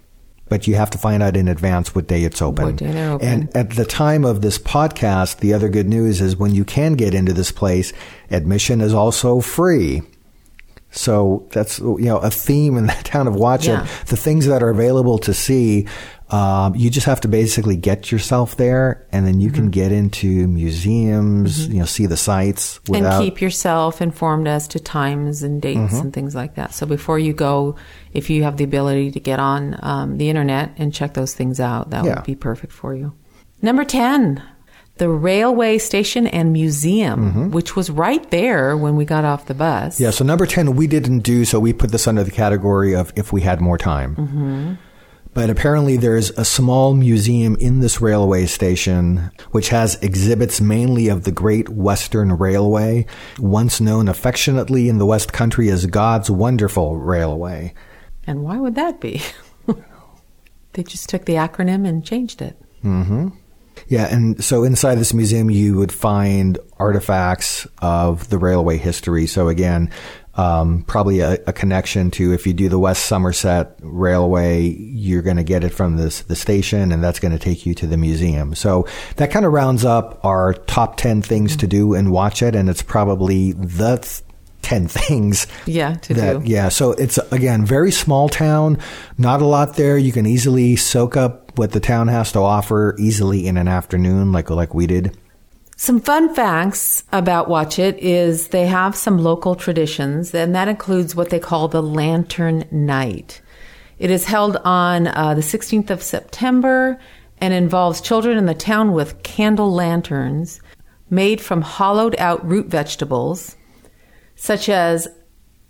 But 0.48 0.66
you 0.66 0.74
have 0.74 0.90
to 0.90 0.98
find 0.98 1.22
out 1.22 1.36
in 1.36 1.46
advance 1.46 1.94
what 1.94 2.08
day 2.08 2.24
it's 2.24 2.42
open. 2.42 2.64
What 2.66 2.76
day 2.76 2.90
they're 2.90 3.12
open. 3.12 3.26
And 3.26 3.56
at 3.56 3.70
the 3.70 3.84
time 3.84 4.24
of 4.24 4.42
this 4.42 4.58
podcast, 4.58 5.38
the 5.38 5.54
other 5.54 5.68
good 5.68 5.88
news 5.88 6.20
is 6.20 6.36
when 6.36 6.52
you 6.52 6.64
can 6.64 6.94
get 6.94 7.14
into 7.14 7.32
this 7.32 7.52
place, 7.52 7.92
admission 8.30 8.80
is 8.80 8.92
also 8.92 9.40
free. 9.40 10.02
So 10.90 11.46
that's 11.52 11.78
you 11.78 12.00
know 12.00 12.18
a 12.18 12.30
theme 12.30 12.76
in 12.76 12.86
the 12.86 12.92
town 13.04 13.28
of 13.28 13.36
Watchet. 13.36 13.68
Yeah. 13.68 13.86
The 14.06 14.16
things 14.16 14.46
that 14.46 14.60
are 14.60 14.70
available 14.70 15.18
to 15.18 15.32
see, 15.32 15.86
um, 16.32 16.74
you 16.76 16.90
just 16.90 17.06
have 17.06 17.20
to 17.22 17.28
basically 17.28 17.76
get 17.76 18.12
yourself 18.12 18.56
there, 18.56 19.06
and 19.12 19.26
then 19.26 19.40
you 19.40 19.48
Mm-hmm. 19.48 19.56
can 19.56 19.70
get 19.70 19.90
into 19.92 20.46
museums. 20.46 21.66
You 21.68 21.80
know, 21.80 21.84
see 21.84 22.06
the 22.06 22.16
sites 22.16 22.80
and 22.92 23.22
keep 23.22 23.40
yourself 23.40 24.00
informed 24.00 24.46
as 24.48 24.68
to 24.68 24.80
times 24.80 25.42
and 25.42 25.60
dates 25.60 25.78
Mm-hmm. 25.80 25.96
and 25.96 26.12
things 26.12 26.34
like 26.34 26.54
that. 26.56 26.72
So 26.74 26.86
before 26.86 27.18
you 27.18 27.32
go, 27.32 27.76
if 28.12 28.30
you 28.30 28.42
have 28.44 28.56
the 28.56 28.64
ability 28.64 29.10
to 29.12 29.20
get 29.20 29.38
on 29.40 29.76
um, 29.82 30.18
the 30.18 30.28
internet 30.28 30.72
and 30.78 30.92
check 30.94 31.14
those 31.14 31.34
things 31.34 31.60
out, 31.60 31.90
that 31.90 32.04
Yeah. 32.04 32.14
would 32.16 32.24
be 32.24 32.34
perfect 32.36 32.72
for 32.72 32.94
you. 32.94 33.12
Number 33.62 33.84
10, 33.84 34.42
the 34.98 35.08
railway 35.08 35.78
station 35.78 36.26
and 36.26 36.52
museum, 36.52 37.50
which 37.50 37.74
was 37.76 37.90
right 37.90 38.30
there 38.30 38.76
when 38.76 38.96
we 38.96 39.04
got 39.04 39.24
off 39.24 39.46
the 39.46 39.54
bus. 39.54 39.94
Mm-hmm. 39.94 40.02
yeah. 40.04 40.10
So 40.10 40.24
number 40.24 40.46
ten, 40.46 40.76
we 40.76 40.86
didn't 40.86 41.20
do. 41.20 41.44
So 41.44 41.58
we 41.58 41.72
put 41.72 41.90
this 41.90 42.06
under 42.06 42.22
the 42.22 42.30
category 42.30 42.94
of 42.94 43.12
if 43.16 43.32
we 43.32 43.40
had 43.40 43.60
more 43.60 43.78
time. 43.78 44.14
Mm-hmm. 44.16 44.74
But 45.32 45.48
apparently, 45.48 45.96
there's 45.96 46.30
a 46.30 46.44
small 46.44 46.94
museum 46.94 47.54
in 47.56 47.80
this 47.80 48.00
railway 48.00 48.46
station 48.46 49.30
which 49.52 49.68
has 49.68 49.94
exhibits 50.02 50.60
mainly 50.60 51.08
of 51.08 51.22
the 51.22 51.30
Great 51.30 51.68
Western 51.68 52.32
Railway, 52.32 53.06
once 53.38 53.80
known 53.80 54.08
affectionately 54.08 54.88
in 54.88 54.98
the 54.98 55.06
West 55.06 55.32
Country 55.32 55.68
as 55.70 55.86
God's 55.86 56.30
Wonderful 56.30 56.96
Railway. 56.96 57.74
And 58.26 58.42
why 58.42 58.58
would 58.58 58.74
that 58.74 59.00
be? 59.00 59.22
they 60.72 60.82
just 60.82 61.08
took 61.08 61.24
the 61.26 61.34
acronym 61.34 61.86
and 61.86 62.04
changed 62.04 62.42
it. 62.42 62.60
Mm-hmm. 62.84 63.28
Yeah, 63.88 64.12
and 64.12 64.42
so 64.42 64.62
inside 64.62 64.96
this 64.96 65.14
museum, 65.14 65.50
you 65.50 65.76
would 65.76 65.92
find 65.92 66.58
artifacts 66.78 67.66
of 67.78 68.28
the 68.28 68.38
railway 68.38 68.76
history. 68.76 69.26
So 69.26 69.48
again, 69.48 69.90
um, 70.34 70.84
probably 70.84 71.20
a, 71.20 71.34
a 71.46 71.52
connection 71.52 72.10
to 72.12 72.32
if 72.32 72.46
you 72.46 72.52
do 72.52 72.68
the 72.68 72.78
West 72.78 73.06
Somerset 73.06 73.76
Railway, 73.80 74.68
you're 74.68 75.22
going 75.22 75.36
to 75.36 75.42
get 75.44 75.64
it 75.64 75.70
from 75.70 75.96
this 75.96 76.22
the 76.22 76.36
station, 76.36 76.92
and 76.92 77.02
that's 77.02 77.18
going 77.18 77.32
to 77.32 77.38
take 77.38 77.66
you 77.66 77.74
to 77.74 77.86
the 77.86 77.96
museum. 77.96 78.54
So 78.54 78.86
that 79.16 79.30
kind 79.30 79.44
of 79.44 79.52
rounds 79.52 79.84
up 79.84 80.24
our 80.24 80.54
top 80.54 80.96
ten 80.96 81.20
things 81.22 81.56
to 81.56 81.66
do 81.66 81.94
and 81.94 82.12
Watchet, 82.12 82.54
and 82.54 82.70
it's 82.70 82.82
probably 82.82 83.52
the 83.52 83.96
th- 83.98 84.22
ten 84.62 84.86
things 84.88 85.46
Yeah, 85.66 85.94
to 85.94 86.14
that, 86.14 86.44
do. 86.44 86.50
yeah, 86.50 86.68
so 86.68 86.92
it's 86.92 87.18
again 87.32 87.64
very 87.64 87.90
small 87.90 88.28
town, 88.28 88.78
not 89.18 89.42
a 89.42 89.46
lot 89.46 89.76
there. 89.76 89.98
You 89.98 90.12
can 90.12 90.26
easily 90.26 90.76
soak 90.76 91.16
up 91.16 91.58
what 91.58 91.72
the 91.72 91.80
town 91.80 92.06
has 92.08 92.30
to 92.32 92.38
offer 92.38 92.94
easily 92.98 93.46
in 93.48 93.56
an 93.56 93.66
afternoon, 93.68 94.30
like 94.32 94.48
like 94.48 94.74
we 94.74 94.86
did. 94.86 95.16
Some 95.80 95.98
fun 95.98 96.34
facts 96.34 97.04
about 97.10 97.48
Watchet 97.48 97.96
is 98.00 98.48
they 98.48 98.66
have 98.66 98.94
some 98.94 99.16
local 99.16 99.54
traditions, 99.54 100.34
and 100.34 100.54
that 100.54 100.68
includes 100.68 101.16
what 101.16 101.30
they 101.30 101.38
call 101.38 101.68
the 101.68 101.82
Lantern 101.82 102.66
Night. 102.70 103.40
It 103.98 104.10
is 104.10 104.26
held 104.26 104.58
on 104.58 105.06
uh, 105.06 105.32
the 105.32 105.40
16th 105.40 105.88
of 105.88 106.02
September 106.02 107.00
and 107.38 107.54
involves 107.54 108.02
children 108.02 108.36
in 108.36 108.44
the 108.44 108.52
town 108.52 108.92
with 108.92 109.22
candle 109.22 109.72
lanterns 109.72 110.60
made 111.08 111.40
from 111.40 111.62
hollowed 111.62 112.14
out 112.18 112.46
root 112.46 112.66
vegetables, 112.66 113.56
such 114.36 114.68
as 114.68 115.08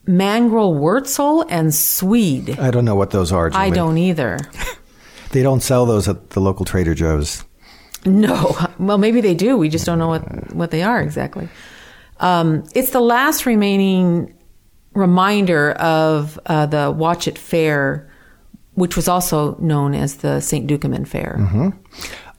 mangel 0.09 0.75
wurzel 0.75 1.43
and 1.49 1.73
swede. 1.73 2.59
I 2.59 2.73
don't 2.73 2.85
know 2.85 2.97
what 2.97 3.13
those 3.13 3.31
are. 3.31 3.49
I 3.55 3.71
don't 3.71 3.97
either. 3.97 4.41
They 5.31 5.45
don't 5.45 5.61
sell 5.61 5.87
those 5.87 6.09
at 6.09 6.31
the 6.31 6.41
local 6.41 6.65
Trader 6.65 6.93
Joe's. 6.93 7.45
No. 8.05 8.57
Well, 8.81 8.97
maybe 8.97 9.21
they 9.21 9.35
do. 9.35 9.59
We 9.59 9.69
just 9.69 9.85
don't 9.85 9.99
know 9.99 10.09
what, 10.09 10.55
what 10.55 10.71
they 10.71 10.83
are 10.83 11.03
exactly. 11.03 11.51
Um, 12.19 12.65
it's 12.75 12.91
the 12.91 13.01
last 13.01 13.45
remaining 13.45 14.35
reminder 14.95 15.73
of 15.73 16.41
uh, 16.47 16.65
the 16.65 16.91
Watchet 16.91 17.37
Fair, 17.37 18.11
which 18.73 18.97
was 18.97 19.07
also 19.07 19.57
known 19.59 19.95
as 19.95 20.17
the 20.17 20.41
St. 20.41 20.67
Decuman 20.67 21.07
Fair. 21.07 21.37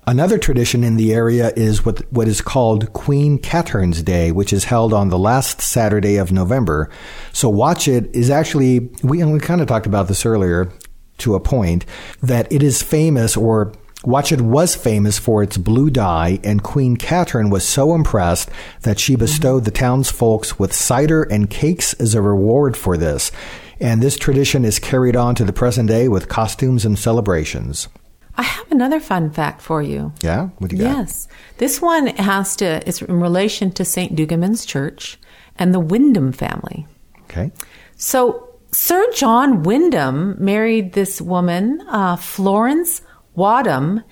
Another 0.08 0.40
tradition 0.40 0.84
in 0.84 0.98
the 0.98 1.14
area 1.14 1.52
is 1.56 1.86
what 1.86 2.12
what 2.12 2.28
is 2.28 2.42
called 2.42 2.92
Queen 2.94 3.38
Catherine's 3.38 4.02
Day, 4.02 4.32
which 4.32 4.52
is 4.52 4.64
held 4.64 4.94
on 4.94 5.10
the 5.10 5.20
last 5.20 5.62
Saturday 5.62 6.18
of 6.18 6.32
November. 6.32 6.90
So 7.34 7.50
Watchet 7.50 8.16
is 8.16 8.32
actually 8.32 8.90
we 9.04 9.22
and 9.22 9.32
we 9.32 9.40
kind 9.40 9.62
of 9.62 9.68
talked 9.68 9.86
about 9.86 10.08
this 10.08 10.26
earlier 10.26 10.72
to 11.20 11.36
a 11.36 11.40
point 11.40 11.86
that 12.22 12.52
it 12.52 12.64
is 12.64 12.82
famous 12.82 13.38
or 13.38 13.74
Watchet 14.04 14.42
was 14.42 14.76
famous 14.76 15.20
for 15.20 15.44
its 15.44 15.58
blue 15.58 15.92
dye, 15.92 16.40
and 16.44 16.64
Queen 16.64 16.98
Catherine 16.98 17.52
was 17.52 17.68
so 17.68 17.94
impressed 17.94 18.50
that 18.82 19.00
she 19.00 19.16
bestowed 19.16 19.64
the 19.64 19.72
townsfolk 19.72 20.60
with 20.60 20.74
cider 20.74 21.24
and 21.24 21.50
cakes 21.50 21.94
as 21.94 22.16
a 22.16 22.22
reward 22.22 22.76
for 22.76 22.98
this. 22.98 23.32
And 23.80 24.02
this 24.02 24.18
tradition 24.18 24.66
is 24.66 24.80
carried 24.80 25.16
on 25.16 25.36
to 25.36 25.44
the 25.44 25.54
present 25.54 25.88
day 25.88 26.08
with 26.08 26.30
costumes 26.30 26.84
and 26.84 26.98
celebrations. 26.98 27.90
I 28.36 28.44
have 28.44 28.72
another 28.72 29.00
fun 29.00 29.30
fact 29.30 29.62
for 29.62 29.84
you. 29.84 30.14
Yeah? 30.24 30.50
What 30.58 30.72
do 30.72 30.78
you 30.78 30.84
got? 30.84 30.98
Yes. 30.98 31.28
This 31.58 31.82
one 31.82 32.08
has 32.08 32.56
to, 32.58 32.88
it's 32.88 33.02
in 33.02 33.20
relation 33.20 33.72
to 33.74 33.86
St. 33.86 34.16
Decuman's 34.16 34.66
Church 34.66 35.20
and 35.58 35.74
the 35.74 35.80
Wyndham 35.80 36.32
family. 36.32 36.88
Okay. 37.24 37.52
So 37.98 38.50
Sir 38.72 39.06
John 39.14 39.64
Wyndham 39.64 40.44
married 40.44 40.94
this 40.94 41.22
woman, 41.22 41.82
uh, 41.88 42.16
Florence 42.16 43.02
Wadham, 43.36 44.04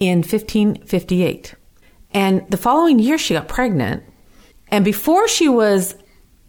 in 0.00 0.18
1558. 0.18 1.54
And 2.12 2.50
the 2.50 2.56
following 2.56 2.98
year, 2.98 3.18
she 3.18 3.34
got 3.34 3.46
pregnant. 3.48 4.02
And 4.68 4.84
before 4.84 5.28
she 5.28 5.48
was 5.48 5.94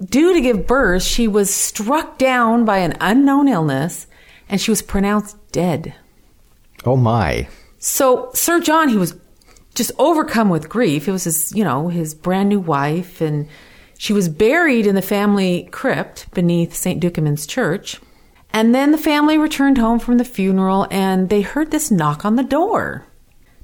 due 0.03 0.33
to 0.33 0.41
give 0.41 0.65
birth, 0.65 1.03
she 1.03 1.27
was 1.27 1.53
struck 1.53 2.17
down 2.17 2.65
by 2.65 2.77
an 2.79 2.97
unknown 3.01 3.47
illness 3.47 4.07
and 4.49 4.59
she 4.59 4.71
was 4.71 4.81
pronounced 4.81 5.37
dead. 5.51 5.93
Oh 6.85 6.95
my. 6.95 7.47
So 7.77 8.31
Sir 8.33 8.59
John, 8.59 8.89
he 8.89 8.97
was 8.97 9.15
just 9.75 9.91
overcome 9.97 10.49
with 10.49 10.69
grief. 10.69 11.07
It 11.07 11.11
was 11.11 11.25
his, 11.25 11.51
you 11.55 11.63
know, 11.63 11.89
his 11.89 12.13
brand 12.13 12.49
new 12.49 12.59
wife 12.59 13.21
and 13.21 13.47
she 13.97 14.13
was 14.13 14.29
buried 14.29 14.87
in 14.87 14.95
the 14.95 15.01
family 15.01 15.69
crypt 15.71 16.31
beneath 16.33 16.73
St. 16.73 16.99
Decuman's 16.99 17.45
church. 17.45 17.99
And 18.53 18.75
then 18.75 18.91
the 18.91 18.97
family 18.97 19.37
returned 19.37 19.77
home 19.77 19.99
from 19.99 20.17
the 20.17 20.25
funeral 20.25 20.87
and 20.91 21.29
they 21.29 21.41
heard 21.41 21.71
this 21.71 21.89
knock 21.89 22.25
on 22.25 22.35
the 22.35 22.43
door. 22.43 23.05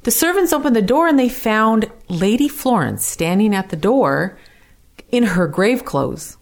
The 0.04 0.12
servants 0.12 0.54
opened 0.54 0.76
the 0.76 0.82
door 0.82 1.08
and 1.08 1.20
they 1.20 1.30
found 1.30 1.92
Lady 2.08 2.48
Florence 2.48 3.06
standing 3.06 3.54
at 3.54 3.70
the 3.70 3.76
door 3.76 4.38
in 5.10 5.24
her 5.24 5.48
grave 5.48 5.84
clothes. 5.84 6.38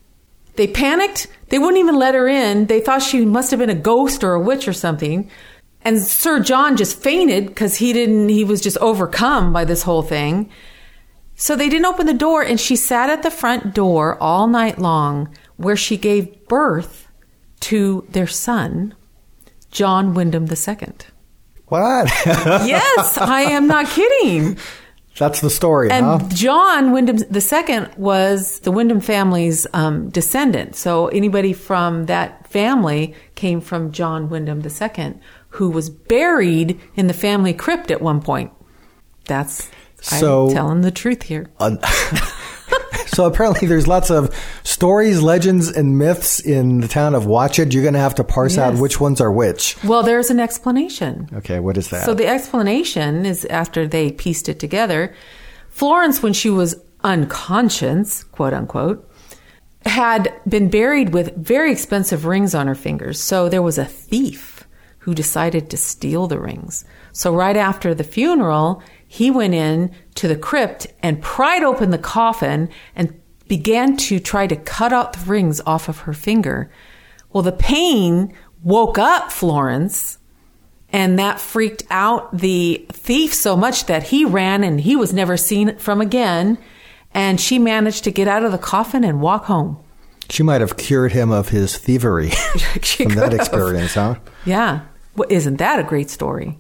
They 0.55 0.67
panicked. 0.67 1.27
They 1.49 1.59
wouldn't 1.59 1.79
even 1.79 1.95
let 1.95 2.15
her 2.15 2.27
in. 2.27 2.67
They 2.67 2.79
thought 2.79 3.01
she 3.01 3.25
must 3.25 3.51
have 3.51 3.59
been 3.59 3.69
a 3.69 3.75
ghost 3.75 4.23
or 4.23 4.33
a 4.33 4.39
witch 4.39 4.67
or 4.67 4.73
something. 4.73 5.29
And 5.81 6.01
Sir 6.01 6.39
John 6.39 6.77
just 6.77 7.01
fainted 7.01 7.47
because 7.47 7.77
he 7.77 7.93
didn't, 7.93 8.29
he 8.29 8.43
was 8.43 8.61
just 8.61 8.77
overcome 8.77 9.51
by 9.51 9.65
this 9.65 9.83
whole 9.83 10.01
thing. 10.01 10.49
So 11.35 11.55
they 11.55 11.69
didn't 11.69 11.85
open 11.85 12.05
the 12.05 12.13
door 12.13 12.41
and 12.41 12.59
she 12.59 12.75
sat 12.75 13.09
at 13.09 13.23
the 13.23 13.31
front 13.31 13.73
door 13.73 14.17
all 14.21 14.47
night 14.47 14.79
long 14.79 15.35
where 15.57 15.75
she 15.75 15.97
gave 15.97 16.47
birth 16.47 17.04
to 17.65 18.05
their 18.09 18.27
son, 18.27 18.93
John 19.71 20.13
Wyndham 20.13 20.45
II. 20.45 20.93
What? 21.67 22.11
yes, 22.25 23.17
I 23.17 23.41
am 23.41 23.65
not 23.67 23.87
kidding. 23.87 24.57
That's 25.17 25.41
the 25.41 25.49
story, 25.49 25.89
And 25.89 26.05
huh? 26.05 26.29
John 26.29 26.91
Wyndham 26.91 27.17
II 27.17 27.87
was 27.97 28.59
the 28.59 28.71
Wyndham 28.71 28.99
family's 28.99 29.65
um, 29.73 30.09
descendant. 30.09 30.75
So 30.75 31.07
anybody 31.07 31.53
from 31.53 32.05
that 32.05 32.47
family 32.49 33.15
came 33.33 33.61
from 33.61 33.91
John 33.91 34.29
Wyndham 34.29 34.61
II, 34.61 35.15
who 35.49 35.69
was 35.69 35.89
buried 35.89 36.79
in 36.95 37.07
the 37.07 37.13
family 37.13 37.53
crypt 37.53 37.89
at 37.91 38.01
one 38.01 38.21
point. 38.21 38.51
That's 39.25 39.71
So- 40.01 40.49
I'm 40.49 40.53
telling 40.53 40.81
the 40.81 40.91
truth 40.91 41.23
here. 41.23 41.49
So 43.07 43.25
apparently, 43.25 43.67
there's 43.67 43.87
lots 43.87 44.09
of 44.09 44.35
stories, 44.63 45.21
legends, 45.21 45.69
and 45.69 45.97
myths 45.97 46.39
in 46.39 46.81
the 46.81 46.87
town 46.87 47.15
of 47.15 47.25
Watchet. 47.25 47.73
You're 47.73 47.83
going 47.83 47.93
to 47.93 47.99
have 47.99 48.15
to 48.15 48.23
parse 48.23 48.57
out 48.57 48.75
which 48.75 48.99
ones 48.99 49.21
are 49.21 49.31
which. 49.31 49.81
Well, 49.83 50.03
there's 50.03 50.29
an 50.29 50.39
explanation. 50.39 51.29
Okay, 51.33 51.59
what 51.59 51.77
is 51.77 51.89
that? 51.89 52.05
So 52.05 52.13
the 52.13 52.27
explanation 52.27 53.25
is 53.25 53.45
after 53.45 53.87
they 53.87 54.11
pieced 54.11 54.49
it 54.49 54.59
together, 54.59 55.13
Florence, 55.69 56.21
when 56.21 56.33
she 56.33 56.49
was 56.49 56.75
unconscious, 57.03 58.23
quote 58.23 58.53
unquote, 58.53 59.09
had 59.85 60.33
been 60.47 60.69
buried 60.69 61.13
with 61.13 61.35
very 61.35 61.71
expensive 61.71 62.25
rings 62.25 62.55
on 62.55 62.67
her 62.67 62.75
fingers. 62.75 63.21
So 63.21 63.49
there 63.49 63.61
was 63.61 63.77
a 63.77 63.85
thief 63.85 64.63
who 64.99 65.13
decided 65.13 65.69
to 65.69 65.77
steal 65.77 66.25
the 66.25 66.39
rings. 66.39 66.83
So 67.11 67.33
right 67.33 67.55
after 67.55 67.93
the 67.93 68.03
funeral, 68.03 68.81
he 69.15 69.31
went 69.31 69.53
in 69.53 69.91
to 70.15 70.27
the 70.27 70.35
crypt 70.35 70.87
and 71.01 71.21
pried 71.21 71.63
open 71.63 71.89
the 71.89 71.97
coffin 71.97 72.67
and 72.97 73.17
began 73.47 73.95
to 73.95 74.19
try 74.19 74.45
to 74.45 74.57
cut 74.57 74.91
out 74.91 75.13
the 75.13 75.25
rings 75.25 75.61
off 75.65 75.87
of 75.87 75.99
her 75.99 76.11
finger. 76.11 76.69
Well, 77.31 77.41
the 77.41 77.53
pain 77.53 78.33
woke 78.61 78.97
up 78.97 79.31
Florence 79.31 80.17
and 80.89 81.17
that 81.17 81.39
freaked 81.39 81.83
out 81.89 82.37
the 82.37 82.85
thief 82.91 83.33
so 83.33 83.55
much 83.55 83.85
that 83.85 84.03
he 84.03 84.25
ran 84.25 84.65
and 84.65 84.81
he 84.81 84.97
was 84.97 85.13
never 85.13 85.37
seen 85.37 85.77
from 85.77 86.01
again. 86.01 86.57
And 87.13 87.39
she 87.39 87.57
managed 87.57 88.03
to 88.03 88.11
get 88.11 88.27
out 88.27 88.43
of 88.43 88.51
the 88.51 88.57
coffin 88.57 89.05
and 89.05 89.21
walk 89.21 89.45
home. 89.45 89.81
she 90.29 90.43
might 90.43 90.59
have 90.59 90.75
cured 90.75 91.13
him 91.13 91.31
of 91.31 91.47
his 91.49 91.77
thievery 91.77 92.31
from 92.81 93.15
that 93.15 93.31
have. 93.31 93.39
experience, 93.39 93.93
huh? 93.93 94.15
Yeah. 94.43 94.81
Well, 95.15 95.29
isn't 95.31 95.55
that 95.57 95.79
a 95.79 95.83
great 95.83 96.09
story? 96.09 96.57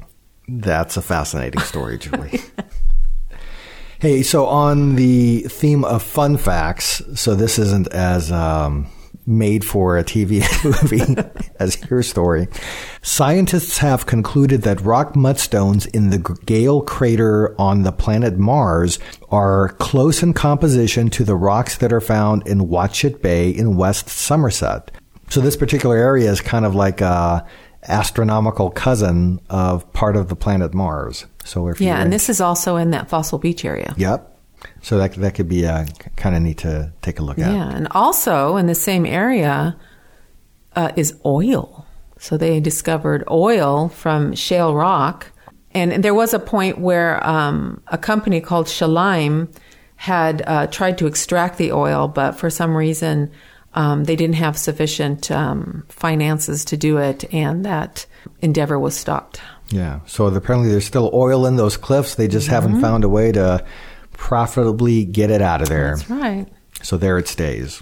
That's 0.47 0.97
a 0.97 1.01
fascinating 1.01 1.61
story, 1.61 1.97
Julie. 1.97 2.41
hey, 3.99 4.21
so 4.21 4.45
on 4.45 4.95
the 4.95 5.41
theme 5.41 5.83
of 5.83 6.03
fun 6.03 6.37
facts, 6.37 7.01
so 7.15 7.35
this 7.35 7.57
isn't 7.57 7.87
as 7.87 8.31
um, 8.31 8.87
made 9.25 9.65
for 9.65 9.97
a 9.97 10.03
TV 10.03 10.41
movie 10.81 11.49
as 11.59 11.81
your 11.89 12.03
story. 12.03 12.47
Scientists 13.01 13.79
have 13.79 14.05
concluded 14.05 14.61
that 14.61 14.81
rock 14.81 15.13
mudstones 15.13 15.87
in 15.93 16.09
the 16.09 16.19
Gale 16.45 16.81
crater 16.81 17.59
on 17.59 17.83
the 17.83 17.91
planet 17.91 18.37
Mars 18.37 18.99
are 19.29 19.69
close 19.79 20.21
in 20.21 20.33
composition 20.33 21.09
to 21.09 21.23
the 21.23 21.35
rocks 21.35 21.77
that 21.77 21.91
are 21.91 22.01
found 22.01 22.47
in 22.47 22.69
Watchet 22.69 23.21
Bay 23.21 23.49
in 23.49 23.77
West 23.77 24.09
Somerset. 24.09 24.91
So 25.29 25.41
this 25.41 25.57
particular 25.57 25.97
area 25.97 26.31
is 26.31 26.39
kind 26.39 26.65
of 26.65 26.75
like 26.75 27.01
a 27.01 27.45
astronomical 27.87 28.69
cousin 28.69 29.39
of 29.49 29.91
part 29.93 30.15
of 30.15 30.29
the 30.29 30.35
planet 30.35 30.73
Mars. 30.73 31.25
So 31.43 31.67
if 31.67 31.79
Yeah. 31.81 31.95
And 31.95 32.05
in- 32.05 32.09
this 32.11 32.29
is 32.29 32.41
also 32.41 32.75
in 32.75 32.91
that 32.91 33.09
fossil 33.09 33.37
beach 33.37 33.65
area. 33.65 33.93
Yep. 33.97 34.31
So 34.81 34.97
that 34.97 35.13
that 35.13 35.35
could 35.35 35.49
be 35.49 35.65
uh, 35.65 35.85
kind 36.15 36.35
of 36.35 36.41
neat 36.41 36.59
to 36.59 36.91
take 37.01 37.19
a 37.19 37.23
look 37.23 37.37
at. 37.37 37.51
Yeah. 37.51 37.69
And 37.69 37.87
also 37.91 38.57
in 38.57 38.67
the 38.67 38.75
same 38.75 39.05
area 39.05 39.75
uh, 40.75 40.91
is 40.95 41.15
oil. 41.25 41.85
So 42.19 42.37
they 42.37 42.59
discovered 42.59 43.23
oil 43.29 43.89
from 43.89 44.33
shale 44.33 44.73
rock. 44.73 45.31
And 45.71 46.03
there 46.03 46.13
was 46.13 46.33
a 46.33 46.39
point 46.39 46.79
where 46.79 47.25
um, 47.27 47.81
a 47.87 47.97
company 47.97 48.39
called 48.41 48.67
Shalaim 48.67 49.49
had 49.97 50.41
uh, 50.47 50.67
tried 50.67 50.97
to 50.97 51.07
extract 51.07 51.57
the 51.57 51.71
oil, 51.71 52.07
but 52.07 52.33
for 52.33 52.49
some 52.49 52.75
reason 52.75 53.31
um, 53.75 54.05
they 54.05 54.15
didn't 54.15 54.35
have 54.35 54.57
sufficient 54.57 55.29
um, 55.29 55.85
finances 55.89 56.65
to 56.65 56.77
do 56.77 56.97
it, 56.97 57.31
and 57.33 57.65
that 57.65 58.05
endeavor 58.41 58.79
was 58.79 58.97
stopped. 58.97 59.41
Yeah. 59.69 59.99
So 60.05 60.25
apparently 60.27 60.69
there's 60.69 60.85
still 60.85 61.11
oil 61.13 61.45
in 61.45 61.55
those 61.55 61.77
cliffs. 61.77 62.15
They 62.15 62.27
just 62.27 62.47
haven't 62.47 62.81
found 62.81 63.03
a 63.03 63.09
way 63.09 63.31
to 63.31 63.65
profitably 64.13 65.05
get 65.05 65.29
it 65.29 65.41
out 65.41 65.61
of 65.61 65.69
there. 65.69 65.97
That's 65.97 66.09
right. 66.09 66.47
So 66.81 66.97
there 66.97 67.17
it 67.17 67.27
stays. 67.27 67.81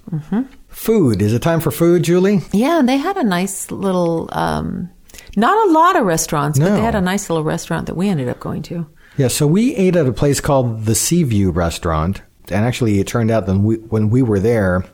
Food. 0.69 1.21
Is 1.21 1.33
it 1.33 1.41
time 1.41 1.59
for 1.59 1.71
food, 1.71 2.03
Julie? 2.03 2.41
Yeah, 2.51 2.79
and 2.79 2.87
they 2.87 2.97
had 2.97 3.17
a 3.17 3.23
nice 3.23 3.69
little, 3.69 4.29
um, 4.31 4.89
not 5.35 5.67
a 5.67 5.71
lot 5.71 5.95
of 5.95 6.05
restaurants, 6.05 6.57
but 6.57 6.73
they 6.73 6.81
had 6.81 6.95
a 6.95 7.01
nice 7.01 7.29
little 7.29 7.43
restaurant 7.43 7.87
that 7.87 7.95
we 7.95 8.07
ended 8.07 8.29
up 8.29 8.39
going 8.39 8.63
to. 8.63 8.87
Yeah. 9.17 9.27
So 9.27 9.45
we 9.45 9.75
ate 9.75 9.95
at 9.95 10.07
a 10.07 10.13
place 10.13 10.39
called 10.39 10.85
the 10.85 10.95
Seaview 10.95 11.51
Restaurant, 11.51 12.21
and 12.49 12.65
actually 12.65 12.99
it 12.99 13.07
turned 13.07 13.29
out 13.29 13.45
that 13.45 13.57
we, 13.57 13.75
when 13.75 14.09
we 14.09 14.23
were 14.23 14.39
there, 14.39 14.85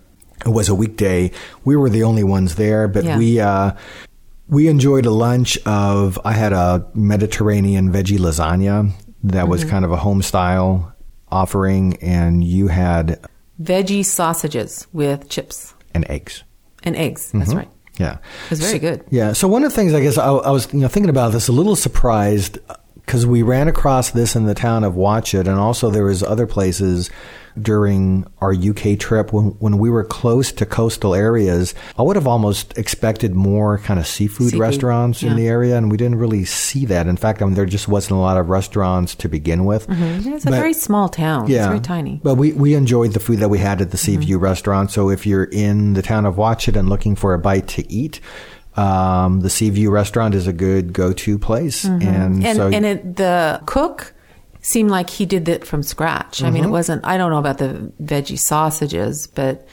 it 0.46 0.50
was 0.50 0.70
a 0.70 0.76
weekday. 0.76 1.32
We 1.66 1.76
were 1.76 1.90
the 1.90 2.04
only 2.04 2.24
ones 2.24 2.56
there, 2.56 2.88
but 2.88 3.04
Yeah. 3.04 3.18
we 3.18 3.40
uh, 3.40 3.72
we 4.48 4.68
enjoyed 4.68 5.06
a 5.06 5.12
lunch 5.12 5.58
of. 5.66 6.20
I 6.26 6.32
had 6.34 6.54
a 6.54 6.86
Mediterranean 6.94 7.92
veggie 7.92 8.18
lasagna 8.20 8.92
that 9.24 9.48
was 9.48 9.62
Mm-hmm. 9.62 9.70
kind 9.70 9.86
of 9.86 9.92
a 9.92 9.98
home 9.98 10.22
style 10.22 10.94
offering, 11.32 11.98
and 12.02 12.44
you 12.44 12.68
had 12.68 13.20
Veggie 13.62 14.06
sausages 14.06 14.88
with 14.94 15.30
chips 15.30 15.74
and 15.94 16.10
eggs. 16.10 16.44
and 16.84 16.96
eggs. 16.96 17.32
That's 17.34 17.54
right. 17.54 17.70
Yeah, 18.00 18.20
It 18.46 18.50
was 18.52 18.62
very 18.62 18.80
good. 18.80 19.04
Yeah. 19.10 19.34
So 19.34 19.50
one 19.50 19.66
of 19.66 19.72
the 19.72 19.76
things 19.76 19.94
I 19.94 20.00
guess 20.00 20.18
I, 20.18 20.30
I 20.32 20.52
was 20.52 20.72
you 20.74 20.80
know 20.80 20.88
thinking 20.88 21.10
about 21.10 21.34
this 21.34 21.50
a 21.50 21.52
little 21.52 21.76
surprised 21.76 22.58
because 23.10 23.26
we 23.26 23.42
ran 23.42 23.68
across 23.68 24.12
this 24.12 24.36
in 24.36 24.46
the 24.46 24.54
town 24.54 24.84
of 24.84 24.96
Watchet, 24.96 25.48
and 25.48 25.58
also 25.58 25.90
there 25.90 26.04
was 26.04 26.22
other 26.22 26.46
places 26.46 27.10
during 27.60 28.24
our 28.40 28.54
UK 28.54 29.00
trip 29.00 29.34
when 29.34 29.46
when 29.58 29.80
we 29.80 29.90
were 29.90 30.04
close 30.04 30.52
to 30.52 30.64
coastal 30.64 31.16
areas. 31.16 31.74
I 31.98 32.04
would 32.04 32.16
have 32.18 32.28
almost 32.28 32.78
expected 32.78 33.34
more 33.34 33.80
kind 33.80 34.00
of 34.00 34.06
seafood, 34.06 34.50
Seafood, 34.50 34.60
restaurants 34.60 35.24
in 35.24 35.36
the 35.36 35.48
area, 35.48 35.76
and 35.76 35.90
we 35.90 35.98
didn't 35.98 36.20
really 36.20 36.46
see 36.46 36.86
that. 36.86 37.08
In 37.08 37.18
fact, 37.18 37.42
I 37.42 37.46
mean, 37.46 37.56
there 37.56 37.66
just 37.66 37.88
wasn't 37.88 38.12
a 38.12 38.22
lot 38.22 38.38
of 38.38 38.48
restaurants 38.48 39.16
to 39.16 39.28
begin 39.28 39.66
with. 39.66 39.88
Mm-hmm. 39.88 40.32
It's 40.32 40.46
a 40.46 40.52
very 40.52 40.74
small 40.74 41.10
town. 41.10 41.50
It's 41.50 41.66
very 41.66 41.80
tiny. 41.80 42.22
but 42.24 42.36
we, 42.36 42.54
we 42.54 42.76
enjoyed 42.76 43.14
the 43.14 43.20
food 43.20 43.40
that 43.40 43.50
we 43.50 43.58
had 43.58 43.82
at 43.82 43.90
the 43.90 43.98
Seaview 43.98 44.38
restaurant. 44.38 44.92
So 44.92 45.10
if 45.10 45.26
you're 45.26 45.46
in 45.46 45.94
the 45.94 46.04
town 46.04 46.28
of 46.28 46.38
Watchet 46.38 46.76
and 46.76 46.88
looking 46.88 47.16
for 47.16 47.34
a 47.34 47.40
bite 47.40 47.68
to 47.70 47.92
eat, 47.92 48.22
um, 48.80 49.42
the 49.42 49.50
Seaview 49.50 49.90
restaurant 49.90 50.36
is 50.36 50.48
a 50.48 50.54
good 50.54 50.94
go-to 50.94 51.38
place. 51.38 51.84
And, 51.86 52.44
And, 52.46 52.56
so 52.58 52.68
and 52.70 52.86
it, 52.86 53.16
the 53.16 53.62
cook 53.66 54.14
seemed 54.62 54.90
like 54.92 55.10
he 55.10 55.26
did 55.26 55.48
it 55.50 55.66
from 55.66 55.84
scratch. 55.84 56.42
I 56.44 56.50
mean, 56.50 56.64
Mm-hmm. 56.64 56.70
it 56.70 56.72
wasn't, 56.72 57.06
I 57.06 57.18
don't 57.18 57.32
know 57.32 57.40
about 57.40 57.58
the 57.58 57.92
veggie 58.02 58.38
sausages, 58.40 59.28
but 59.28 59.68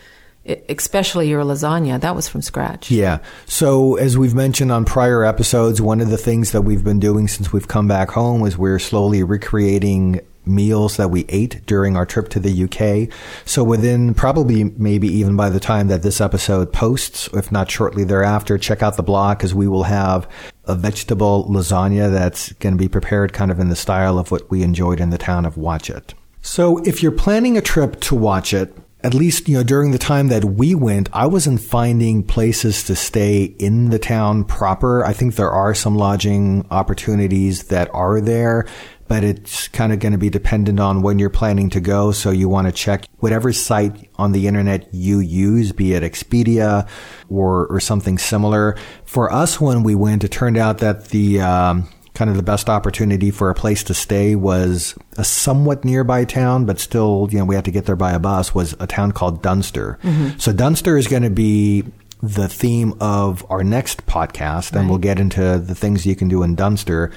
especially 0.69 1.29
your 1.29 1.43
lasagna, 1.43 2.01
that 2.01 2.15
was 2.15 2.29
from 2.29 2.41
scratch. 2.41 2.91
Yeah. 2.91 3.19
So, 3.47 3.97
as 3.97 4.17
we've 4.17 4.35
mentioned 4.35 4.71
on 4.71 4.85
prior 4.85 5.25
episodes, 5.25 5.81
one 5.83 6.01
of 6.01 6.09
the 6.11 6.17
things 6.17 6.53
that 6.53 6.63
we've 6.63 6.85
been 6.85 7.01
doing 7.01 7.27
since 7.29 7.53
we've 7.53 7.67
come 7.67 7.89
back 7.89 8.11
home 8.11 8.47
is 8.47 8.57
we're 8.57 8.79
slowly 8.79 9.23
recreating 9.25 10.21
meals 10.47 10.97
that 10.97 11.11
we 11.11 11.25
ate 11.29 11.65
during 11.67 11.97
our 11.97 12.07
trip 12.07 12.29
to 12.31 12.41
the 12.41 12.65
UK. 12.65 13.13
So, 13.45 13.65
within 13.65 14.15
probably 14.15 14.65
maybe 14.65 15.09
even 15.09 15.37
by 15.37 15.51
the 15.51 15.61
time 15.61 15.89
that 15.89 16.03
this 16.03 16.21
episode 16.21 16.73
posts, 16.73 17.29
if 17.33 17.51
not 17.51 17.71
shortly 17.71 18.05
thereafter, 18.05 18.59
check 18.59 18.83
out 18.83 18.97
the 18.97 19.03
blog 19.03 19.39
because 19.39 19.55
we 19.55 19.69
will 19.69 19.85
have 19.85 20.29
a 20.65 20.75
vegetable 20.75 21.49
lasagna 21.49 22.11
that's 22.11 22.53
going 22.55 22.75
to 22.75 22.79
be 22.79 22.89
prepared 22.89 23.33
kind 23.33 23.51
of 23.51 23.61
in 23.61 23.69
the 23.69 23.77
style 23.77 24.19
of 24.19 24.31
what 24.31 24.51
we 24.51 24.63
enjoyed 24.63 25.01
in 25.01 25.11
the 25.11 25.19
town 25.19 25.45
of 25.45 25.57
Watchet. 25.57 26.15
So, 26.43 26.79
if 26.85 27.03
you're 27.03 27.13
planning 27.13 27.57
a 27.59 27.63
trip 27.63 28.01
to 28.03 28.15
Watchet, 28.15 28.77
at 29.07 29.15
least, 29.15 29.49
you 29.49 29.57
know, 29.57 29.63
during 29.63 29.93
the 29.93 29.99
time 29.99 30.27
that 30.29 30.45
we 30.45 30.75
went, 30.75 31.09
I 31.13 31.27
wasn't 31.27 31.61
finding 31.61 32.25
places 32.25 32.83
to 32.87 32.97
stay 32.97 33.45
in 33.45 33.91
the 33.91 34.01
town 34.01 34.43
proper. 34.43 35.05
I 35.05 35.13
think 35.13 35.37
there 35.37 35.53
are 35.53 35.77
some 35.77 35.97
lodging 35.97 36.67
opportunities 36.73 37.69
that 37.69 37.89
are 37.95 38.21
there, 38.21 38.67
but 39.07 39.23
it's 39.23 39.69
kind 39.69 39.93
of 39.93 40.01
going 40.01 40.11
to 40.11 40.19
be 40.19 40.29
dependent 40.29 40.81
on 40.81 41.03
when 41.03 41.21
you're 41.21 41.31
planning 41.31 41.71
to 41.71 41.81
go. 41.81 42.11
So 42.11 42.33
you 42.33 42.49
want 42.49 42.67
to 42.67 42.73
check 42.73 43.07
whatever 43.19 43.53
site 43.53 44.11
on 44.17 44.33
the 44.33 44.49
internet 44.49 44.93
you 44.93 45.21
use, 45.21 45.71
be 45.71 45.95
it 45.95 46.03
Expedia 46.03 46.89
or, 47.29 47.69
or 47.69 47.79
something 47.79 48.19
similar. 48.19 48.77
For 49.05 49.33
us, 49.33 49.61
when 49.61 49.85
we 49.85 49.95
went, 49.95 50.25
it 50.25 50.33
turned 50.33 50.59
out 50.59 50.79
that 50.79 51.11
the, 51.11 51.43
um, 51.43 51.89
kind 52.17 52.31
of 52.31 52.37
the 52.37 52.43
best 52.43 52.69
opportunity 52.69 53.31
for 53.31 53.51
a 53.51 53.55
place 53.55 53.85
to 53.85 53.95
stay 53.95 54.35
was 54.35 54.95
a 55.19 55.23
somewhat 55.23 55.85
nearby 55.85 56.25
town, 56.25 56.65
but 56.65 56.81
still, 56.81 57.29
you 57.31 57.39
know, 57.39 57.45
we 57.45 57.55
had 57.55 57.67
to 57.67 57.71
get 57.71 57.85
there 57.85 57.95
by 57.95 58.13
a 58.13 58.19
bus, 58.19 58.55
was 58.55 58.75
a 58.81 58.87
town 58.87 59.13
called 59.13 59.43
Dunster. 59.43 59.99
Mm-hmm. 60.03 60.39
So 60.39 60.53
Dunster 60.53 60.97
is 60.97 61.07
going 61.07 61.25
to 61.25 61.31
be 61.31 61.85
the 62.23 62.49
theme 62.49 62.95
of 63.01 63.45
our 63.51 63.63
next 63.63 64.07
podcast, 64.07 64.73
and 64.73 64.81
right. 64.81 64.89
we'll 64.89 64.99
get 64.99 65.21
into 65.21 65.59
the 65.59 65.75
things 65.75 66.07
you 66.07 66.17
can 66.17 66.29
do 66.29 66.43
in 66.43 66.55
Dunster, 66.55 67.13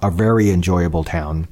a 0.00 0.10
very 0.10 0.50
enjoyable 0.50 1.04
town. 1.04 1.46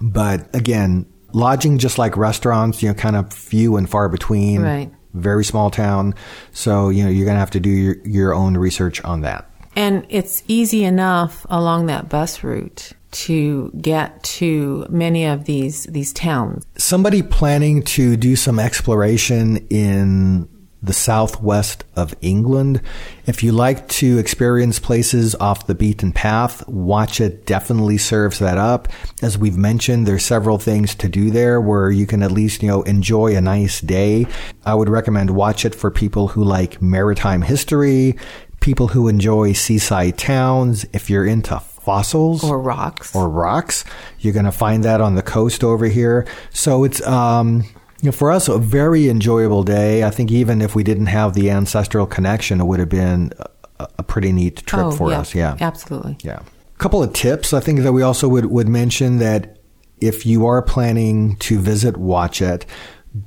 But 0.00 0.54
again, 0.54 1.06
lodging, 1.32 1.78
just 1.78 1.96
like 1.96 2.16
restaurants, 2.18 2.82
you 2.82 2.88
know, 2.90 2.94
kind 2.94 3.16
of 3.16 3.32
few 3.32 3.76
and 3.78 3.88
far 3.88 4.10
between. 4.10 4.60
Right. 4.60 4.92
Very 5.14 5.44
small 5.44 5.70
town. 5.70 6.14
So, 6.52 6.90
you 6.90 7.04
know, 7.04 7.10
you're 7.10 7.26
going 7.26 7.36
to 7.36 7.40
have 7.40 7.50
to 7.50 7.60
do 7.60 7.70
your, 7.70 7.96
your 8.06 8.34
own 8.34 8.56
research 8.56 9.02
on 9.04 9.22
that. 9.22 9.50
And 9.74 10.06
it's 10.08 10.42
easy 10.48 10.84
enough 10.84 11.46
along 11.48 11.86
that 11.86 12.08
bus 12.08 12.44
route 12.44 12.92
to 13.12 13.70
get 13.80 14.22
to 14.22 14.86
many 14.88 15.26
of 15.26 15.44
these 15.44 15.84
these 15.84 16.12
towns. 16.12 16.64
Somebody 16.76 17.22
planning 17.22 17.82
to 17.82 18.16
do 18.16 18.36
some 18.36 18.58
exploration 18.58 19.58
in 19.68 20.48
the 20.82 20.92
southwest 20.92 21.84
of 21.94 22.14
England. 22.22 22.80
If 23.26 23.44
you 23.44 23.52
like 23.52 23.86
to 23.88 24.18
experience 24.18 24.80
places 24.80 25.34
off 25.36 25.66
the 25.66 25.76
beaten 25.76 26.10
path, 26.12 26.66
Watchet 26.66 27.46
definitely 27.46 27.98
serves 27.98 28.40
that 28.40 28.58
up. 28.58 28.88
As 29.22 29.38
we've 29.38 29.56
mentioned, 29.56 30.06
there's 30.06 30.24
several 30.24 30.58
things 30.58 30.96
to 30.96 31.08
do 31.08 31.30
there 31.30 31.60
where 31.60 31.90
you 31.90 32.06
can 32.06 32.22
at 32.22 32.32
least, 32.32 32.62
you 32.62 32.68
know, 32.68 32.82
enjoy 32.82 33.36
a 33.36 33.40
nice 33.40 33.80
day. 33.80 34.26
I 34.66 34.74
would 34.74 34.88
recommend 34.88 35.30
Watchet 35.30 35.74
for 35.74 35.90
people 35.90 36.28
who 36.28 36.42
like 36.42 36.82
maritime 36.82 37.42
history, 37.42 38.16
people 38.62 38.88
who 38.88 39.08
enjoy 39.08 39.52
seaside 39.52 40.16
towns. 40.16 40.86
If 40.94 41.10
you're 41.10 41.26
into 41.26 41.60
fossils 41.60 42.44
or 42.44 42.60
rocks 42.60 43.14
or 43.14 43.28
rocks, 43.28 43.84
you're 44.20 44.32
going 44.32 44.46
to 44.46 44.52
find 44.52 44.84
that 44.84 45.00
on 45.00 45.16
the 45.16 45.22
coast 45.22 45.62
over 45.62 45.86
here. 45.86 46.26
So 46.50 46.84
it's, 46.84 47.04
um, 47.06 47.64
you 48.00 48.06
know, 48.06 48.12
for 48.12 48.30
us, 48.30 48.48
a 48.48 48.58
very 48.58 49.08
enjoyable 49.08 49.64
day. 49.64 50.04
I 50.04 50.10
think 50.10 50.30
even 50.30 50.62
if 50.62 50.74
we 50.74 50.84
didn't 50.84 51.06
have 51.06 51.34
the 51.34 51.50
ancestral 51.50 52.06
connection, 52.06 52.60
it 52.60 52.64
would 52.64 52.80
have 52.80 52.88
been 52.88 53.32
a, 53.78 53.88
a 53.98 54.02
pretty 54.02 54.32
neat 54.32 54.64
trip 54.64 54.86
oh, 54.86 54.90
for 54.92 55.10
yeah, 55.10 55.20
us. 55.20 55.34
Yeah. 55.34 55.56
Absolutely. 55.60 56.16
Yeah. 56.22 56.40
A 56.40 56.78
couple 56.78 57.02
of 57.02 57.12
tips 57.12 57.52
I 57.52 57.60
think 57.60 57.80
that 57.80 57.92
we 57.92 58.02
also 58.02 58.28
would, 58.28 58.46
would 58.46 58.68
mention 58.68 59.18
that 59.18 59.58
if 60.00 60.24
you 60.24 60.46
are 60.46 60.62
planning 60.62 61.36
to 61.36 61.58
visit 61.58 61.96
Watchet, 61.96 62.66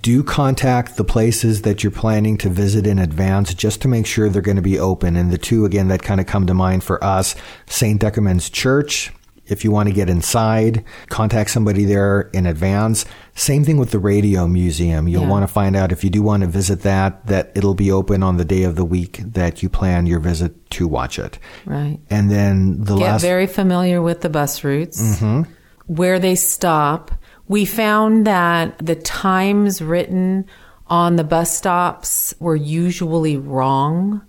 do 0.01 0.23
contact 0.23 0.97
the 0.97 1.03
places 1.03 1.61
that 1.61 1.83
you're 1.83 1.91
planning 1.91 2.37
to 2.39 2.49
visit 2.49 2.87
in 2.87 2.97
advance 2.97 3.53
just 3.53 3.81
to 3.81 3.87
make 3.87 4.05
sure 4.05 4.29
they're 4.29 4.41
going 4.41 4.55
to 4.55 4.61
be 4.61 4.79
open. 4.79 5.15
And 5.15 5.31
the 5.31 5.37
two, 5.37 5.65
again, 5.65 5.89
that 5.89 6.01
kind 6.01 6.19
of 6.19 6.25
come 6.25 6.47
to 6.47 6.53
mind 6.53 6.83
for 6.83 7.03
us, 7.03 7.35
St. 7.67 8.01
Decumans 8.01 8.51
Church. 8.51 9.13
If 9.47 9.63
you 9.63 9.69
want 9.69 9.87
to 9.87 9.93
get 9.93 10.09
inside, 10.09 10.83
contact 11.09 11.51
somebody 11.51 11.85
there 11.85 12.31
in 12.33 12.47
advance. 12.47 13.05
Same 13.35 13.63
thing 13.63 13.77
with 13.77 13.91
the 13.91 13.99
Radio 13.99 14.47
Museum. 14.47 15.07
You'll 15.07 15.21
yeah. 15.23 15.29
want 15.29 15.47
to 15.47 15.53
find 15.53 15.75
out 15.75 15.91
if 15.91 16.03
you 16.03 16.09
do 16.09 16.23
want 16.23 16.41
to 16.41 16.47
visit 16.47 16.81
that, 16.81 17.27
that 17.27 17.51
it'll 17.53 17.75
be 17.75 17.91
open 17.91 18.23
on 18.23 18.37
the 18.37 18.45
day 18.45 18.63
of 18.63 18.75
the 18.75 18.85
week 18.85 19.17
that 19.17 19.61
you 19.61 19.69
plan 19.69 20.07
your 20.07 20.19
visit 20.19 20.67
to 20.71 20.87
Watchet. 20.87 21.37
Right. 21.63 21.99
And 22.09 22.31
then 22.31 22.83
the 22.83 22.95
get 22.95 23.03
last. 23.03 23.21
Get 23.21 23.27
very 23.27 23.45
familiar 23.45 24.01
with 24.01 24.21
the 24.21 24.29
bus 24.29 24.63
routes, 24.63 24.99
mm-hmm. 25.19 25.51
where 25.85 26.17
they 26.17 26.33
stop 26.33 27.11
we 27.47 27.65
found 27.65 28.25
that 28.27 28.77
the 28.79 28.95
times 28.95 29.81
written 29.81 30.45
on 30.87 31.15
the 31.15 31.23
bus 31.23 31.55
stops 31.55 32.33
were 32.39 32.55
usually 32.55 33.37
wrong, 33.37 34.21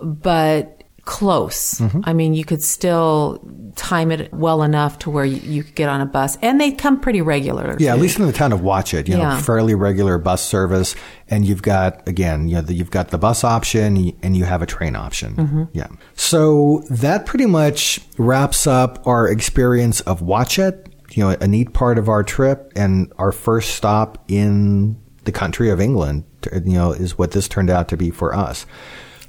but 0.00 0.76
close. 1.06 1.74
Mm-hmm. 1.74 2.00
I 2.04 2.12
mean, 2.12 2.34
you 2.34 2.44
could 2.44 2.62
still 2.62 3.40
time 3.76 4.10
it 4.10 4.32
well 4.34 4.62
enough 4.62 4.98
to 5.00 5.10
where 5.10 5.24
you, 5.24 5.36
you, 5.36 5.62
could 5.62 5.74
get 5.74 5.88
on 5.88 6.00
a 6.00 6.06
bus, 6.06 6.36
and 6.42 6.60
they 6.60 6.72
come 6.72 7.00
pretty 7.00 7.22
regular. 7.22 7.76
Yeah, 7.78 7.94
at 7.94 8.00
least 8.00 8.18
in 8.18 8.26
the 8.26 8.32
town 8.32 8.52
of 8.52 8.60
Watchet, 8.60 9.08
you 9.08 9.16
know, 9.16 9.36
fairly 9.38 9.74
regular 9.74 10.18
bus 10.18 10.44
service, 10.44 10.94
and 11.28 11.46
you've 11.46 11.62
got 11.62 12.06
again, 12.06 12.48
you 12.48 12.56
know, 12.56 12.62
the, 12.62 12.74
you've 12.74 12.90
got 12.90 13.08
the 13.08 13.18
bus 13.18 13.44
option 13.44 14.16
and 14.22 14.36
you 14.36 14.44
have 14.44 14.62
a 14.62 14.66
train 14.66 14.96
option. 14.96 15.36
Mm-hmm. 15.36 15.64
Yeah, 15.72 15.88
so 16.14 16.82
that 16.90 17.24
pretty 17.24 17.46
much 17.46 18.00
wraps 18.18 18.66
up 18.66 19.06
our 19.06 19.28
experience 19.28 20.00
of 20.02 20.20
Watchet 20.22 20.85
you 21.16 21.24
know, 21.24 21.34
a 21.40 21.48
neat 21.48 21.72
part 21.72 21.96
of 21.96 22.10
our 22.10 22.22
trip 22.22 22.70
and 22.76 23.10
our 23.16 23.32
first 23.32 23.74
stop 23.74 24.22
in 24.28 25.00
the 25.24 25.32
country 25.32 25.70
of 25.70 25.80
England, 25.80 26.24
you 26.52 26.74
know, 26.74 26.92
is 26.92 27.16
what 27.16 27.30
this 27.30 27.48
turned 27.48 27.70
out 27.70 27.88
to 27.88 27.96
be 27.96 28.10
for 28.10 28.34
us. 28.34 28.66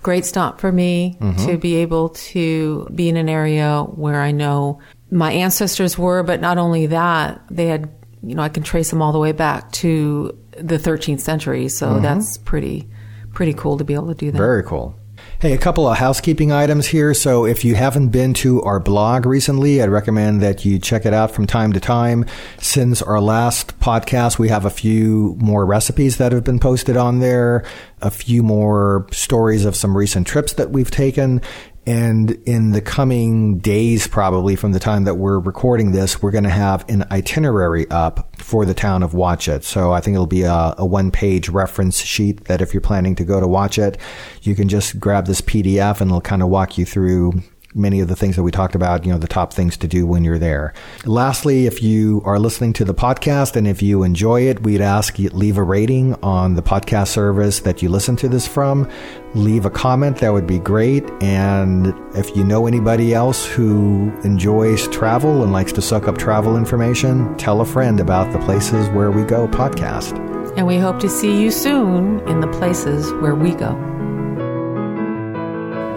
Great 0.03 0.25
stop 0.25 0.59
for 0.59 0.69
me 0.69 1.17
mm-hmm. 1.21 1.47
to 1.47 1.57
be 1.57 1.75
able 1.75 2.09
to 2.09 2.87
be 2.93 3.07
in 3.07 3.15
an 3.15 3.29
area 3.29 3.83
where 3.83 4.21
I 4.21 4.31
know 4.31 4.79
my 5.11 5.31
ancestors 5.31 5.97
were, 5.97 6.23
but 6.23 6.41
not 6.41 6.57
only 6.57 6.87
that, 6.87 7.41
they 7.49 7.67
had, 7.67 7.89
you 8.21 8.35
know, 8.35 8.43
I 8.43 8.49
can 8.49 8.63
trace 8.63 8.89
them 8.89 9.01
all 9.01 9.13
the 9.13 9.19
way 9.19 9.31
back 9.31 9.71
to 9.73 10.37
the 10.57 10.77
13th 10.77 11.21
century. 11.21 11.69
So 11.69 11.87
mm-hmm. 11.87 12.03
that's 12.03 12.37
pretty, 12.37 12.89
pretty 13.31 13.53
cool 13.53 13.77
to 13.77 13.85
be 13.85 13.93
able 13.93 14.09
to 14.09 14.13
do 14.13 14.29
that. 14.29 14.37
Very 14.37 14.63
cool. 14.63 14.93
Hey, 15.39 15.53
a 15.53 15.57
couple 15.59 15.87
of 15.87 15.99
housekeeping 15.99 16.51
items 16.51 16.87
here. 16.87 17.13
So 17.13 17.45
if 17.45 17.63
you 17.63 17.75
haven't 17.75 18.07
been 18.07 18.33
to 18.35 18.59
our 18.63 18.79
blog 18.79 19.27
recently, 19.27 19.83
I'd 19.83 19.89
recommend 19.89 20.41
that 20.41 20.65
you 20.65 20.79
check 20.79 21.05
it 21.05 21.13
out 21.13 21.29
from 21.29 21.45
time 21.45 21.73
to 21.73 21.79
time. 21.79 22.25
Since 22.57 23.03
our 23.03 23.21
last 23.21 23.79
podcast, 23.79 24.39
we 24.39 24.49
have 24.49 24.65
a 24.65 24.71
few 24.71 25.35
more 25.39 25.63
recipes 25.63 26.17
that 26.17 26.31
have 26.31 26.43
been 26.43 26.57
posted 26.57 26.97
on 26.97 27.19
there, 27.19 27.63
a 28.01 28.09
few 28.09 28.41
more 28.41 29.05
stories 29.11 29.63
of 29.63 29.75
some 29.75 29.95
recent 29.95 30.25
trips 30.25 30.53
that 30.53 30.71
we've 30.71 30.89
taken. 30.89 31.43
And 31.87 32.31
in 32.45 32.73
the 32.73 32.81
coming 32.81 33.59
days, 33.59 34.07
probably 34.07 34.57
from 34.57 34.73
the 34.73 34.79
time 34.79 35.05
that 35.05 35.15
we're 35.15 35.39
recording 35.39 35.93
this, 35.93 36.21
we're 36.21 36.31
going 36.31 36.43
to 36.43 36.49
have 36.49 36.87
an 36.89 37.05
itinerary 37.09 37.89
up 37.89 38.35
for 38.35 38.65
the 38.65 38.73
town 38.73 39.03
of 39.03 39.13
Watchet. 39.13 39.63
So 39.63 39.93
I 39.93 40.01
think 40.01 40.15
it'll 40.15 40.27
be 40.27 40.41
a, 40.41 40.75
a 40.77 40.85
one 40.85 41.11
page 41.11 41.47
reference 41.47 42.01
sheet 42.01 42.43
that 42.45 42.59
if 42.59 42.73
you're 42.73 42.81
planning 42.81 43.15
to 43.15 43.23
go 43.23 43.39
to 43.39 43.47
Watchet, 43.47 43.97
you 44.41 44.53
can 44.53 44.67
just 44.67 44.99
grab 44.99 45.27
this 45.27 45.39
PDF 45.39 46.01
and 46.01 46.09
it'll 46.11 46.19
kind 46.19 46.43
of 46.43 46.49
walk 46.49 46.77
you 46.77 46.83
through 46.83 47.41
many 47.77 47.99
of 47.99 48.07
the 48.07 48.15
things 48.15 48.35
that 48.35 48.43
we 48.43 48.51
talked 48.51 48.75
about, 48.75 49.05
you 49.05 49.11
know, 49.11 49.17
the 49.17 49.27
top 49.27 49.53
things 49.53 49.77
to 49.77 49.87
do 49.87 50.05
when 50.05 50.23
you're 50.23 50.39
there. 50.39 50.73
Lastly, 51.05 51.67
if 51.67 51.81
you 51.81 52.21
are 52.25 52.39
listening 52.39 52.73
to 52.73 52.85
the 52.85 52.93
podcast 52.93 53.55
and 53.55 53.67
if 53.67 53.81
you 53.81 54.03
enjoy 54.03 54.41
it, 54.41 54.63
we'd 54.63 54.81
ask 54.81 55.19
you 55.19 55.29
leave 55.29 55.57
a 55.57 55.63
rating 55.63 56.15
on 56.15 56.55
the 56.55 56.63
podcast 56.63 57.09
service 57.09 57.59
that 57.61 57.81
you 57.81 57.89
listen 57.89 58.15
to 58.17 58.27
this 58.27 58.47
from. 58.47 58.89
Leave 59.33 59.65
a 59.65 59.69
comment, 59.69 60.17
that 60.17 60.33
would 60.33 60.47
be 60.47 60.59
great. 60.59 61.03
And 61.21 61.93
if 62.15 62.35
you 62.35 62.43
know 62.43 62.67
anybody 62.67 63.13
else 63.13 63.45
who 63.45 64.11
enjoys 64.23 64.87
travel 64.87 65.43
and 65.43 65.51
likes 65.51 65.71
to 65.73 65.81
suck 65.81 66.07
up 66.07 66.17
travel 66.17 66.57
information, 66.57 67.35
tell 67.37 67.61
a 67.61 67.65
friend 67.65 67.99
about 67.99 68.31
the 68.33 68.39
Places 68.39 68.89
Where 68.89 69.11
We 69.11 69.23
Go 69.23 69.47
podcast. 69.47 70.17
And 70.57 70.65
we 70.65 70.77
hope 70.77 70.99
to 71.01 71.09
see 71.09 71.39
you 71.39 71.51
soon 71.51 72.19
in 72.27 72.41
the 72.41 72.47
places 72.47 73.13
where 73.21 73.35
we 73.35 73.53
go. 73.53 73.96